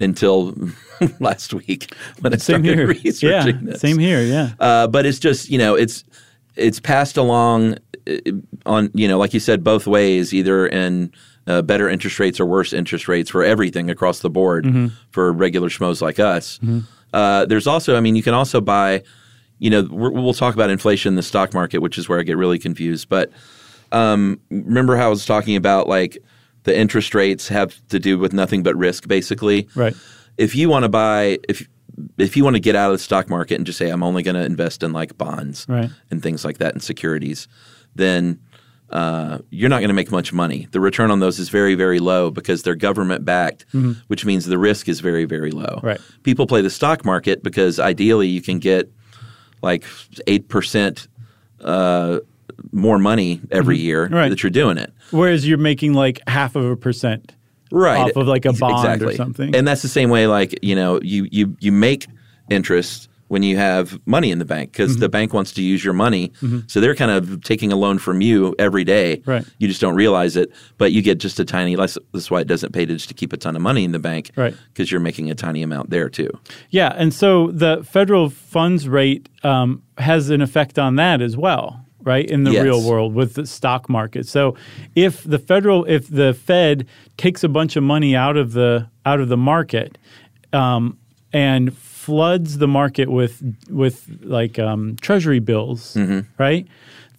until 0.00 0.54
last 1.20 1.52
week 1.54 1.94
when 2.20 2.32
I 2.32 2.36
same 2.36 2.62
started 2.64 2.78
here. 2.78 2.86
researching 3.04 3.56
yeah, 3.66 3.72
this. 3.72 3.80
same 3.80 3.98
here. 3.98 4.22
Yeah. 4.22 4.52
Uh, 4.60 4.86
but 4.86 5.06
it's 5.06 5.18
just 5.18 5.48
you 5.50 5.58
know 5.58 5.74
it's 5.74 6.04
it's 6.56 6.80
passed 6.80 7.16
along 7.16 7.76
uh, 8.08 8.16
on 8.66 8.90
you 8.94 9.06
know 9.08 9.18
like 9.18 9.34
you 9.34 9.40
said 9.40 9.62
both 9.64 9.86
ways 9.86 10.32
either 10.34 10.66
in 10.66 11.12
uh, 11.46 11.62
better 11.62 11.88
interest 11.88 12.18
rates 12.18 12.38
or 12.40 12.46
worse 12.46 12.72
interest 12.72 13.08
rates 13.08 13.30
for 13.30 13.42
everything 13.42 13.88
across 13.90 14.20
the 14.20 14.30
board 14.30 14.64
Mm-hmm. 14.64 14.88
for 15.10 15.32
regular 15.32 15.68
schmoes 15.68 16.02
like 16.02 16.18
us. 16.18 16.60
Uh, 17.14 17.46
there's 17.46 17.66
also 17.66 17.96
I 17.96 18.00
mean 18.00 18.16
you 18.16 18.22
can 18.22 18.34
also 18.34 18.60
buy 18.60 19.02
you 19.58 19.70
know 19.70 19.88
we're, 19.90 20.10
we'll 20.10 20.34
talk 20.34 20.54
about 20.54 20.68
inflation 20.70 21.08
in 21.12 21.16
the 21.16 21.22
stock 21.22 21.54
market 21.54 21.78
which 21.78 21.96
is 21.98 22.08
where 22.08 22.20
I 22.20 22.22
get 22.22 22.36
really 22.36 22.58
confused 22.58 23.08
but 23.08 23.30
um, 23.92 24.38
remember 24.50 24.96
how 24.96 25.06
I 25.06 25.08
was 25.08 25.24
talking 25.24 25.56
about 25.56 25.88
like 25.88 26.18
the 26.64 26.76
interest 26.78 27.14
rates 27.14 27.48
have 27.48 27.80
to 27.88 27.98
do 27.98 28.18
with 28.18 28.32
nothing 28.32 28.62
but 28.62 28.76
risk 28.76 29.08
basically 29.08 29.68
Right. 29.74 29.94
if 30.36 30.54
you 30.54 30.68
want 30.68 30.84
to 30.84 30.88
buy 30.88 31.38
if 31.48 31.66
if 32.16 32.36
you 32.36 32.44
want 32.44 32.54
to 32.54 32.60
get 32.60 32.76
out 32.76 32.90
of 32.90 32.94
the 32.98 33.02
stock 33.02 33.28
market 33.28 33.56
and 33.56 33.66
just 33.66 33.78
say 33.78 33.88
I'm 33.90 34.02
only 34.04 34.22
going 34.22 34.36
to 34.36 34.44
invest 34.44 34.82
in 34.82 34.92
like 34.92 35.18
bonds 35.18 35.66
Right. 35.68 35.90
and 36.10 36.22
things 36.22 36.44
like 36.44 36.58
that 36.58 36.72
and 36.72 36.82
securities, 36.82 37.48
then 37.96 38.38
uh, 38.90 39.38
you're 39.50 39.68
not 39.68 39.80
going 39.80 39.88
to 39.88 39.94
make 39.94 40.10
much 40.12 40.32
money. 40.32 40.66
The 40.70 40.80
return 40.80 41.10
on 41.10 41.18
those 41.20 41.38
is 41.40 41.48
very 41.48 41.74
very 41.74 41.98
low 41.98 42.30
because 42.30 42.62
they're 42.62 42.76
government 42.76 43.24
backed, 43.24 43.66
which 44.06 44.24
means 44.24 44.46
the 44.46 44.58
risk 44.58 44.88
is 44.88 45.00
very 45.00 45.24
very 45.24 45.50
low. 45.50 45.64
Mm-hmm. 45.78 45.86
Right. 45.86 46.00
People 46.22 46.46
play 46.46 46.62
the 46.62 46.70
stock 46.70 47.04
market 47.04 47.42
because 47.42 47.80
ideally 47.80 48.28
you 48.28 48.42
can 48.42 48.60
get 48.60 48.90
like 49.60 49.84
eight 50.28 50.48
percent 50.48 51.08
uh, 51.60 52.20
more 52.72 52.98
money 52.98 53.40
every 53.50 53.78
year 53.78 54.06
Mm-hmm. 54.06 54.14
Right. 54.14 54.28
that 54.30 54.42
you're 54.42 54.50
doing 54.50 54.78
it. 54.78 54.92
Whereas 55.10 55.46
you're 55.46 55.58
making 55.58 55.94
like 55.94 56.20
half 56.28 56.56
of 56.56 56.64
a 56.64 56.76
percent. 56.76 57.34
right 57.70 57.98
off 58.00 58.16
of, 58.16 58.26
like, 58.26 58.44
a 58.46 58.52
bond 58.52 59.02
or 59.02 59.12
something. 59.14 59.54
and 59.54 59.66
that's 59.68 59.82
the 59.82 59.88
same 59.88 60.08
way 60.10 60.26
like 60.26 60.58
you 60.62 60.74
know 60.74 61.00
you 61.02 61.28
you 61.30 61.54
you 61.60 61.70
make 61.72 62.06
interest 62.50 63.08
when 63.28 63.42
you 63.42 63.58
have 63.58 63.98
money 64.06 64.30
in 64.30 64.38
the 64.38 64.44
bank 64.46 64.72
because 64.72 64.92
Mm-hmm. 64.92 65.00
the 65.00 65.08
bank 65.10 65.34
wants 65.34 65.52
to 65.52 65.62
use 65.62 65.84
your 65.84 65.92
money 65.92 66.32
so 66.66 66.80
they're 66.80 66.94
kind 66.94 67.10
of 67.10 67.42
taking 67.42 67.70
a 67.72 67.76
loan 67.76 67.98
from 67.98 68.22
you 68.22 68.54
every 68.58 68.84
day 68.84 69.22
Right. 69.26 69.44
you 69.58 69.68
just 69.68 69.82
don't 69.82 69.94
realize 69.96 70.34
it 70.34 70.50
but 70.78 70.92
you 70.92 71.02
get 71.02 71.18
just 71.18 71.38
a 71.38 71.44
tiny 71.44 71.76
less 71.76 71.98
that's 72.14 72.30
why 72.30 72.40
it 72.40 72.46
doesn't 72.46 72.72
pay 72.72 72.86
to 72.86 72.94
just 72.94 73.08
to 73.08 73.14
keep 73.14 73.34
a 73.34 73.36
ton 73.36 73.54
of 73.54 73.60
money 73.60 73.84
in 73.84 73.92
the 73.92 73.98
bank 73.98 74.30
Right. 74.34 74.54
because 74.72 74.90
you're 74.90 75.00
making 75.10 75.30
a 75.30 75.34
tiny 75.34 75.62
amount 75.62 75.90
there 75.90 76.08
too 76.08 76.30
Yeah, 76.70 76.94
and 76.96 77.12
so 77.12 77.50
the 77.50 77.84
federal 77.84 78.30
funds 78.30 78.88
rate 78.88 79.28
um, 79.42 79.82
has 79.98 80.30
an 80.30 80.40
effect 80.40 80.78
on 80.78 80.96
that 80.96 81.20
as 81.20 81.36
well, 81.36 81.84
right? 82.08 82.28
In 82.28 82.42
the 82.44 82.52
Yes. 82.52 82.64
real 82.64 82.82
world 82.82 83.14
with 83.14 83.34
the 83.34 83.46
stock 83.46 83.88
market. 83.88 84.26
So 84.26 84.56
if 84.96 85.22
the 85.22 85.38
federal, 85.38 85.84
if 85.84 86.08
the 86.08 86.32
Fed 86.34 86.86
takes 87.18 87.44
a 87.44 87.48
bunch 87.48 87.76
of 87.76 87.82
money 87.84 88.16
out 88.16 88.36
of 88.36 88.52
the 88.52 88.88
out 89.04 89.20
of 89.20 89.28
the 89.28 89.36
market 89.36 89.98
um, 90.52 90.96
and 91.32 91.76
floods 91.76 92.56
the 92.58 92.66
market 92.68 93.08
with 93.10 93.42
with 93.70 93.96
like 94.22 94.58
um, 94.58 94.96
treasury 95.00 95.38
bills, 95.40 95.96
right? 96.38 96.66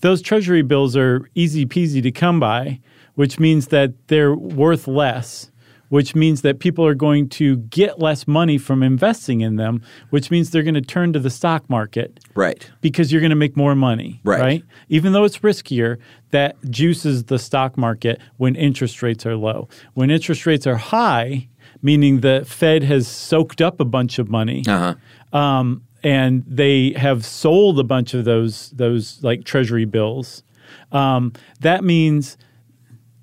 Those 0.02 0.22
treasury 0.22 0.64
bills 0.64 0.96
are 0.98 1.30
easy 1.36 1.66
peasy 1.66 2.02
to 2.02 2.12
come 2.12 2.40
by, 2.40 2.80
which 3.16 3.40
means 3.40 3.68
that 3.68 3.92
they're 4.08 4.34
worth 4.34 4.88
less 4.88 5.52
which 5.90 6.16
means 6.16 6.42
that 6.42 6.60
people 6.60 6.86
are 6.86 6.96
going 6.96 7.28
to 7.30 7.58
get 7.58 8.00
less 8.00 8.28
money 8.28 8.58
from 8.58 8.82
investing 8.82 9.42
in 9.42 9.58
them, 9.58 9.82
which 10.10 10.32
means 10.32 10.52
they're 10.52 10.64
going 10.64 10.74
to 10.74 10.82
turn 10.82 11.14
to 11.14 11.20
the 11.20 11.30
stock 11.30 11.70
market 11.70 12.20
right 12.36 12.70
because 12.82 13.12
you're 13.12 13.22
going 13.22 13.30
to 13.30 13.36
make 13.36 13.58
more 13.58 13.76
money, 13.76 14.22
Right. 14.40 14.64
Even 14.88 15.14
though 15.14 15.24
it's 15.24 15.40
riskier, 15.40 15.98
that 16.32 16.56
juices 16.70 17.26
the 17.26 17.40
stock 17.40 17.78
market 17.78 18.20
when 18.38 18.56
interest 18.56 19.02
rates 19.02 19.26
are 19.26 19.36
low. 19.36 19.68
When 19.94 20.10
interest 20.10 20.46
rates 20.46 20.66
are 20.66 20.78
high, 20.78 21.50
meaning 21.82 22.22
the 22.22 22.46
Fed 22.48 22.84
has 22.84 23.08
soaked 23.08 23.62
up 23.62 23.80
a 23.80 23.86
bunch 23.86 24.20
of 24.20 24.30
money, 24.30 24.64
uh-huh 24.68 24.96
um, 25.34 25.84
and 26.04 26.44
they 26.48 26.92
have 26.94 27.26
sold 27.26 27.80
a 27.80 27.84
bunch 27.84 28.14
of 28.14 28.26
those 28.26 28.72
those 28.72 29.22
like 29.24 29.44
treasury 29.44 29.86
bills. 29.86 30.44
Um, 30.92 31.34
that 31.60 31.84
means, 31.84 32.38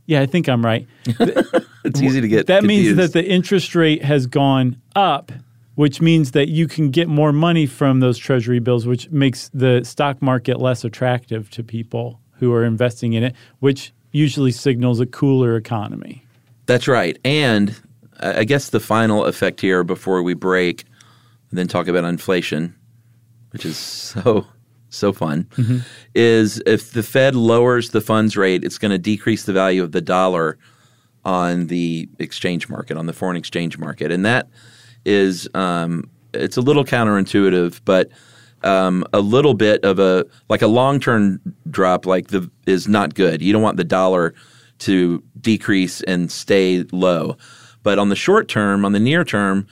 yeah, 0.07 0.21
I 0.21 0.27
think 0.27 0.49
I'm 0.49 0.65
right. 0.65 0.87
it's 1.87 2.03
easy 2.03 2.21
to 2.21 2.29
get 2.29 2.47
That 2.47 2.65
means 2.65 2.97
that 2.97 3.13
the 3.13 3.25
interest 3.25 3.75
rate 3.75 4.03
has 4.03 4.27
gone 4.27 4.81
up, 4.95 5.33
which 5.75 6.01
means 6.01 6.33
that 6.33 6.49
you 6.49 6.67
can 6.67 6.91
get 6.91 7.09
more 7.09 7.33
money 7.33 7.67
from 7.67 8.01
those 8.01 8.19
treasury 8.19 8.59
bills, 8.59 8.87
which 8.87 9.11
makes 9.11 9.51
the 9.55 9.83
stock 9.85 10.21
market 10.21 10.61
less 10.61 10.85
attractive 10.85 11.51
to 11.51 11.63
people 11.63 12.21
who 12.39 12.53
are 12.53 12.65
investing 12.65 13.15
in 13.15 13.23
it, 13.23 13.35
which 13.61 13.93
usually 14.13 14.53
signals 14.53 15.01
a 15.01 15.07
cooler 15.07 15.57
economy. 15.57 16.25
That's 16.67 16.89
right. 16.89 17.19
And 17.25 17.79
I 18.21 18.39
I 18.39 18.45
guess 18.45 18.71
the 18.71 18.81
final 18.81 19.25
effect 19.25 19.61
here 19.61 19.85
before 19.85 20.23
we 20.23 20.35
break 20.35 20.85
and 21.51 21.59
then 21.59 21.69
talk 21.69 21.87
about 21.89 22.05
inflation, 22.05 22.75
which 23.51 23.65
is 23.65 23.77
so 23.77 24.47
so 24.89 25.13
fun, 25.13 25.45
mm-hmm. 25.57 25.79
is 26.15 26.63
if 26.65 26.93
the 26.93 27.03
Fed 27.03 27.35
lowers 27.35 27.91
the 27.91 28.01
funds 28.01 28.37
rate, 28.37 28.65
it's 28.65 28.79
going 28.79 28.93
to 28.93 28.99
decrease 28.99 29.45
the 29.45 29.53
value 29.53 29.83
of 29.83 29.93
the 29.93 30.01
dollar 30.01 30.59
on 31.27 31.67
the 31.67 32.09
exchange 32.21 32.69
market, 32.69 32.97
on 32.97 33.07
the 33.07 33.13
foreign 33.13 33.37
exchange 33.37 33.77
market, 33.77 34.13
and 34.13 34.25
that 34.25 34.49
is 35.05 35.49
um, 35.55 36.09
it's 36.33 36.57
a 36.57 36.61
little 36.61 36.85
counterintuitive, 36.85 37.81
but 37.85 38.09
um, 38.63 39.05
a 39.13 39.21
little 39.21 39.55
bit 39.55 39.85
of 39.85 39.99
a 39.99 40.25
like 40.49 40.63
a 40.63 40.67
long 40.69 41.01
term 41.01 41.41
drop 41.69 42.07
like 42.07 42.29
the 42.29 42.49
is 42.67 42.87
not 42.89 43.15
good. 43.15 43.43
You 43.43 43.53
don't 43.53 43.63
want 43.63 43.77
the 43.77 43.85
dollar 43.85 44.35
to 44.79 45.23
decrease 45.41 46.01
and 46.03 46.31
stay 46.31 46.85
low, 46.93 47.37
but 47.83 47.99
on 47.99 48.09
the 48.09 48.17
short 48.17 48.49
term, 48.49 48.85
on 48.85 48.93
the 48.93 49.01
near 49.01 49.25
term, 49.25 49.67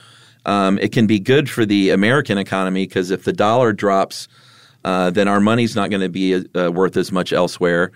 um, 0.46 0.78
it 0.80 0.92
can 0.92 1.06
be 1.06 1.20
good 1.20 1.48
for 1.48 1.64
the 1.64 1.90
American 1.90 2.36
economy 2.36 2.84
because 2.84 3.12
if 3.12 3.22
the 3.22 3.32
dollar 3.32 3.72
drops, 3.72 4.26
uh, 4.84 5.10
then 5.10 5.28
our 5.28 5.40
money's 5.40 5.76
not 5.76 5.88
going 5.88 6.02
to 6.02 6.08
be 6.08 6.34
uh, 6.34 6.70
worth 6.72 6.96
as 6.96 7.12
much 7.12 7.32
elsewhere. 7.32 7.92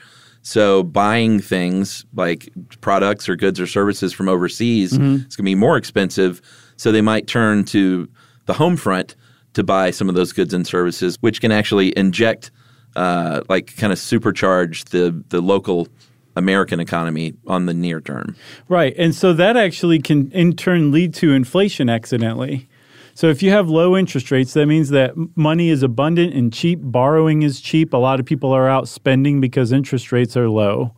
So 0.48 0.82
buying 0.82 1.40
things 1.40 2.06
like 2.14 2.48
products 2.80 3.28
or 3.28 3.36
goods 3.36 3.60
or 3.60 3.66
services 3.66 4.14
from 4.14 4.30
overseas 4.30 4.92
is 4.92 4.98
going 4.98 5.26
to 5.26 5.42
be 5.42 5.54
more 5.54 5.76
expensive. 5.76 6.40
So 6.76 6.90
they 6.90 7.02
might 7.02 7.26
turn 7.26 7.64
to 7.66 8.08
the 8.46 8.54
home 8.54 8.78
front 8.78 9.14
to 9.52 9.62
buy 9.62 9.90
some 9.90 10.08
of 10.08 10.14
those 10.14 10.32
goods 10.32 10.54
and 10.54 10.66
services, 10.66 11.18
which 11.20 11.42
can 11.42 11.52
actually 11.52 11.92
inject, 11.98 12.50
uh, 12.96 13.42
like, 13.50 13.76
kind 13.76 13.92
of 13.92 13.98
supercharge 13.98 14.88
the 14.88 15.22
the 15.28 15.42
local 15.42 15.86
American 16.34 16.80
economy 16.80 17.34
on 17.46 17.66
the 17.66 17.74
near 17.74 18.00
term. 18.00 18.34
Right. 18.70 18.94
And 18.96 19.14
so 19.14 19.34
that 19.34 19.58
actually 19.58 19.98
can 19.98 20.32
in 20.32 20.54
turn 20.54 20.92
lead 20.92 21.12
to 21.14 21.34
inflation 21.34 21.90
accidentally. 21.90 22.70
So 23.18 23.28
if 23.30 23.42
you 23.42 23.50
have 23.50 23.68
low 23.68 23.96
interest 23.96 24.30
rates, 24.30 24.52
that 24.52 24.66
means 24.66 24.90
that 24.90 25.12
money 25.34 25.70
is 25.70 25.82
abundant 25.82 26.34
and 26.34 26.52
cheap. 26.52 26.78
Borrowing 26.80 27.42
is 27.42 27.60
cheap. 27.60 27.92
A 27.92 27.96
lot 27.96 28.20
of 28.20 28.26
people 28.26 28.52
are 28.52 28.68
out 28.68 28.86
spending 28.86 29.40
because 29.40 29.72
interest 29.72 30.12
rates 30.12 30.36
are 30.36 30.48
low. 30.48 30.94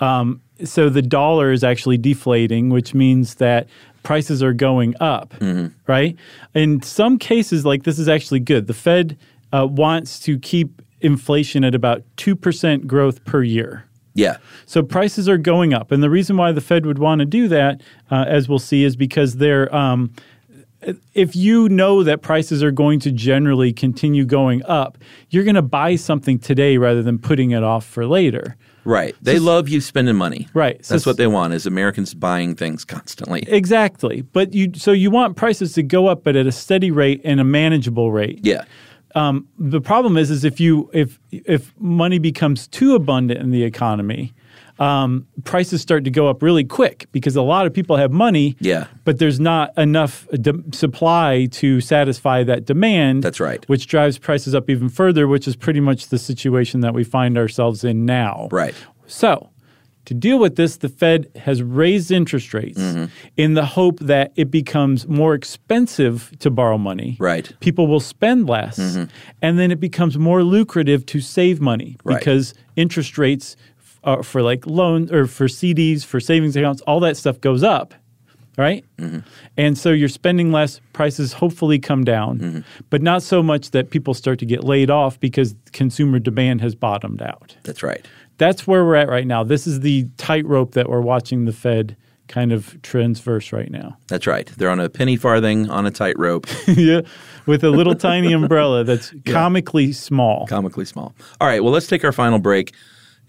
Um, 0.00 0.40
so 0.64 0.88
the 0.88 1.02
dollar 1.02 1.52
is 1.52 1.62
actually 1.62 1.98
deflating, 1.98 2.70
which 2.70 2.94
means 2.94 3.34
that 3.34 3.68
prices 4.02 4.42
are 4.42 4.54
going 4.54 4.94
up, 5.00 5.34
right? 5.86 6.16
In 6.54 6.80
some 6.80 7.18
cases, 7.18 7.66
like 7.66 7.82
this 7.82 7.98
is 7.98 8.08
actually 8.08 8.40
good. 8.40 8.66
The 8.66 8.72
Fed 8.72 9.18
uh, 9.52 9.66
wants 9.70 10.18
to 10.20 10.38
keep 10.38 10.80
inflation 11.02 11.62
at 11.62 11.74
about 11.74 12.04
2% 12.16 12.86
growth 12.86 13.22
per 13.26 13.42
year. 13.42 13.84
Yeah. 14.14 14.38
So 14.64 14.82
prices 14.82 15.28
are 15.28 15.38
going 15.38 15.74
up, 15.74 15.92
and 15.92 16.02
the 16.02 16.10
reason 16.10 16.38
why 16.38 16.52
the 16.52 16.62
Fed 16.62 16.86
would 16.86 16.98
want 16.98 17.18
to 17.18 17.26
do 17.26 17.48
that, 17.48 17.82
uh, 18.10 18.24
as 18.26 18.48
we'll 18.48 18.58
see, 18.58 18.82
is 18.82 18.96
because 18.96 19.36
they're. 19.36 19.74
Um, 19.76 20.14
if 21.14 21.36
you 21.36 21.68
know 21.68 22.02
that 22.02 22.22
prices 22.22 22.62
are 22.62 22.70
going 22.70 23.00
to 23.00 23.12
generally 23.12 23.72
continue 23.72 24.24
going 24.24 24.62
up, 24.64 24.98
you're 25.28 25.44
going 25.44 25.54
to 25.54 25.62
buy 25.62 25.96
something 25.96 26.38
today 26.38 26.76
rather 26.78 27.02
than 27.02 27.18
putting 27.18 27.50
it 27.50 27.62
off 27.62 27.84
for 27.84 28.06
later. 28.06 28.56
Right. 28.84 29.14
They 29.20 29.38
love 29.38 29.68
you 29.68 29.80
spending 29.80 30.16
money. 30.16 30.48
Right. 30.54 30.84
So 30.84 30.94
That's 30.94 31.04
what 31.04 31.16
they 31.18 31.26
want 31.26 31.52
is 31.52 31.66
Americans 31.66 32.14
buying 32.14 32.54
things 32.54 32.84
constantly. 32.84 33.44
Exactly. 33.46 34.22
But 34.22 34.54
you 34.54 34.72
so 34.74 34.92
you 34.92 35.10
want 35.10 35.36
prices 35.36 35.74
to 35.74 35.82
go 35.82 36.06
up 36.06 36.24
but 36.24 36.34
at 36.34 36.46
a 36.46 36.52
steady 36.52 36.90
rate 36.90 37.20
and 37.24 37.40
a 37.40 37.44
manageable 37.44 38.10
rate. 38.10 38.40
Yeah. 38.42 38.64
Um, 39.14 39.48
the 39.58 39.80
problem 39.80 40.16
is 40.16 40.30
is 40.30 40.44
if 40.44 40.60
you 40.60 40.88
if 40.92 41.18
if 41.30 41.78
money 41.78 42.18
becomes 42.18 42.68
too 42.68 42.94
abundant 42.94 43.40
in 43.40 43.50
the 43.50 43.64
economy, 43.64 44.32
um, 44.80 45.26
prices 45.44 45.80
start 45.82 46.04
to 46.04 46.10
go 46.10 46.28
up 46.28 46.42
really 46.42 46.64
quick 46.64 47.06
because 47.12 47.36
a 47.36 47.42
lot 47.42 47.66
of 47.66 47.72
people 47.74 47.96
have 47.96 48.10
money. 48.10 48.56
Yeah. 48.60 48.86
But 49.04 49.18
there's 49.18 49.38
not 49.38 49.76
enough 49.78 50.26
de- 50.32 50.62
supply 50.72 51.46
to 51.52 51.80
satisfy 51.80 52.42
that 52.44 52.64
demand. 52.64 53.22
That's 53.22 53.40
right. 53.40 53.62
Which 53.68 53.86
drives 53.86 54.18
prices 54.18 54.54
up 54.54 54.68
even 54.70 54.88
further, 54.88 55.28
which 55.28 55.46
is 55.46 55.54
pretty 55.54 55.80
much 55.80 56.08
the 56.08 56.18
situation 56.18 56.80
that 56.80 56.94
we 56.94 57.04
find 57.04 57.36
ourselves 57.38 57.84
in 57.84 58.06
now. 58.06 58.48
Right. 58.50 58.74
So, 59.06 59.50
to 60.06 60.14
deal 60.14 60.38
with 60.38 60.56
this, 60.56 60.78
the 60.78 60.88
Fed 60.88 61.30
has 61.36 61.62
raised 61.62 62.10
interest 62.10 62.54
rates 62.54 62.80
Mm-hmm. 62.80 63.04
in 63.36 63.54
the 63.54 63.66
hope 63.66 64.00
that 64.00 64.32
it 64.34 64.50
becomes 64.50 65.06
more 65.06 65.34
expensive 65.34 66.32
to 66.38 66.50
borrow 66.50 66.78
money. 66.78 67.16
Right. 67.20 67.44
Mm-hmm. 67.44 67.58
People 67.58 67.86
will 67.86 68.00
spend 68.00 68.48
less, 68.48 68.78
and 68.78 69.58
then 69.58 69.70
it 69.70 69.78
becomes 69.78 70.16
more 70.18 70.42
lucrative 70.42 71.04
to 71.06 71.20
save 71.20 71.60
money 71.60 71.96
Right. 72.02 72.18
because 72.18 72.54
interest 72.76 73.18
rates 73.18 73.56
uh, 74.04 74.22
for 74.22 74.42
like 74.42 74.66
loans 74.66 75.10
or 75.12 75.26
for 75.26 75.46
CDs, 75.46 76.04
for 76.04 76.20
savings 76.20 76.56
accounts, 76.56 76.82
all 76.82 77.00
that 77.00 77.16
stuff 77.16 77.40
goes 77.40 77.62
up. 77.62 77.94
Right? 78.58 78.84
Mm-hmm. 78.98 79.20
And 79.56 79.78
so 79.78 79.90
you're 79.90 80.08
spending 80.10 80.52
less, 80.52 80.80
prices 80.92 81.32
hopefully 81.32 81.78
come 81.78 82.04
down, 82.04 82.38
Mm-hmm. 82.38 82.58
but 82.90 83.00
not 83.00 83.22
so 83.22 83.42
much 83.42 83.70
that 83.70 83.88
people 83.90 84.12
start 84.12 84.38
to 84.40 84.44
get 84.44 84.64
laid 84.64 84.90
off 84.90 85.18
because 85.18 85.54
consumer 85.72 86.18
demand 86.18 86.60
has 86.60 86.74
bottomed 86.74 87.22
out 87.22 87.56
That's 87.62 87.82
right. 87.82 88.04
that's 88.36 88.66
where 88.66 88.84
we're 88.84 88.96
at 88.96 89.08
right 89.08 89.26
now. 89.26 89.44
This 89.44 89.66
is 89.66 89.80
the 89.80 90.08
tightrope 90.18 90.72
that 90.72 90.90
we're 90.90 91.00
watching 91.00 91.46
the 91.46 91.52
Fed 91.52 91.96
kind 92.28 92.52
of 92.52 92.80
transverse 92.82 93.50
right 93.52 93.70
now. 93.70 93.96
That's 94.08 94.26
right. 94.26 94.46
They're 94.58 94.68
on 94.70 94.80
a 94.80 94.90
penny 94.90 95.16
farthing 95.16 95.70
on 95.70 95.86
a 95.86 95.90
tightrope, 95.90 96.46
yeah, 96.66 97.00
with 97.46 97.64
a 97.64 97.70
little 97.70 97.94
tiny 97.94 98.32
umbrella 98.40 98.84
that's 98.84 99.14
comically 99.24 99.92
small. 99.92 100.46
comically 100.48 100.84
small. 100.84 101.14
All 101.40 101.48
right. 101.48 101.62
Well, 101.64 101.72
let's 101.72 101.86
take 101.86 102.04
our 102.04 102.12
final 102.12 102.38
break, 102.40 102.74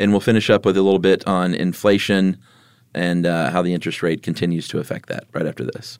and 0.02 0.12
we'll 0.12 0.20
finish 0.20 0.50
up 0.50 0.66
with 0.66 0.76
a 0.76 0.82
little 0.82 1.00
bit 1.00 1.26
on 1.28 1.54
inflation 1.54 2.38
and 2.94 3.26
uh, 3.26 3.52
how 3.52 3.62
the 3.62 3.74
interest 3.74 4.02
rate 4.04 4.22
continues 4.24 4.68
to 4.68 4.80
affect 4.80 5.08
that 5.10 5.26
right 5.34 5.46
after 5.46 5.64
this. 5.64 6.00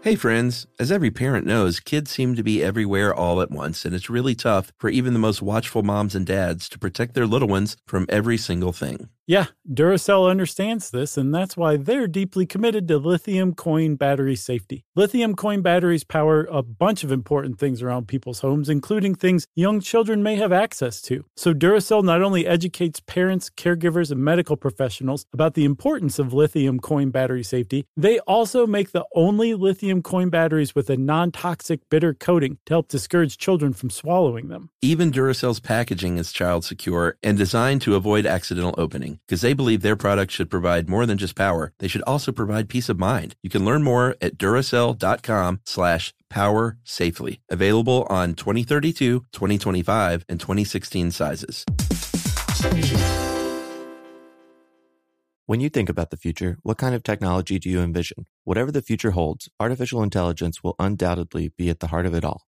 Hey 0.00 0.14
friends, 0.14 0.64
as 0.78 0.92
every 0.92 1.10
parent 1.10 1.44
knows, 1.44 1.80
kids 1.80 2.12
seem 2.12 2.36
to 2.36 2.44
be 2.44 2.62
everywhere 2.62 3.12
all 3.12 3.40
at 3.40 3.50
once, 3.50 3.84
and 3.84 3.96
it's 3.96 4.08
really 4.08 4.36
tough 4.36 4.70
for 4.78 4.88
even 4.88 5.12
the 5.12 5.18
most 5.18 5.42
watchful 5.42 5.82
moms 5.82 6.14
and 6.14 6.24
dads 6.24 6.68
to 6.68 6.78
protect 6.78 7.14
their 7.14 7.26
little 7.26 7.48
ones 7.48 7.76
from 7.84 8.06
every 8.08 8.36
single 8.36 8.72
thing. 8.72 9.08
Yeah, 9.28 9.48
Duracell 9.70 10.30
understands 10.30 10.90
this, 10.90 11.18
and 11.18 11.34
that's 11.34 11.54
why 11.54 11.76
they're 11.76 12.08
deeply 12.08 12.46
committed 12.46 12.88
to 12.88 12.96
lithium 12.96 13.54
coin 13.54 13.94
battery 13.94 14.34
safety. 14.34 14.86
Lithium 14.96 15.36
coin 15.36 15.60
batteries 15.60 16.02
power 16.02 16.48
a 16.50 16.62
bunch 16.62 17.04
of 17.04 17.12
important 17.12 17.58
things 17.58 17.82
around 17.82 18.08
people's 18.08 18.40
homes, 18.40 18.70
including 18.70 19.14
things 19.14 19.46
young 19.54 19.80
children 19.82 20.22
may 20.22 20.36
have 20.36 20.50
access 20.50 21.02
to. 21.02 21.26
So, 21.36 21.52
Duracell 21.52 22.02
not 22.02 22.22
only 22.22 22.46
educates 22.46 23.00
parents, 23.00 23.50
caregivers, 23.50 24.10
and 24.10 24.24
medical 24.24 24.56
professionals 24.56 25.26
about 25.34 25.52
the 25.52 25.66
importance 25.66 26.18
of 26.18 26.32
lithium 26.32 26.80
coin 26.80 27.10
battery 27.10 27.42
safety, 27.42 27.84
they 27.98 28.20
also 28.20 28.66
make 28.66 28.92
the 28.92 29.04
only 29.14 29.52
lithium 29.52 30.00
coin 30.00 30.30
batteries 30.30 30.74
with 30.74 30.88
a 30.88 30.96
non 30.96 31.32
toxic 31.32 31.80
bitter 31.90 32.14
coating 32.14 32.56
to 32.64 32.72
help 32.72 32.88
discourage 32.88 33.36
children 33.36 33.74
from 33.74 33.90
swallowing 33.90 34.48
them. 34.48 34.70
Even 34.80 35.12
Duracell's 35.12 35.60
packaging 35.60 36.16
is 36.16 36.32
child 36.32 36.64
secure 36.64 37.18
and 37.22 37.36
designed 37.36 37.82
to 37.82 37.94
avoid 37.94 38.24
accidental 38.24 38.74
opening 38.78 39.17
because 39.26 39.40
they 39.40 39.52
believe 39.52 39.82
their 39.82 39.96
products 39.96 40.34
should 40.34 40.50
provide 40.50 40.88
more 40.88 41.06
than 41.06 41.18
just 41.18 41.34
power. 41.34 41.72
They 41.78 41.88
should 41.88 42.02
also 42.02 42.32
provide 42.32 42.68
peace 42.68 42.88
of 42.88 42.98
mind. 42.98 43.34
You 43.42 43.50
can 43.50 43.64
learn 43.64 43.82
more 43.82 44.16
at 44.20 44.38
Duracell.com 44.38 45.60
slash 45.64 46.14
power 46.28 46.78
safely. 46.84 47.40
Available 47.48 48.06
on 48.08 48.34
2032, 48.34 49.26
2025, 49.32 50.24
and 50.28 50.40
2016 50.40 51.10
sizes. 51.10 51.64
When 55.46 55.60
you 55.60 55.70
think 55.70 55.88
about 55.88 56.10
the 56.10 56.18
future, 56.18 56.58
what 56.62 56.76
kind 56.76 56.94
of 56.94 57.02
technology 57.02 57.58
do 57.58 57.70
you 57.70 57.80
envision? 57.80 58.26
Whatever 58.44 58.70
the 58.70 58.82
future 58.82 59.12
holds, 59.12 59.48
artificial 59.58 60.02
intelligence 60.02 60.62
will 60.62 60.74
undoubtedly 60.78 61.52
be 61.56 61.70
at 61.70 61.80
the 61.80 61.86
heart 61.86 62.04
of 62.04 62.14
it 62.14 62.24
all. 62.24 62.47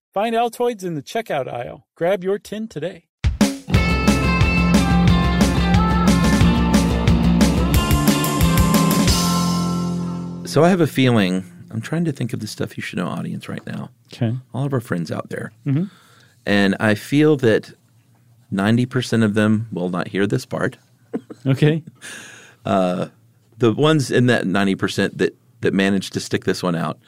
Find 0.13 0.35
Altoids 0.35 0.83
in 0.83 0.95
the 0.95 1.01
checkout 1.01 1.47
aisle. 1.47 1.87
Grab 1.95 2.21
your 2.23 2.37
tin 2.37 2.67
today. 2.67 3.05
So 10.45 10.65
I 10.65 10.69
have 10.69 10.81
a 10.81 10.87
feeling. 10.87 11.45
I'm 11.69 11.79
trying 11.79 12.03
to 12.03 12.11
think 12.11 12.33
of 12.33 12.41
the 12.41 12.47
stuff 12.47 12.75
you 12.75 12.83
should 12.83 12.97
know 12.97 13.07
audience 13.07 13.47
right 13.47 13.65
now. 13.65 13.89
Okay. 14.13 14.35
All 14.53 14.65
of 14.65 14.73
our 14.73 14.81
friends 14.81 15.09
out 15.09 15.29
there. 15.29 15.53
Mhm. 15.65 15.89
And 16.45 16.75
I 16.77 16.93
feel 16.95 17.37
that 17.37 17.71
90% 18.51 19.23
of 19.23 19.33
them 19.33 19.69
will 19.71 19.87
not 19.89 20.09
hear 20.09 20.27
this 20.27 20.45
part. 20.45 20.77
Okay. 21.45 21.83
The 22.65 23.11
ones 23.73 24.11
in 24.11 24.25
that 24.27 24.43
90% 24.45 25.17
that, 25.19 25.35
that 25.61 25.73
managed 25.73 26.11
to 26.13 26.19
stick 26.19 26.43
this 26.43 26.61
one 26.63 26.75
out 26.75 26.99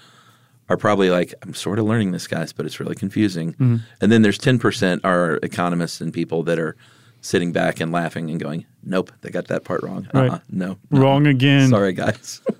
are 0.69 0.77
probably 0.77 1.09
like, 1.09 1.33
I'm 1.41 1.53
sort 1.53 1.79
of 1.79 1.85
learning 1.85 2.11
this, 2.11 2.27
guys, 2.27 2.53
but 2.53 2.65
it's 2.65 2.79
really 2.79 2.95
confusing. 2.95 3.53
Mm-hmm. 3.53 3.77
And 4.01 4.11
then 4.11 4.21
there's 4.21 4.39
10% 4.39 5.01
are 5.03 5.35
economists 5.43 6.01
and 6.01 6.13
people 6.13 6.43
that 6.43 6.57
are 6.59 6.75
sitting 7.21 7.51
back 7.51 7.79
and 7.79 7.91
laughing 7.91 8.29
and 8.29 8.39
going, 8.39 8.65
nope, 8.83 9.11
they 9.21 9.29
got 9.29 9.47
that 9.47 9.63
part 9.63 9.83
wrong. 9.83 10.07
Right. 10.13 10.29
Uh-uh, 10.29 10.39
no, 10.49 10.77
no. 10.89 10.99
Wrong 11.01 11.27
again. 11.27 11.69
Sorry, 11.69 11.93
guys. 11.93 12.41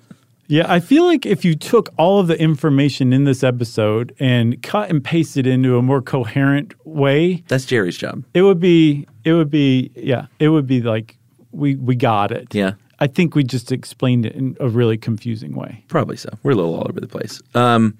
Yeah, 0.46 0.70
I 0.70 0.80
feel 0.80 1.06
like 1.06 1.24
if 1.24 1.42
you 1.42 1.54
took 1.54 1.88
all 1.96 2.20
of 2.20 2.26
the 2.26 2.38
information 2.38 3.14
in 3.14 3.24
this 3.24 3.42
episode 3.42 4.14
and 4.20 4.62
cut 4.62 4.90
and 4.90 5.02
pasted 5.02 5.46
into 5.46 5.78
a 5.78 5.82
more 5.82 6.02
coherent 6.02 6.74
way, 6.86 7.42
That's 7.48 7.64
Jerry's 7.64 7.96
job. 7.96 8.24
it 8.34 8.42
would 8.42 8.60
be 8.60 9.06
it 9.24 9.32
would 9.32 9.50
be 9.50 9.90
yeah, 9.96 10.26
it 10.38 10.50
would 10.50 10.66
be 10.66 10.82
like 10.82 11.16
we 11.50 11.76
we 11.76 11.96
got 11.96 12.30
it. 12.30 12.54
Yeah. 12.54 12.72
I 13.00 13.06
think 13.06 13.34
we 13.34 13.44
just 13.44 13.72
explained 13.72 14.26
it 14.26 14.34
in 14.34 14.56
a 14.60 14.68
really 14.68 14.96
confusing 14.96 15.54
way. 15.54 15.84
Probably 15.88 16.16
so. 16.16 16.30
We're 16.42 16.52
a 16.52 16.56
little 16.56 16.74
all 16.74 16.86
over 16.88 17.00
the 17.00 17.08
place. 17.08 17.42
Um, 17.54 17.96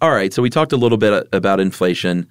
all 0.00 0.10
right. 0.10 0.32
So 0.32 0.42
we 0.42 0.50
talked 0.50 0.72
a 0.72 0.76
little 0.76 0.98
bit 0.98 1.28
about 1.32 1.60
inflation. 1.60 2.26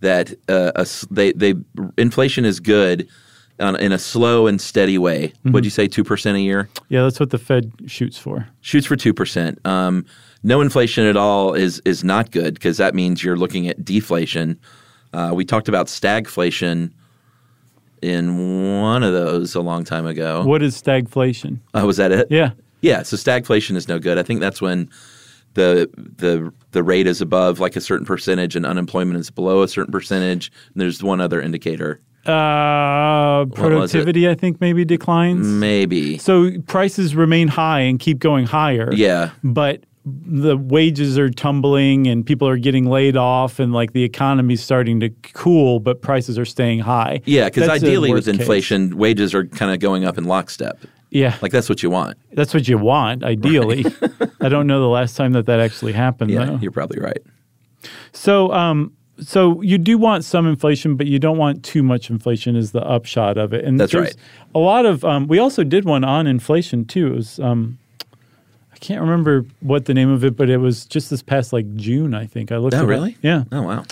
That 0.00 0.34
uh, 0.48 0.72
a 0.76 0.86
they 1.10 1.32
they 1.32 1.54
inflation 1.96 2.44
is 2.44 2.60
good 2.60 3.08
on, 3.58 3.76
in 3.76 3.92
a 3.92 3.98
slow 3.98 4.46
and 4.46 4.60
steady 4.60 4.98
way. 4.98 5.32
Would 5.44 5.64
you 5.64 5.70
say 5.70 5.88
two 5.88 6.04
percent 6.04 6.36
a 6.36 6.40
year? 6.40 6.68
Yeah, 6.88 7.02
that's 7.02 7.18
what 7.18 7.30
the 7.30 7.38
Fed 7.38 7.72
shoots 7.86 8.18
for. 8.18 8.48
Shoots 8.60 8.86
for 8.86 8.96
two 8.96 9.14
percent. 9.14 9.64
Um, 9.66 10.04
no 10.42 10.60
inflation 10.60 11.06
at 11.06 11.16
all 11.16 11.54
is 11.54 11.80
is 11.84 12.04
not 12.04 12.30
good 12.30 12.54
because 12.54 12.76
that 12.76 12.94
means 12.94 13.24
you're 13.24 13.38
looking 13.38 13.68
at 13.68 13.84
deflation. 13.84 14.60
Uh, 15.12 15.32
we 15.34 15.44
talked 15.44 15.68
about 15.68 15.86
stagflation 15.86 16.92
in 18.02 18.80
one 18.82 19.02
of 19.02 19.12
those 19.12 19.54
a 19.54 19.60
long 19.60 19.84
time 19.84 20.06
ago. 20.06 20.44
What 20.44 20.62
is 20.62 20.80
stagflation? 20.80 21.58
Uh, 21.74 21.84
was 21.86 21.96
that 21.96 22.12
it? 22.12 22.26
Yeah. 22.30 22.50
Yeah, 22.82 23.02
so 23.02 23.16
stagflation 23.16 23.74
is 23.76 23.88
no 23.88 23.98
good. 23.98 24.18
I 24.18 24.22
think 24.22 24.40
that's 24.40 24.60
when 24.60 24.88
the 25.54 25.88
the 26.18 26.52
the 26.72 26.82
rate 26.82 27.06
is 27.06 27.20
above 27.22 27.58
like 27.58 27.74
a 27.76 27.80
certain 27.80 28.06
percentage 28.06 28.54
and 28.54 28.66
unemployment 28.66 29.18
is 29.18 29.30
below 29.30 29.62
a 29.62 29.68
certain 29.68 29.90
percentage. 29.92 30.52
And 30.74 30.80
there's 30.82 31.02
one 31.02 31.20
other 31.20 31.40
indicator, 31.40 32.00
Uh, 32.26 33.46
productivity, 33.46 34.28
I 34.28 34.34
think, 34.34 34.60
maybe 34.60 34.84
declines. 34.84 35.46
maybe. 35.46 36.18
So 36.18 36.50
prices 36.66 37.14
remain 37.16 37.48
high 37.48 37.80
and 37.80 37.98
keep 37.98 38.18
going 38.18 38.46
higher. 38.46 38.90
Yeah, 38.92 39.30
but 39.42 39.84
the 40.08 40.56
wages 40.56 41.18
are 41.18 41.28
tumbling 41.28 42.06
and 42.06 42.24
people 42.24 42.46
are 42.46 42.56
getting 42.56 42.86
laid 42.86 43.16
off 43.16 43.58
and 43.58 43.72
like 43.72 43.92
the 43.92 44.04
economy's 44.04 44.62
starting 44.62 45.00
to 45.00 45.10
cool 45.34 45.80
but 45.80 46.00
prices 46.00 46.38
are 46.38 46.44
staying 46.44 46.78
high 46.78 47.20
yeah. 47.24 47.46
Because 47.46 47.68
ideally, 47.68 48.10
with 48.12 48.18
worst 48.18 48.26
case. 48.28 48.38
inflation, 48.40 48.96
wages 48.96 49.34
are 49.34 49.44
kind 49.46 49.72
of 49.72 49.80
going 49.80 50.04
up 50.04 50.16
in 50.16 50.24
lockstep. 50.24 50.78
yeah 51.10 51.36
Like 51.42 51.50
that's 51.50 51.68
what 51.68 51.82
you 51.82 51.90
want. 51.90 52.16
that's 52.34 52.54
what 52.54 52.68
you 52.68 52.78
want 52.78 53.24
ideally 53.24 53.84
i 54.40 54.48
don't 54.48 54.68
know 54.68 54.80
the 54.80 54.86
last 54.88 55.16
time 55.16 55.32
that 55.32 55.46
that 55.46 55.58
actually 55.58 55.92
happened 55.92 56.30
Yeah, 56.30 56.44
though 56.44 56.58
you're 56.62 56.70
probably 56.70 57.00
right. 57.00 57.18
so 58.12 58.52
um 58.52 58.92
so 59.18 59.60
you 59.62 59.78
do 59.78 59.96
want 59.98 60.24
some 60.24 60.46
inflation 60.46 60.94
but 60.94 61.06
you 61.06 61.18
don't 61.18 61.38
want 61.38 61.64
too 61.64 61.82
much 61.82 62.10
inflation 62.10 62.54
is 62.54 62.72
the 62.72 62.82
upshot 62.84 63.38
of 63.38 63.52
it 63.52 63.64
and 63.64 63.80
That's 63.80 63.94
right. 63.94 64.14
a 64.54 64.58
lot 64.58 64.86
of 64.86 65.04
um, 65.04 65.26
we 65.26 65.38
also 65.38 65.64
did 65.64 65.84
one 65.84 66.04
on 66.04 66.26
inflation 66.26 66.84
too 66.84 67.08
it 67.08 67.14
was 67.16 67.40
um 67.40 67.78
can't 68.86 69.00
remember 69.00 69.44
what 69.60 69.86
the 69.86 69.94
name 69.94 70.10
of 70.10 70.24
it, 70.24 70.36
but 70.36 70.48
it 70.48 70.58
was 70.58 70.86
just 70.86 71.10
this 71.10 71.22
past 71.22 71.52
like 71.52 71.74
June, 71.74 72.14
I 72.14 72.26
think. 72.26 72.52
I 72.52 72.58
looked. 72.58 72.76
Oh, 72.76 72.84
it 72.84 72.86
really? 72.86 73.16
Yeah. 73.20 73.44
Oh, 73.50 73.62
wow. 73.62 73.84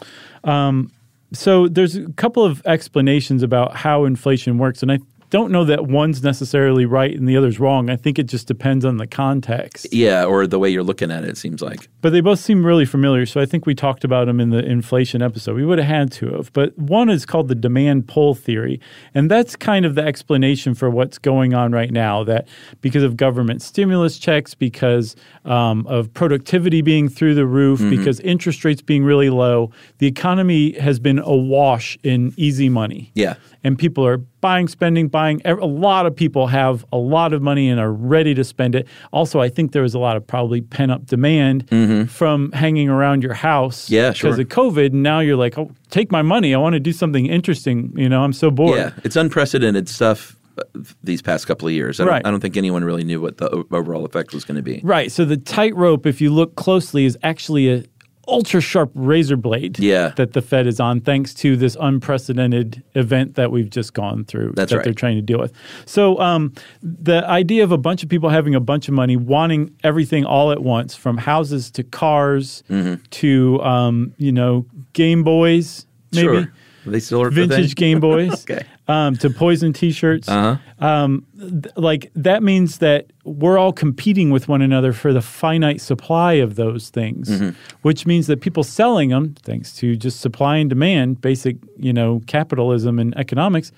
Um, 0.44 0.92
so 1.32 1.66
there's 1.66 1.96
a 1.96 2.12
couple 2.12 2.44
of 2.44 2.62
explanations 2.64 3.42
about 3.42 3.74
how 3.74 4.04
inflation 4.04 4.56
works, 4.56 4.82
and 4.82 4.92
I 4.92 5.00
don't 5.34 5.50
know 5.50 5.64
that 5.64 5.86
one's 5.88 6.22
necessarily 6.22 6.86
right 6.86 7.12
and 7.12 7.28
the 7.28 7.36
other's 7.36 7.58
wrong. 7.58 7.90
I 7.90 7.96
think 7.96 8.20
it 8.20 8.28
just 8.28 8.46
depends 8.46 8.84
on 8.84 8.98
the 8.98 9.06
context. 9.08 9.92
Yeah, 9.92 10.24
or 10.24 10.46
the 10.46 10.60
way 10.60 10.68
you're 10.70 10.84
looking 10.84 11.10
at 11.10 11.24
it, 11.24 11.30
it 11.30 11.36
seems 11.36 11.60
like. 11.60 11.88
But 12.02 12.10
they 12.10 12.20
both 12.20 12.38
seem 12.38 12.64
really 12.64 12.84
familiar, 12.84 13.26
so 13.26 13.40
I 13.40 13.46
think 13.46 13.66
we 13.66 13.74
talked 13.74 14.04
about 14.04 14.26
them 14.26 14.38
in 14.38 14.50
the 14.50 14.64
inflation 14.64 15.22
episode. 15.22 15.56
We 15.56 15.64
would 15.64 15.78
have 15.78 15.88
had 15.88 16.12
to 16.12 16.34
have. 16.34 16.52
But 16.52 16.78
one 16.78 17.08
is 17.10 17.26
called 17.26 17.48
the 17.48 17.56
demand 17.56 18.06
pull 18.06 18.36
theory, 18.36 18.80
and 19.12 19.28
that's 19.28 19.56
kind 19.56 19.84
of 19.84 19.96
the 19.96 20.02
explanation 20.04 20.72
for 20.72 20.88
what's 20.88 21.18
going 21.18 21.52
on 21.52 21.72
right 21.72 21.90
now. 21.90 22.22
That 22.22 22.46
because 22.80 23.02
of 23.02 23.16
government 23.16 23.60
stimulus 23.60 24.18
checks, 24.20 24.54
because 24.54 25.16
um, 25.44 25.84
of 25.88 26.14
productivity 26.14 26.80
being 26.80 27.08
through 27.08 27.34
the 27.34 27.46
roof, 27.46 27.80
because 27.90 28.20
interest 28.20 28.64
rates 28.64 28.82
being 28.82 29.02
really 29.02 29.30
low, 29.30 29.72
the 29.98 30.06
economy 30.06 30.78
has 30.78 31.00
been 31.00 31.18
awash 31.18 31.98
in 32.04 32.32
easy 32.36 32.68
money 32.68 33.10
Yeah. 33.14 33.34
and 33.64 33.76
people 33.76 34.06
are 34.06 34.18
buying, 34.44 34.68
spending, 34.68 35.08
buying. 35.08 35.40
A 35.46 35.54
lot 35.54 36.04
of 36.04 36.14
people 36.14 36.48
have 36.48 36.84
a 36.92 36.98
lot 36.98 37.32
of 37.32 37.40
money 37.40 37.70
and 37.70 37.80
are 37.80 37.90
ready 37.90 38.34
to 38.34 38.44
spend 38.44 38.74
it. 38.74 38.86
Also, 39.10 39.40
I 39.40 39.48
think 39.48 39.72
there 39.72 39.80
was 39.80 39.94
a 39.94 39.98
lot 39.98 40.18
of 40.18 40.26
probably 40.26 40.60
pent 40.60 40.92
up 40.92 41.06
demand 41.06 41.66
from 42.10 42.52
hanging 42.52 42.90
around 42.90 43.22
your 43.22 43.32
house 43.32 43.86
Mm-hmm. 43.86 43.94
Yeah, 43.94 44.10
because 44.10 44.18
sure. 44.36 44.40
of 44.42 44.48
COVID. 44.48 44.86
And 44.92 45.02
now 45.02 45.20
you're 45.20 45.36
like, 45.36 45.56
oh, 45.56 45.70
take 45.88 46.12
my 46.12 46.20
money. 46.20 46.54
I 46.54 46.58
want 46.58 46.74
to 46.74 46.80
do 46.80 46.92
something 46.92 47.24
interesting. 47.24 47.90
You 47.96 48.08
know, 48.10 48.22
I'm 48.22 48.34
so 48.34 48.50
bored. 48.50 48.76
Yeah, 48.78 48.90
it's 49.02 49.16
unprecedented 49.16 49.88
stuff 49.88 50.36
uh, 50.58 50.62
these 51.02 51.22
past 51.22 51.46
couple 51.46 51.66
of 51.66 51.72
years. 51.72 51.98
I 51.98 52.04
don't, 52.04 52.10
Right. 52.12 52.26
I 52.26 52.30
don't 52.30 52.40
think 52.40 52.58
anyone 52.58 52.84
really 52.84 53.04
knew 53.04 53.22
what 53.22 53.38
the 53.38 53.48
overall 53.72 54.04
effect 54.04 54.34
was 54.34 54.44
going 54.44 54.56
to 54.56 54.62
be. 54.62 54.80
Right. 54.84 55.10
So 55.10 55.24
the 55.24 55.38
tightrope, 55.38 56.04
if 56.04 56.20
you 56.20 56.30
look 56.32 56.54
closely, 56.56 57.06
is 57.06 57.16
actually 57.22 57.72
a 57.72 57.84
ultra 58.28 58.60
sharp 58.60 58.90
razor 58.94 59.36
blade 59.36 59.78
Yeah. 59.78 60.12
that 60.16 60.32
the 60.32 60.42
Fed 60.42 60.66
is 60.66 60.80
on, 60.80 61.00
thanks 61.00 61.34
to 61.34 61.56
this 61.56 61.76
unprecedented 61.80 62.82
event 62.94 63.34
that 63.34 63.50
we've 63.50 63.70
just 63.70 63.94
gone 63.94 64.24
through 64.24 64.52
That's 64.54 64.70
that 64.70 64.76
right. 64.78 64.84
they're 64.84 64.92
trying 64.94 65.16
to 65.16 65.22
deal 65.22 65.38
with. 65.38 65.52
So, 65.86 66.18
um, 66.20 66.52
the 66.82 67.26
idea 67.28 67.64
of 67.64 67.72
a 67.72 67.78
bunch 67.78 68.02
of 68.02 68.08
people 68.08 68.28
having 68.28 68.54
a 68.54 68.60
bunch 68.60 68.88
of 68.88 68.94
money, 68.94 69.16
wanting 69.16 69.70
everything 69.82 70.24
all 70.24 70.50
at 70.52 70.62
once, 70.62 70.94
from 70.94 71.18
houses 71.18 71.70
to 71.72 71.82
cars 71.82 72.62
Mm-hmm. 72.70 73.02
to 73.10 73.60
um, 73.62 74.14
you 74.18 74.32
know 74.32 74.66
Game 74.92 75.22
Boys, 75.24 75.86
maybe 76.12 76.26
Sure. 76.26 76.52
They 76.86 77.00
still 77.00 77.22
are 77.22 77.30
vintage? 77.30 77.74
Game 77.76 77.98
Boys, 78.00 78.42
Okay. 78.50 78.64
Um, 78.86 79.16
to 79.16 79.30
Poison 79.30 79.72
T-shirts. 79.72 80.28
Uh-huh. 80.28 80.56
Um, 80.84 81.24
th- 81.38 81.66
like 81.76 82.10
that 82.14 82.42
means 82.42 82.78
that 82.78 83.06
we're 83.24 83.56
all 83.58 83.72
competing 83.72 84.30
with 84.30 84.46
one 84.48 84.60
another 84.60 84.92
for 84.92 85.12
the 85.12 85.22
finite 85.22 85.80
supply 85.80 86.34
of 86.34 86.56
those 86.56 86.90
things, 86.90 87.28
Mm-hmm. 87.30 87.50
which 87.82 88.04
means 88.06 88.26
that 88.26 88.40
people 88.42 88.62
selling 88.64 89.08
them, 89.10 89.34
thanks 89.42 89.74
to 89.76 89.96
just 89.96 90.20
supply 90.20 90.58
and 90.58 90.68
demand, 90.68 91.20
basic 91.20 91.56
you 91.78 91.92
know 91.92 92.20
capitalism 92.26 92.98
and 92.98 93.16
economics, 93.16 93.72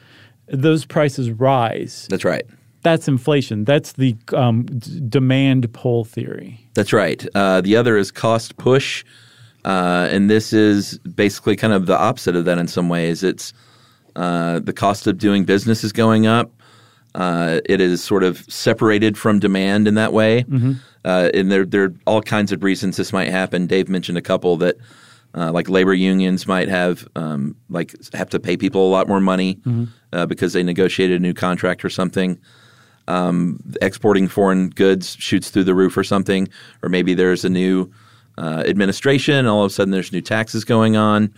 those 0.49 0.85
prices 0.85 1.31
rise. 1.31 2.07
That's 2.11 2.25
right. 2.25 2.45
That's 2.83 3.09
inflation. 3.09 3.65
That's 3.65 3.93
the 3.93 4.17
um, 4.33 4.65
d- 4.65 5.01
demand 5.09 5.73
pull 5.73 6.05
theory. 6.05 6.61
That's 6.75 6.93
right. 6.93 7.25
Uh, 7.35 7.61
the 7.61 7.77
other 7.77 7.97
is 7.97 8.11
cost 8.13 8.57
push, 8.59 9.05
uh, 9.65 10.09
and 10.11 10.31
this 10.31 10.53
is 10.53 10.99
basically 10.99 11.57
kind 11.57 11.73
of 11.73 11.87
the 11.87 11.99
opposite 11.99 12.37
of 12.37 12.45
that 12.45 12.59
in 12.59 12.69
some 12.69 12.89
ways. 12.89 13.23
It's 13.25 13.53
uh, 14.17 14.59
the 14.59 14.73
cost 14.73 15.07
of 15.07 15.19
doing 15.19 15.45
business 15.45 15.85
is 15.85 15.93
going 15.93 16.27
up. 16.27 16.51
Uh, 17.15 17.61
it 17.65 17.81
is 17.81 18.03
sort 18.03 18.23
of 18.25 18.39
separated 18.49 19.17
from 19.17 19.39
demand 19.39 19.87
in 19.89 19.95
that 19.95 20.13
way, 20.13 20.45
uh, 21.05 21.31
and 21.33 21.51
there 21.51 21.65
there 21.65 21.85
are 21.85 21.95
all 22.07 22.21
kinds 22.21 22.51
of 22.53 22.63
reasons 22.65 22.97
this 22.97 23.13
might 23.13 23.31
happen. 23.31 23.67
Dave 23.67 23.89
mentioned 23.89 24.19
a 24.19 24.23
couple 24.23 24.57
that. 24.59 24.77
Uh, 25.35 25.53
like 25.53 25.69
labor 25.69 25.93
unions 25.93 26.47
might 26.47 26.67
have 26.67 27.07
um, 27.15 27.55
like 27.69 27.95
have 28.15 28.31
to 28.31 28.41
pay 28.41 28.57
people 28.57 28.89
a 28.89 28.91
lot 28.91 29.07
more 29.07 29.21
money 29.21 29.59
uh, 30.15 30.25
because 30.25 30.55
they 30.55 30.63
negotiated 30.63 31.21
a 31.21 31.23
new 31.23 31.35
contract 31.35 31.85
or 31.85 31.91
something 31.91 32.39
exporting 33.83 34.29
foreign 34.29 34.71
goods 34.71 35.17
shoots 35.19 35.51
through 35.51 35.65
the 35.65 35.75
roof 35.75 35.97
or 35.97 36.05
something, 36.05 36.49
or 36.83 36.89
maybe 36.89 37.15
there's 37.15 37.45
a 37.45 37.51
new 37.51 37.91
uh, 38.39 38.63
administration, 38.67 39.47
all 39.47 39.65
of 39.65 39.71
a 39.71 39.75
sudden 39.75 39.91
there's 39.93 40.13
new 40.13 40.21
taxes 40.23 40.65
going 40.65 40.97
on. 40.97 41.33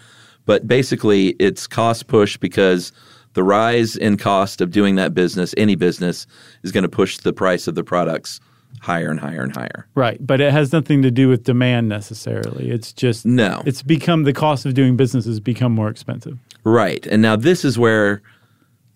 But 0.48 0.66
basically, 0.66 1.36
it's 1.38 1.66
cost 1.66 2.06
push 2.06 2.38
because 2.38 2.90
the 3.34 3.42
rise 3.42 3.96
in 3.96 4.16
cost 4.16 4.62
of 4.62 4.70
doing 4.70 4.94
that 4.94 5.12
business, 5.12 5.54
any 5.58 5.74
business, 5.74 6.26
is 6.62 6.72
going 6.72 6.84
to 6.84 6.88
push 6.88 7.18
the 7.18 7.34
price 7.34 7.68
of 7.68 7.74
the 7.74 7.84
products 7.84 8.40
higher 8.80 9.10
and 9.10 9.20
higher 9.20 9.42
and 9.42 9.54
higher. 9.54 9.86
Right, 9.94 10.16
but 10.26 10.40
it 10.40 10.50
has 10.50 10.72
nothing 10.72 11.02
to 11.02 11.10
do 11.10 11.28
with 11.28 11.44
demand 11.44 11.90
necessarily. 11.90 12.70
It's 12.70 12.94
just 12.94 13.26
No. 13.26 13.62
It's 13.66 13.82
become 13.82 14.22
the 14.22 14.32
cost 14.32 14.64
of 14.64 14.72
doing 14.72 14.96
business 14.96 15.26
has 15.26 15.38
become 15.38 15.72
more 15.72 15.90
expensive. 15.90 16.38
Right. 16.64 17.06
And 17.08 17.20
now 17.20 17.36
this 17.36 17.62
is 17.62 17.78
where, 17.78 18.22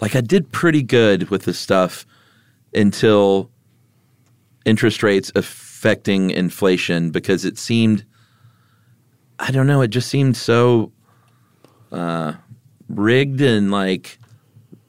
like, 0.00 0.16
I 0.16 0.22
did 0.22 0.52
pretty 0.52 0.82
good 0.82 1.28
with 1.28 1.42
this 1.42 1.58
stuff 1.58 2.06
until 2.72 3.50
interest 4.64 5.02
rates 5.02 5.30
affecting 5.34 6.30
inflation 6.30 7.10
because 7.10 7.44
it 7.44 7.58
seemed, 7.58 8.06
I 9.38 9.50
don't 9.50 9.66
know, 9.66 9.82
it 9.82 9.88
just 9.88 10.08
seemed 10.08 10.34
so 10.34 10.92
uh, 11.92 12.34
rigged 12.88 13.40
and 13.40 13.70
like, 13.70 14.18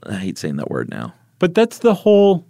I 0.04 0.16
hate 0.16 0.38
saying 0.38 0.56
that 0.58 0.70
word 0.70 0.90
now. 0.90 1.14
But 1.40 1.54
that's 1.54 1.80
the 1.80 1.94
whole 1.94 2.46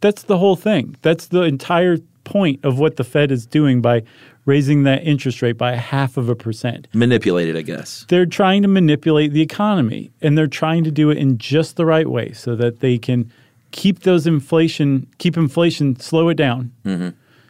that's 0.00 0.24
the 0.24 0.38
whole 0.38 0.56
thing. 0.56 0.96
That's 1.02 1.28
the 1.28 1.42
entire 1.42 1.98
point 2.24 2.64
of 2.64 2.78
what 2.78 2.96
the 2.96 3.04
Fed 3.04 3.30
is 3.30 3.46
doing 3.46 3.80
by 3.80 4.02
raising 4.44 4.84
that 4.84 5.02
interest 5.04 5.42
rate 5.42 5.58
by 5.58 5.74
half 5.74 6.16
of 6.16 6.28
a 6.28 6.36
percent. 6.36 6.86
Manipulated, 6.92 7.56
I 7.56 7.62
guess. 7.62 8.04
They're 8.08 8.26
trying 8.26 8.62
to 8.62 8.68
manipulate 8.68 9.32
the 9.32 9.42
economy 9.42 10.12
and 10.20 10.36
they're 10.36 10.46
trying 10.46 10.84
to 10.84 10.90
do 10.90 11.10
it 11.10 11.18
in 11.18 11.38
just 11.38 11.76
the 11.76 11.86
right 11.86 12.08
way 12.08 12.32
so 12.32 12.54
that 12.56 12.80
they 12.80 12.98
can 12.98 13.32
keep 13.72 14.00
those 14.00 14.26
inflation 14.26 15.06
keep 15.18 15.36
inflation 15.36 15.98
slow 15.98 16.28
it 16.28 16.36
down. 16.36 16.72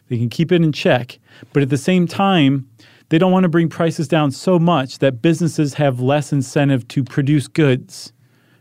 They 0.09 0.17
can 0.17 0.29
keep 0.29 0.51
it 0.51 0.61
in 0.61 0.71
check, 0.71 1.19
but 1.53 1.61
at 1.61 1.69
the 1.69 1.77
same 1.77 2.07
time 2.07 2.67
they 3.09 3.17
don't 3.17 3.31
want 3.31 3.43
to 3.43 3.49
bring 3.49 3.69
prices 3.69 4.07
down 4.07 4.31
so 4.31 4.59
much 4.59 4.99
that 4.99 5.21
businesses 5.21 5.75
have 5.75 5.99
less 5.99 6.33
incentive 6.33 6.87
to 6.89 7.03
produce 7.03 7.47
goods, 7.47 8.11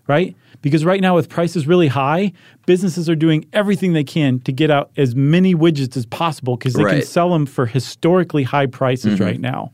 right? 0.06 0.36
Because 0.62 0.84
right 0.84 1.00
now, 1.00 1.14
with 1.14 1.28
prices 1.28 1.66
really 1.66 1.88
high, 1.88 2.32
businesses 2.66 3.08
are 3.08 3.14
doing 3.14 3.44
everything 3.52 3.92
they 3.92 4.04
can 4.04 4.40
to 4.40 4.52
get 4.52 4.70
out 4.70 4.90
as 4.96 5.14
many 5.14 5.54
widgets 5.54 5.96
as 5.96 6.06
possible 6.06 6.56
because 6.56 6.74
they 6.74 6.82
can 6.82 7.02
sell 7.02 7.30
them 7.30 7.46
for 7.46 7.66
historically 7.66 8.42
high 8.42 8.66
prices 8.66 9.20
right 9.20 9.40
now. 9.40 9.72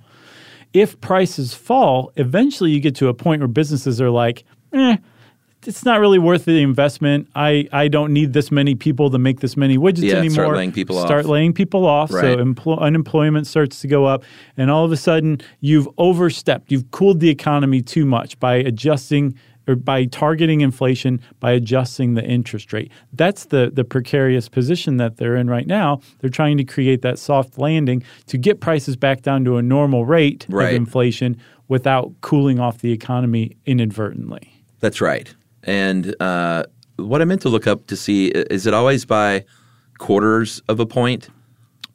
If 0.73 1.01
prices 1.01 1.53
fall, 1.55 2.13
eventually 2.17 2.71
you 2.71 2.81
get 2.81 2.97
to 2.97 3.09
a 3.09 3.15
point 3.15 3.41
where 3.41 3.49
businesses 3.49 4.01
are 4.01 4.11
like, 4.11 4.45
eh, 4.73 4.97
it's 5.67 5.85
not 5.85 6.01
really 6.01 6.19
worth 6.19 6.45
the 6.45 6.61
investment. 6.63 7.29
I, 7.35 7.69
I 7.73 7.89
don't 7.89 8.13
need 8.13 8.33
this 8.33 8.51
many 8.51 8.75
people 8.75 9.11
to 9.11 9.19
make 9.19 9.41
this 9.41 9.57
many 9.57 9.79
widgets 9.79 10.03
Yeah, 10.03 10.15
anymore. 10.17 10.31
start 10.35 10.57
laying 10.57 10.73
people 10.73 11.01
Start 11.01 11.25
off. 11.25 11.31
laying 11.31 11.53
people 11.53 11.87
off. 11.87 12.13
Right. 12.13 12.23
So 12.23 12.37
empl- 12.45 12.79
unemployment 12.81 13.47
starts 13.47 13.81
to 13.81 13.89
go 13.89 14.05
up. 14.07 14.25
And 14.57 14.71
all 14.71 14.85
of 14.85 14.93
a 14.93 14.97
sudden, 14.97 15.41
you've 15.61 15.89
overstepped. 15.99 16.71
You've 16.73 16.91
cooled 16.91 17.21
the 17.21 17.29
economy 17.31 17.83
too 17.83 18.05
much 18.05 18.39
by 18.41 18.57
adjusting 18.57 19.35
or 19.69 19.77
by 19.77 20.05
targeting 20.07 20.61
inflation, 20.61 21.21
by 21.39 21.53
adjusting 21.53 22.15
the 22.15 22.25
interest 22.25 22.73
rate. 22.73 22.91
That's 23.13 23.45
the, 23.45 23.71
the 23.73 23.85
precarious 23.85 24.49
position 24.49 24.97
that 24.97 25.19
they're 25.19 25.37
in 25.37 25.49
right 25.49 25.69
now. 25.69 26.01
They're 26.21 26.31
trying 26.31 26.59
to 26.59 26.65
create 26.65 27.03
that 27.03 27.17
soft 27.17 27.59
landing 27.59 28.03
to 28.27 28.37
get 28.39 28.61
prices 28.61 28.97
back 28.97 29.23
down 29.23 29.45
to 29.45 29.59
a 29.59 29.63
normal 29.63 30.05
rate 30.05 30.47
Right. 30.49 30.71
of 30.71 30.75
inflation 30.75 31.37
without 31.69 32.13
cooling 32.23 32.59
off 32.59 32.79
the 32.79 32.91
economy 32.91 33.57
inadvertently. 33.65 34.53
That's 34.81 35.01
right. 35.01 35.33
And 35.65 36.15
uh, 36.21 36.65
what 36.97 37.23
I 37.23 37.25
meant 37.25 37.43
to 37.43 37.49
look 37.49 37.67
up 37.67 37.87
to 37.89 37.97
see 37.97 38.29
is 38.29 38.67
it 38.67 38.75
always 38.75 39.05
by 39.05 39.45
quarters 39.99 40.63
of 40.69 40.81
a 40.81 40.87
point? 40.87 41.29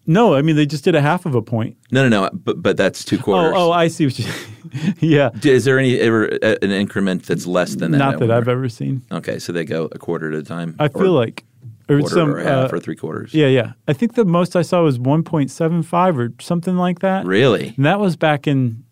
No, 0.10 0.36
I 0.36 0.42
mean, 0.42 0.56
they 0.56 0.66
just 0.66 0.86
did 0.86 0.96
a 0.96 1.02
half 1.02 1.26
of 1.26 1.36
a 1.36 1.42
point. 1.42 1.76
No, 1.92 2.08
no, 2.08 2.24
no. 2.24 2.30
But 2.32 2.62
but 2.62 2.78
that's 2.78 3.04
two 3.04 3.18
quarters. 3.18 3.54
Oh, 3.56 3.70
oh, 3.70 3.72
I 3.72 3.90
see 3.90 4.06
what 4.06 4.18
you 4.18 4.26
Yeah. 5.00 5.32
Is 5.44 5.66
there 5.66 5.78
any 5.78 6.00
ever 6.00 6.26
an 6.26 6.72
increment 6.72 7.24
that's 7.24 7.46
less 7.46 7.76
than 7.76 7.92
that? 7.92 7.98
Not 7.98 8.20
that? 8.20 8.32
I've 8.32 8.48
ever 8.48 8.70
seen. 8.70 9.02
Okay, 9.12 9.38
so 9.40 9.52
they 9.52 9.66
go 9.66 9.90
a 9.92 9.98
quarter 9.98 10.32
at 10.32 10.36
a 10.36 10.44
time. 10.44 10.76
I 10.80 10.88
feel 10.88 11.12
like 11.12 11.44
or 11.90 12.00
quarter 12.00 12.16
some 12.16 12.34
or 12.34 12.40
half 12.40 12.72
uh, 12.72 12.76
or 12.76 12.80
three 12.80 12.96
quarters. 12.96 13.34
Yeah, 13.34 13.48
yeah. 13.48 13.74
I 13.88 13.94
think 13.94 14.16
the 14.16 14.26
most 14.26 14.56
I 14.56 14.62
saw 14.62 14.84
was 14.84 14.98
1.75 14.98 16.18
or 16.18 16.34
something 16.42 16.78
like 16.78 17.00
that. 17.00 17.26
Really? 17.26 17.74
And 17.76 17.86
that 17.86 18.00
was 18.00 18.16
back 18.16 18.48
in 18.48 18.84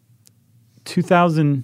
2000 0.85 1.63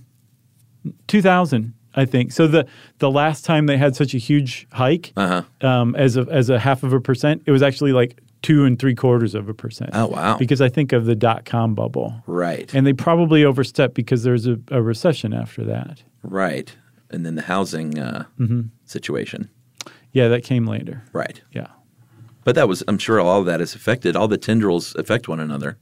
2000, 1.07 1.73
I 1.95 2.05
think. 2.05 2.31
So 2.31 2.47
the 2.47 2.65
the 2.99 3.11
last 3.11 3.45
time 3.45 3.65
they 3.65 3.77
had 3.77 3.95
such 3.95 4.13
a 4.13 4.17
huge 4.17 4.67
hike 4.71 5.13
Uh 5.17 5.43
huh. 5.61 5.67
um, 5.67 5.95
as 5.95 6.17
a 6.17 6.21
as 6.31 6.49
a 6.49 6.59
half 6.59 6.83
of 6.83 6.93
a 6.93 6.99
percent, 7.01 7.43
it 7.45 7.51
was 7.51 7.61
actually 7.61 7.91
like 7.93 8.19
two 8.41 8.65
and 8.65 8.79
three 8.79 8.95
quarters 8.95 9.35
of 9.35 9.47
a 9.49 9.53
percent. 9.53 9.91
Oh, 9.93 10.07
wow. 10.07 10.35
Because 10.37 10.61
I 10.61 10.69
think 10.69 10.93
of 10.93 11.05
the 11.05 11.15
dot 11.15 11.45
com 11.45 11.75
bubble. 11.75 12.23
Right. 12.25 12.73
And 12.73 12.87
they 12.87 12.93
probably 12.93 13.43
overstepped 13.45 13.93
because 13.93 14.23
there's 14.23 14.47
a, 14.47 14.57
a 14.69 14.81
recession 14.81 15.33
after 15.33 15.63
that. 15.65 16.03
right. 16.23 16.75
And 17.13 17.25
then 17.25 17.35
the 17.35 17.41
housing 17.43 17.99
uh, 17.99 18.23
Mm-hmm. 18.39 18.61
situation. 18.85 19.49
Yeah, 20.13 20.29
that 20.29 20.43
came 20.45 20.65
later. 20.65 21.03
Right. 21.13 21.41
Yeah. 21.51 21.67
But 22.45 22.55
that 22.55 22.67
was, 22.69 22.83
I'm 22.87 22.97
sure 22.97 23.19
all 23.19 23.41
of 23.41 23.45
that 23.45 23.59
is 23.61 23.75
affected. 23.75 24.15
All 24.15 24.27
the 24.29 24.37
tendrils 24.37 24.95
affect 24.95 25.27
one 25.27 25.39
another. 25.41 25.77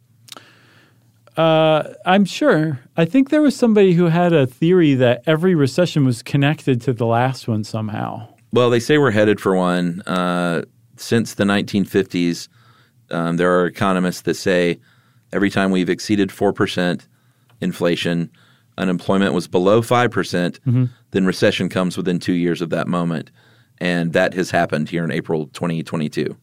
I'm 1.37 2.25
sure. 2.25 2.79
I 2.97 3.05
think 3.05 3.29
there 3.29 3.41
was 3.41 3.55
somebody 3.55 3.93
who 3.93 4.05
had 4.05 4.33
a 4.33 4.45
theory 4.47 4.93
that 4.95 5.23
every 5.25 5.55
recession 5.55 6.05
was 6.05 6.21
connected 6.21 6.81
to 6.81 6.93
the 6.93 7.05
last 7.05 7.47
one 7.47 7.63
somehow. 7.63 8.27
Well, 8.51 8.69
they 8.69 8.79
say 8.79 8.97
we're 8.97 9.11
headed 9.11 9.39
for 9.39 9.55
one. 9.55 10.01
Uh, 10.01 10.63
since 10.97 11.35
the 11.35 11.43
1950s, 11.43 12.47
um, 13.11 13.37
there 13.37 13.59
are 13.59 13.65
economists 13.67 14.21
that 14.21 14.35
say 14.35 14.79
every 15.31 15.49
time 15.49 15.71
we've 15.71 15.89
exceeded 15.89 16.29
4% 16.29 17.05
inflation, 17.61 18.31
unemployment 18.77 19.33
was 19.33 19.47
below 19.47 19.81
5%, 19.81 20.11
percent 20.11 20.59
Mm-hmm. 20.65 20.85
then 21.11 21.25
recession 21.25 21.69
comes 21.69 21.97
within 21.97 22.19
two 22.19 22.33
years 22.33 22.61
of 22.61 22.69
that 22.71 22.87
moment. 22.87 23.31
And 23.79 24.13
that 24.13 24.33
has 24.33 24.51
happened 24.51 24.89
here 24.89 25.03
in 25.05 25.11
April 25.11 25.47
2022. 25.47 26.35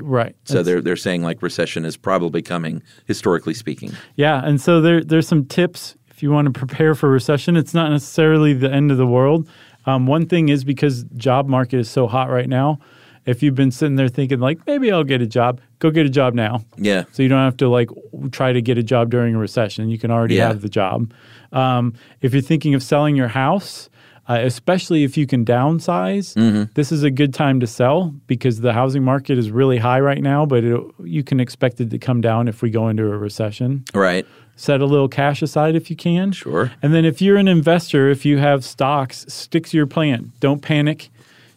Right. 0.00 0.34
So 0.44 0.62
they're, 0.62 0.80
they're 0.80 0.96
saying 0.96 1.22
like 1.22 1.42
recession 1.42 1.84
is 1.84 1.96
probably 1.96 2.42
coming, 2.42 2.82
historically 3.06 3.54
speaking. 3.54 3.92
Yeah, 4.16 4.40
and 4.44 4.60
so 4.60 4.80
there 4.80 5.02
there's 5.04 5.28
some 5.28 5.44
tips 5.44 5.96
if 6.10 6.22
you 6.22 6.30
want 6.30 6.46
to 6.46 6.58
prepare 6.58 6.94
for 6.94 7.10
recession. 7.10 7.56
It's 7.56 7.74
not 7.74 7.90
necessarily 7.90 8.54
the 8.54 8.72
end 8.72 8.90
of 8.90 8.96
the 8.96 9.06
world. 9.06 9.48
Um, 9.84 10.06
one 10.06 10.26
thing 10.26 10.48
is 10.48 10.64
because 10.64 11.04
job 11.16 11.46
market 11.48 11.78
is 11.78 11.90
so 11.90 12.06
hot 12.06 12.30
right 12.30 12.48
now. 12.48 12.78
If 13.26 13.42
you've 13.42 13.54
been 13.56 13.70
sitting 13.72 13.96
there 13.96 14.08
thinking 14.08 14.38
like 14.40 14.64
maybe 14.66 14.90
I'll 14.92 15.04
get 15.04 15.20
a 15.20 15.26
job, 15.26 15.60
go 15.80 15.90
get 15.90 16.06
a 16.06 16.10
job 16.10 16.32
now. 16.32 16.64
Yeah. 16.76 17.04
So 17.12 17.22
you 17.22 17.28
don't 17.28 17.44
have 17.44 17.56
to 17.58 17.68
like 17.68 17.90
try 18.30 18.52
to 18.52 18.62
get 18.62 18.78
a 18.78 18.82
job 18.82 19.10
during 19.10 19.34
a 19.34 19.38
recession. 19.38 19.88
You 19.90 19.98
can 19.98 20.10
already 20.10 20.36
Yeah. 20.36 20.48
have 20.48 20.62
the 20.62 20.68
job. 20.68 21.12
Um, 21.52 21.92
if 22.22 22.32
you're 22.32 22.40
thinking 22.42 22.74
of 22.74 22.82
selling 22.82 23.14
your 23.16 23.28
house, 23.28 23.88
uh, 24.28 24.38
especially 24.42 25.04
if 25.04 25.16
you 25.16 25.26
can 25.26 25.44
downsize. 25.44 26.34
This 26.74 26.90
is 26.92 27.02
a 27.02 27.10
good 27.10 27.32
time 27.32 27.60
to 27.60 27.66
sell 27.66 28.14
because 28.26 28.60
the 28.60 28.72
housing 28.72 29.02
market 29.04 29.38
is 29.38 29.50
really 29.50 29.78
high 29.78 30.00
right 30.00 30.22
now, 30.22 30.44
but 30.46 30.64
it, 30.64 30.80
you 31.04 31.22
can 31.22 31.40
expect 31.40 31.80
it 31.80 31.90
to 31.90 31.98
come 31.98 32.20
down 32.20 32.48
if 32.48 32.62
we 32.62 32.70
go 32.70 32.88
into 32.88 33.04
a 33.04 33.16
recession. 33.16 33.84
Right. 33.94 34.26
Set 34.56 34.80
a 34.80 34.86
little 34.86 35.08
cash 35.08 35.42
aside 35.42 35.76
if 35.76 35.90
you 35.90 35.96
can. 35.96 36.32
Sure. 36.32 36.72
And 36.82 36.94
then 36.94 37.04
if 37.04 37.20
you're 37.20 37.36
an 37.36 37.46
investor, 37.46 38.08
if 38.08 38.24
you 38.24 38.38
have 38.38 38.64
stocks, 38.64 39.26
stick 39.28 39.66
to 39.68 39.76
your 39.76 39.86
plan. 39.86 40.32
Don't 40.40 40.62
panic. 40.62 41.10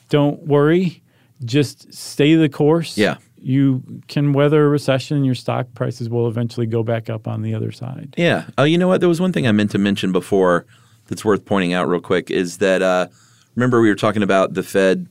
Don't 0.09 0.45
worry. 0.45 1.01
Just 1.45 1.93
stay 1.93 2.35
the 2.35 2.49
course. 2.49 2.97
Yeah. 2.97 3.17
You 3.41 3.81
can 4.09 4.33
weather 4.33 4.65
a 4.65 4.67
recession. 4.67 5.23
Your 5.23 5.35
stock 5.35 5.73
prices 5.73 6.09
will 6.09 6.27
eventually 6.27 6.65
go 6.65 6.83
back 6.83 7.09
up 7.09 7.25
on 7.25 7.41
the 7.41 7.53
other 7.53 7.71
side. 7.71 8.13
Yeah. 8.17 8.47
Oh, 8.57 8.65
you 8.65 8.77
know 8.77 8.89
what? 8.89 8.99
There 8.99 9.07
was 9.07 9.21
one 9.21 9.31
thing 9.31 9.47
I 9.47 9.53
meant 9.53 9.71
to 9.71 9.77
mention 9.77 10.11
before 10.11 10.65
that's 11.09 11.25
worth 11.25 11.45
pointing 11.45 11.73
out 11.73 11.87
real 11.87 12.01
quick 12.01 12.31
is 12.31 12.59
that 12.59 12.81
uh, 12.81 13.07
remember 13.55 13.81
we 13.81 13.89
were 13.89 13.95
talking 13.95 14.23
about 14.23 14.53
the 14.53 14.63
Fed 14.63 15.09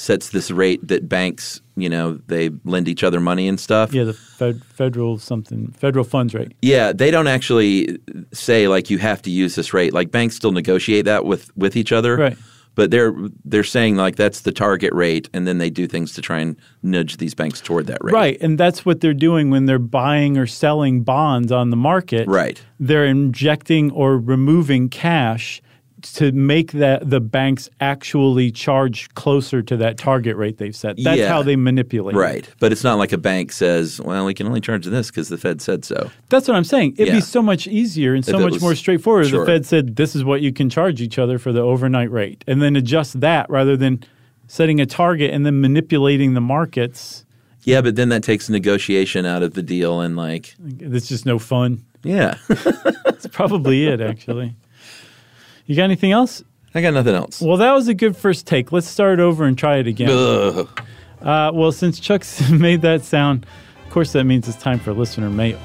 sets 0.00 0.30
this 0.30 0.50
rate 0.50 0.86
that 0.88 1.08
banks, 1.08 1.60
you 1.76 1.88
know, 1.88 2.14
they 2.26 2.48
lend 2.64 2.88
each 2.88 3.04
other 3.04 3.20
money 3.20 3.46
and 3.46 3.60
stuff. 3.60 3.92
Yeah, 3.92 4.04
the 4.04 4.14
fed, 4.14 4.64
federal 4.64 5.18
something, 5.18 5.72
federal 5.72 6.04
funds 6.04 6.32
rate. 6.32 6.52
Yeah, 6.62 6.92
they 6.92 7.10
don't 7.10 7.26
actually 7.26 7.98
say 8.32 8.66
like 8.66 8.88
you 8.88 8.96
have 8.98 9.20
to 9.22 9.30
use 9.30 9.56
this 9.56 9.74
rate. 9.74 9.92
Like 9.92 10.10
banks 10.10 10.36
still 10.36 10.52
negotiate 10.52 11.04
that 11.04 11.26
with 11.26 11.54
with 11.56 11.76
each 11.76 11.92
other. 11.92 12.16
Right. 12.16 12.38
But 12.80 12.90
they're 12.90 13.14
they're 13.44 13.62
saying 13.62 13.96
like 13.96 14.16
that's 14.16 14.40
the 14.40 14.52
target 14.52 14.94
rate 14.94 15.28
and 15.34 15.46
then 15.46 15.58
they 15.58 15.68
do 15.68 15.86
things 15.86 16.14
to 16.14 16.22
try 16.22 16.38
and 16.38 16.56
nudge 16.82 17.18
these 17.18 17.34
banks 17.34 17.60
toward 17.60 17.88
that 17.88 18.02
rate. 18.02 18.14
Right. 18.14 18.38
And 18.40 18.56
that's 18.56 18.86
what 18.86 19.02
they're 19.02 19.12
doing 19.12 19.50
when 19.50 19.66
they're 19.66 19.78
buying 19.78 20.38
or 20.38 20.46
selling 20.46 21.02
bonds 21.02 21.52
on 21.52 21.68
the 21.68 21.76
market. 21.76 22.26
Right. 22.26 22.64
They're 22.78 23.04
injecting 23.04 23.90
or 23.90 24.16
removing 24.16 24.88
cash 24.88 25.60
to 26.02 26.32
make 26.32 26.72
that 26.72 27.08
the 27.08 27.20
banks 27.20 27.68
actually 27.80 28.50
charge 28.50 29.08
closer 29.14 29.62
to 29.62 29.76
that 29.78 29.96
target 29.98 30.36
rate 30.36 30.58
they've 30.58 30.74
set. 30.74 30.96
That's 31.02 31.18
Yeah. 31.18 31.28
how 31.28 31.42
they 31.42 31.56
manipulate. 31.56 32.14
it. 32.14 32.18
Right. 32.18 32.48
But 32.58 32.72
it's 32.72 32.84
not 32.84 32.98
like 32.98 33.12
a 33.12 33.18
bank 33.18 33.52
says, 33.52 34.00
well, 34.00 34.24
we 34.24 34.34
can 34.34 34.46
only 34.46 34.60
charge 34.60 34.86
this 34.86 35.10
because 35.10 35.28
the 35.28 35.38
Fed 35.38 35.60
said 35.60 35.84
so. 35.84 36.10
That's 36.28 36.48
what 36.48 36.56
I'm 36.56 36.64
saying. 36.64 36.94
It'd 36.98 37.08
Yeah. 37.08 37.14
be 37.16 37.20
so 37.20 37.42
much 37.42 37.66
easier 37.66 38.14
and 38.14 38.24
so 38.24 38.38
much 38.38 38.52
was- 38.54 38.62
more 38.62 38.74
straightforward 38.74 39.24
if 39.26 39.30
Sure. 39.30 39.44
the 39.44 39.52
Fed 39.52 39.66
said 39.66 39.96
this 39.96 40.14
is 40.16 40.24
what 40.24 40.40
you 40.42 40.52
can 40.52 40.70
charge 40.70 41.00
each 41.00 41.18
other 41.18 41.38
for 41.38 41.52
the 41.52 41.60
overnight 41.60 42.10
rate 42.10 42.44
and 42.46 42.60
then 42.62 42.76
adjust 42.76 43.20
that 43.20 43.48
rather 43.50 43.76
than 43.76 44.02
setting 44.46 44.80
a 44.80 44.86
target 44.86 45.32
and 45.32 45.44
then 45.46 45.60
manipulating 45.60 46.34
the 46.34 46.40
markets. 46.40 47.24
Yeah, 47.64 47.82
but 47.82 47.94
then 47.96 48.08
that 48.08 48.22
takes 48.22 48.48
negotiation 48.48 49.26
out 49.26 49.42
of 49.42 49.54
the 49.54 49.62
deal 49.62 50.00
and 50.00 50.16
like, 50.16 50.54
It's 50.80 51.08
just 51.08 51.26
no 51.26 51.38
fun. 51.38 51.80
yeah. 52.02 52.36
That's 53.04 53.26
probably 53.26 53.86
it, 53.86 54.00
actually. 54.00 54.54
You 55.70 55.76
got 55.76 55.84
anything 55.84 56.10
else? 56.10 56.42
I 56.74 56.80
got 56.80 56.94
nothing 56.94 57.14
else. 57.14 57.40
Well, 57.40 57.58
that 57.58 57.70
was 57.70 57.86
a 57.86 57.94
good 57.94 58.16
first 58.16 58.44
take. 58.44 58.72
Let's 58.72 58.88
start 58.88 59.20
over 59.20 59.44
and 59.44 59.56
try 59.56 59.76
it 59.76 59.86
again. 59.86 60.10
Ugh. 60.10 60.68
Uh, 61.22 61.52
well, 61.54 61.70
since 61.70 62.00
Chuck's 62.00 62.50
made 62.50 62.82
that 62.82 63.04
sound, 63.04 63.46
of 63.84 63.92
course, 63.92 64.12
that 64.14 64.24
means 64.24 64.48
it's 64.48 64.60
time 64.60 64.80
for 64.80 64.92
listener 64.92 65.30
mail. 65.30 65.60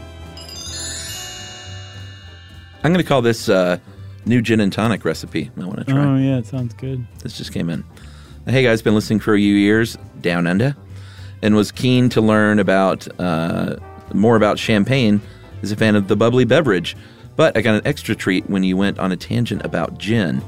I'm 2.84 2.94
going 2.94 3.04
to 3.04 3.04
call 3.04 3.24
this 3.24 3.50
uh, 3.50 3.80
new 4.28 4.44
gin 4.44 4.60
and 4.60 4.72
tonic 4.72 5.04
recipe. 5.06 5.50
I 5.60 5.66
want 5.66 5.80
to 5.80 5.86
try. 5.86 6.06
Oh, 6.06 6.18
yeah, 6.18 6.38
it 6.38 6.46
sounds 6.46 6.76
good. 6.76 7.04
This 7.24 7.36
just 7.36 7.52
came 7.52 7.72
in. 7.72 7.84
Hey 8.46 8.62
guys, 8.62 8.84
been 8.84 8.94
listening 8.94 9.22
for 9.22 9.34
a 9.34 9.40
few 9.40 9.56
years 9.56 9.98
down 10.22 10.46
under, 10.46 10.76
and 11.42 11.56
was 11.56 11.72
keen 11.72 12.10
to 12.10 12.22
learn 12.22 12.60
about 12.60 13.08
uh, 13.20 13.78
more 14.14 14.36
about 14.36 14.60
champagne. 14.60 15.20
As 15.64 15.72
a 15.72 15.76
fan 15.76 15.96
of 15.96 16.10
the 16.10 16.16
bubbly 16.16 16.46
beverage, 16.46 16.96
but 17.36 17.56
I 17.58 17.62
got 17.62 17.76
an 17.76 17.82
extra 17.86 18.16
treat 18.16 18.50
when 18.50 18.64
you 18.64 18.78
went 18.78 19.00
on 19.00 19.12
a 19.12 19.18
tangent 19.18 19.64
about 19.66 19.98
gin. 19.98 20.42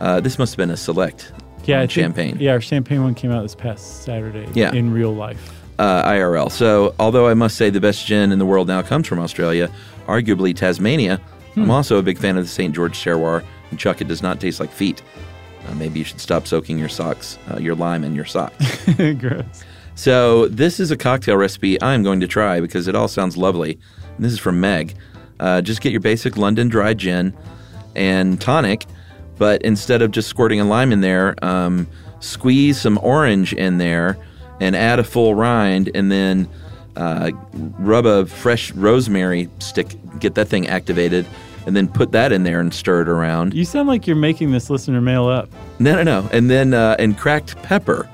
Uh, 0.00 0.20
this 0.20 0.38
must 0.38 0.52
have 0.52 0.56
been 0.58 0.70
a 0.70 0.76
select 0.76 1.32
Mm-hmm. 1.62 1.70
Yeah, 1.70 1.78
think- 1.80 1.90
champagne. 1.92 2.36
Yeah, 2.40 2.52
our 2.52 2.60
champagne 2.60 3.04
one 3.04 3.14
came 3.14 3.30
out 3.30 3.42
this 3.42 3.54
past 3.54 4.02
Saturday. 4.02 4.48
Yeah. 4.52 4.72
in 4.72 4.92
real 4.92 5.14
life. 5.14 5.62
uh, 5.78 6.02
IRL. 6.08 6.50
So, 6.50 6.92
although 6.98 7.28
I 7.28 7.34
must 7.34 7.56
say 7.56 7.70
the 7.70 7.80
best 7.80 8.04
gin 8.04 8.32
in 8.32 8.38
the 8.40 8.46
world 8.46 8.66
now 8.66 8.82
comes 8.82 9.06
from 9.06 9.20
Australia, 9.20 9.70
arguably 10.06 10.56
Tasmania, 10.56 11.20
I'm 11.54 11.70
also 11.70 11.98
a 11.98 12.02
big 12.02 12.18
fan 12.18 12.36
of 12.36 12.44
the 12.44 12.48
St. 12.48 12.74
George 12.74 12.98
terroir. 12.98 13.44
And 13.70 13.78
Chuck, 13.78 14.00
it 14.00 14.08
does 14.08 14.22
not 14.22 14.40
taste 14.40 14.58
like 14.58 14.72
feet. 14.72 15.02
Uh, 15.68 15.74
maybe 15.76 16.00
you 16.00 16.04
should 16.04 16.18
stop 16.20 16.46
soaking 16.48 16.78
your 16.80 16.88
socks, 16.88 17.38
uh, 17.52 17.58
your 17.58 17.76
lime 17.76 18.02
in 18.02 18.14
your 18.16 18.24
socks. 18.24 18.84
Gross. 19.18 19.44
so, 19.94 20.48
this 20.48 20.80
is 20.80 20.90
a 20.90 20.96
cocktail 20.96 21.36
recipe 21.36 21.80
I'm 21.80 22.02
going 22.02 22.18
to 22.20 22.26
try 22.26 22.60
because 22.60 22.88
it 22.88 22.96
all 22.96 23.06
sounds 23.08 23.36
lovely. 23.36 23.78
And 24.16 24.24
this 24.24 24.32
is 24.32 24.38
from 24.40 24.60
Meg. 24.60 24.94
Uh, 25.42 25.60
just 25.60 25.80
get 25.80 25.90
your 25.90 26.00
basic 26.00 26.36
London 26.36 26.68
dry 26.68 26.94
gin 26.94 27.34
and 27.96 28.40
tonic, 28.40 28.86
but 29.38 29.60
instead 29.62 30.00
of 30.00 30.12
just 30.12 30.28
squirting 30.28 30.60
a 30.60 30.64
lime 30.64 30.92
in 30.92 31.00
there, 31.00 31.34
um, 31.44 31.88
squeeze 32.20 32.80
some 32.80 32.96
orange 33.02 33.52
in 33.52 33.78
there 33.78 34.16
and 34.60 34.76
add 34.76 35.00
a 35.00 35.04
full 35.04 35.34
rind, 35.34 35.90
and 35.96 36.12
then 36.12 36.48
uh, 36.94 37.32
rub 37.80 38.06
a 38.06 38.24
fresh 38.26 38.70
rosemary 38.72 39.48
stick, 39.58 39.96
get 40.20 40.36
that 40.36 40.46
thing 40.46 40.68
activated, 40.68 41.26
and 41.66 41.74
then 41.74 41.88
put 41.88 42.12
that 42.12 42.30
in 42.30 42.44
there 42.44 42.60
and 42.60 42.72
stir 42.72 43.02
it 43.02 43.08
around. 43.08 43.52
You 43.52 43.64
sound 43.64 43.88
like 43.88 44.06
you're 44.06 44.14
making 44.14 44.52
this 44.52 44.70
listener 44.70 45.00
mail 45.00 45.26
up. 45.26 45.48
No, 45.80 45.96
no, 45.96 46.02
no. 46.04 46.28
And 46.32 46.48
then 46.48 46.72
uh, 46.72 46.94
and 47.00 47.18
cracked 47.18 47.60
pepper. 47.62 48.08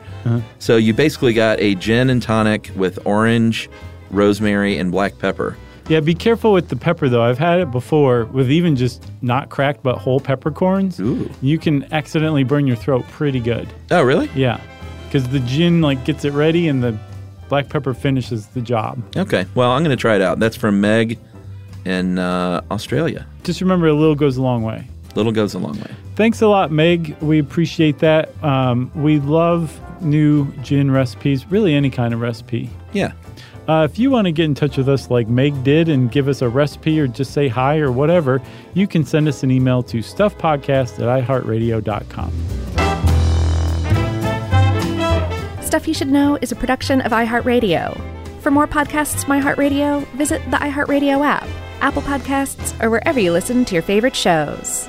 So 0.59 0.77
you 0.77 0.93
basically 0.93 1.33
got 1.33 1.59
a 1.59 1.75
gin 1.77 2.11
and 2.11 2.23
tonic 2.23 2.71
with 2.77 2.99
orange, 3.07 3.71
rosemary, 4.11 4.77
and 4.77 4.91
black 4.91 5.19
pepper. 5.19 5.57
Yeah, 5.89 6.01
be 6.01 6.15
careful 6.15 6.53
with 6.53 6.69
the 6.69 6.77
pepper 6.77 7.09
though. 7.09 7.23
I've 7.23 7.39
had 7.39 7.61
it 7.61 7.71
before 7.71 8.27
with 8.27 8.51
even 8.51 8.77
just 8.77 9.05
not 9.23 9.49
cracked 9.49 9.83
but 9.83 9.97
whole 9.97 10.21
peppercorns. 10.21 11.01
Ooh. 11.01 11.31
You 11.41 11.59
can 11.59 11.91
accidentally 11.93 12.45
burn 12.45 12.67
your 12.67 12.77
throat 12.77 13.05
pretty 13.09 13.41
good. 13.41 13.69
Oh, 13.91 14.03
really? 14.03 14.29
Yeah, 14.35 14.61
because 15.07 15.29
the 15.29 15.41
gin 15.41 15.81
like 15.81 16.05
gets 16.05 16.25
it 16.25 16.33
ready 16.33 16.69
and 16.69 16.83
the 16.83 16.99
black 17.49 17.71
pepper 17.71 17.95
finishes 17.95 18.49
the 18.49 18.61
job. 18.61 19.03
Okay. 19.17 19.47
Well, 19.55 19.71
I'm 19.71 19.83
going 19.83 19.97
to 19.97 20.01
try 20.01 20.15
it 20.15 20.23
out. 20.23 20.39
That's 20.39 20.57
from 20.57 20.81
Meg 20.81 21.19
in 21.85 22.19
uh, 22.19 22.63
Australia. 22.71 23.27
Just 23.43 23.63
remember, 23.63 23.87
a 23.87 23.95
little 23.95 24.15
goes 24.15 24.37
a 24.37 24.43
long 24.43 24.63
way. 24.63 24.87
Little 25.15 25.33
goes 25.33 25.55
a 25.55 25.59
long 25.59 25.81
way. 25.81 25.91
Thanks 26.17 26.43
a 26.43 26.49
lot, 26.49 26.71
Meg. 26.71 27.17
We 27.23 27.39
appreciate 27.39 28.01
that. 28.01 28.31
Um, 28.45 28.91
we 28.95 29.21
love 29.21 29.81
new 30.03 30.53
gin 30.57 30.91
recipes, 30.91 31.47
really 31.47 31.75
any 31.75 31.89
kind 31.91 32.13
of 32.13 32.21
recipe. 32.21 32.69
Yeah. 32.93 33.13
Uh, 33.69 33.85
if 33.85 33.99
you 33.99 34.11
want 34.11 34.25
to 34.25 34.33
get 34.33 34.47
in 34.47 34.55
touch 34.55 34.79
with 34.79 34.89
us 34.89 35.11
like 35.11 35.29
Meg 35.29 35.63
did 35.63 35.91
and 35.91 36.11
give 36.11 36.27
us 36.27 36.41
a 36.41 36.49
recipe 36.49 36.99
or 36.99 37.07
just 37.07 37.35
say 37.35 37.49
hi 37.49 37.77
or 37.79 37.93
whatever, 37.93 38.41
you 38.73 38.87
can 38.87 39.05
send 39.05 39.29
us 39.29 39.43
an 39.43 39.51
email 39.51 39.83
to 39.83 39.99
stuffpodcast 39.99 40.95
at 40.95 41.25
iheartradio.com. 41.27 42.33
Stuff 45.63 45.87
You 45.87 45.93
Should 45.93 46.09
Know 46.09 46.39
is 46.41 46.51
a 46.51 46.57
production 46.57 47.03
of 47.03 47.13
iHeartRadio. 47.13 48.01
For 48.41 48.51
more 48.51 48.67
podcasts 48.67 49.23
from 49.25 49.39
iHeartRadio, 49.39 50.07
visit 50.13 50.43
the 50.51 50.57
iHeartRadio 50.57 51.23
app, 51.23 51.47
Apple 51.83 52.01
Podcasts, 52.01 52.83
or 52.83 52.89
wherever 52.89 53.21
you 53.21 53.33
listen 53.33 53.67
to 53.67 53.75
your 53.75 53.83
favorite 53.83 54.17
shows. 54.17 54.89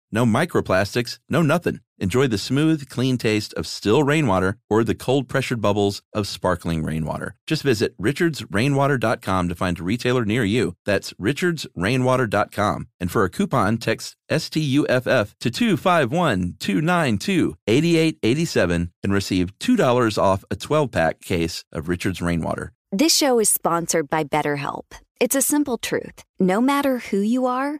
no 0.11 0.25
microplastics, 0.25 1.19
no 1.29 1.41
nothing. 1.41 1.79
Enjoy 1.99 2.25
the 2.25 2.39
smooth, 2.39 2.89
clean 2.89 3.17
taste 3.17 3.53
of 3.53 3.67
still 3.67 4.03
rainwater 4.03 4.57
or 4.69 4.83
the 4.83 4.95
cold 4.95 5.29
pressured 5.29 5.61
bubbles 5.61 6.01
of 6.13 6.27
sparkling 6.27 6.83
rainwater. 6.83 7.35
Just 7.45 7.61
visit 7.61 7.95
richardsrainwater.com 8.01 9.49
to 9.49 9.55
find 9.55 9.79
a 9.79 9.83
retailer 9.83 10.25
near 10.25 10.43
you. 10.43 10.75
That's 10.83 11.13
richardsrainwater.com. 11.13 12.87
And 12.99 13.11
for 13.11 13.23
a 13.23 13.29
coupon, 13.29 13.77
text 13.77 14.15
STUFF 14.29 15.35
to 15.39 15.51
251 15.51 16.55
292 16.59 17.55
8887 17.67 18.91
and 19.03 19.13
receive 19.13 19.57
$2 19.59 20.17
off 20.17 20.43
a 20.49 20.55
12 20.55 20.91
pack 20.91 21.21
case 21.21 21.63
of 21.71 21.87
Richard's 21.87 22.21
Rainwater. 22.21 22.73
This 22.91 23.15
show 23.15 23.39
is 23.39 23.49
sponsored 23.49 24.09
by 24.09 24.23
BetterHelp. 24.23 24.85
It's 25.19 25.35
a 25.35 25.41
simple 25.41 25.77
truth. 25.77 26.23
No 26.39 26.59
matter 26.59 26.97
who 26.97 27.19
you 27.19 27.45
are, 27.45 27.79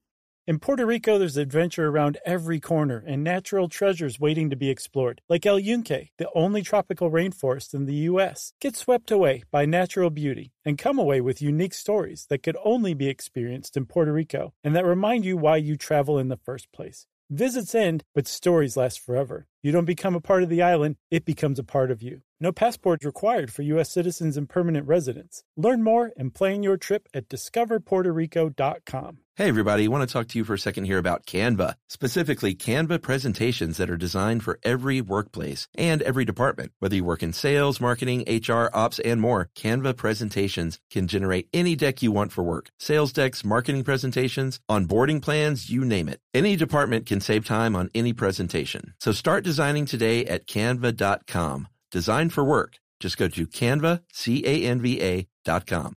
In 0.47 0.57
Puerto 0.57 0.87
Rico, 0.87 1.19
there's 1.19 1.37
adventure 1.37 1.87
around 1.89 2.17
every 2.25 2.59
corner 2.59 3.03
and 3.05 3.23
natural 3.23 3.69
treasures 3.69 4.19
waiting 4.19 4.49
to 4.49 4.55
be 4.55 4.71
explored, 4.71 5.21
like 5.29 5.45
El 5.45 5.59
Yunque, 5.59 6.09
the 6.17 6.27
only 6.33 6.63
tropical 6.63 7.11
rainforest 7.11 7.75
in 7.75 7.85
the 7.85 8.09
U.S. 8.09 8.51
Get 8.59 8.75
swept 8.75 9.11
away 9.11 9.43
by 9.51 9.67
natural 9.67 10.09
beauty 10.09 10.51
and 10.65 10.79
come 10.79 10.97
away 10.97 11.21
with 11.21 11.43
unique 11.43 11.75
stories 11.75 12.25
that 12.31 12.41
could 12.41 12.57
only 12.65 12.95
be 12.95 13.07
experienced 13.07 13.77
in 13.77 13.85
Puerto 13.85 14.11
Rico 14.11 14.51
and 14.63 14.75
that 14.75 14.83
remind 14.83 15.25
you 15.25 15.37
why 15.37 15.57
you 15.57 15.77
travel 15.77 16.17
in 16.17 16.29
the 16.29 16.37
first 16.43 16.71
place. 16.71 17.05
Visits 17.29 17.75
end, 17.75 18.03
but 18.15 18.27
stories 18.27 18.75
last 18.75 18.99
forever. 18.99 19.45
You 19.63 19.71
don't 19.71 19.85
become 19.85 20.15
a 20.15 20.21
part 20.21 20.41
of 20.41 20.49
the 20.49 20.63
island, 20.63 20.95
it 21.11 21.23
becomes 21.23 21.59
a 21.59 21.63
part 21.63 21.91
of 21.91 22.01
you. 22.01 22.21
No 22.39 22.51
passport 22.51 23.03
required 23.05 23.53
for 23.53 23.61
U.S. 23.61 23.91
citizens 23.91 24.35
and 24.35 24.49
permanent 24.49 24.87
residents. 24.87 25.43
Learn 25.55 25.83
more 25.83 26.11
and 26.17 26.33
plan 26.33 26.63
your 26.63 26.77
trip 26.77 27.07
at 27.13 27.29
discoverpuertorico.com. 27.29 29.19
Hey, 29.37 29.47
everybody. 29.47 29.85
I 29.85 29.87
want 29.87 30.07
to 30.07 30.11
talk 30.11 30.27
to 30.27 30.37
you 30.37 30.43
for 30.43 30.55
a 30.55 30.59
second 30.59 30.83
here 30.85 30.97
about 30.97 31.25
Canva, 31.25 31.75
specifically 31.87 32.53
Canva 32.53 33.01
presentations 33.01 33.77
that 33.77 33.89
are 33.89 33.95
designed 33.95 34.43
for 34.43 34.59
every 34.61 34.99
workplace 35.01 35.67
and 35.73 36.01
every 36.01 36.25
department. 36.25 36.73
Whether 36.79 36.97
you 36.97 37.05
work 37.05 37.23
in 37.23 37.31
sales, 37.31 37.79
marketing, 37.79 38.25
HR, 38.27 38.69
ops, 38.73 38.99
and 38.99 39.21
more, 39.21 39.49
Canva 39.55 39.95
presentations 39.95 40.79
can 40.91 41.07
generate 41.07 41.47
any 41.53 41.75
deck 41.75 42.03
you 42.03 42.11
want 42.11 42.33
for 42.33 42.43
work. 42.43 42.69
Sales 42.77 43.13
decks, 43.13 43.45
marketing 43.45 43.83
presentations, 43.83 44.59
onboarding 44.69 45.21
plans, 45.21 45.69
you 45.69 45.85
name 45.85 46.09
it. 46.09 46.19
Any 46.33 46.55
department 46.57 47.05
can 47.05 47.21
save 47.21 47.45
time 47.45 47.75
on 47.75 47.89
any 47.95 48.11
presentation. 48.11 48.95
So 48.99 49.11
start 49.11 49.45
designing 49.51 49.85
today 49.85 50.23
at 50.25 50.47
canva.com. 50.47 51.67
Design 51.91 52.29
for 52.29 52.43
work. 52.55 52.77
Just 53.01 53.17
go 53.17 53.27
to 53.27 53.47
canva, 53.47 54.01
C-A-N-V-A 54.13 55.27
dot 55.43 55.67
com. 55.67 55.89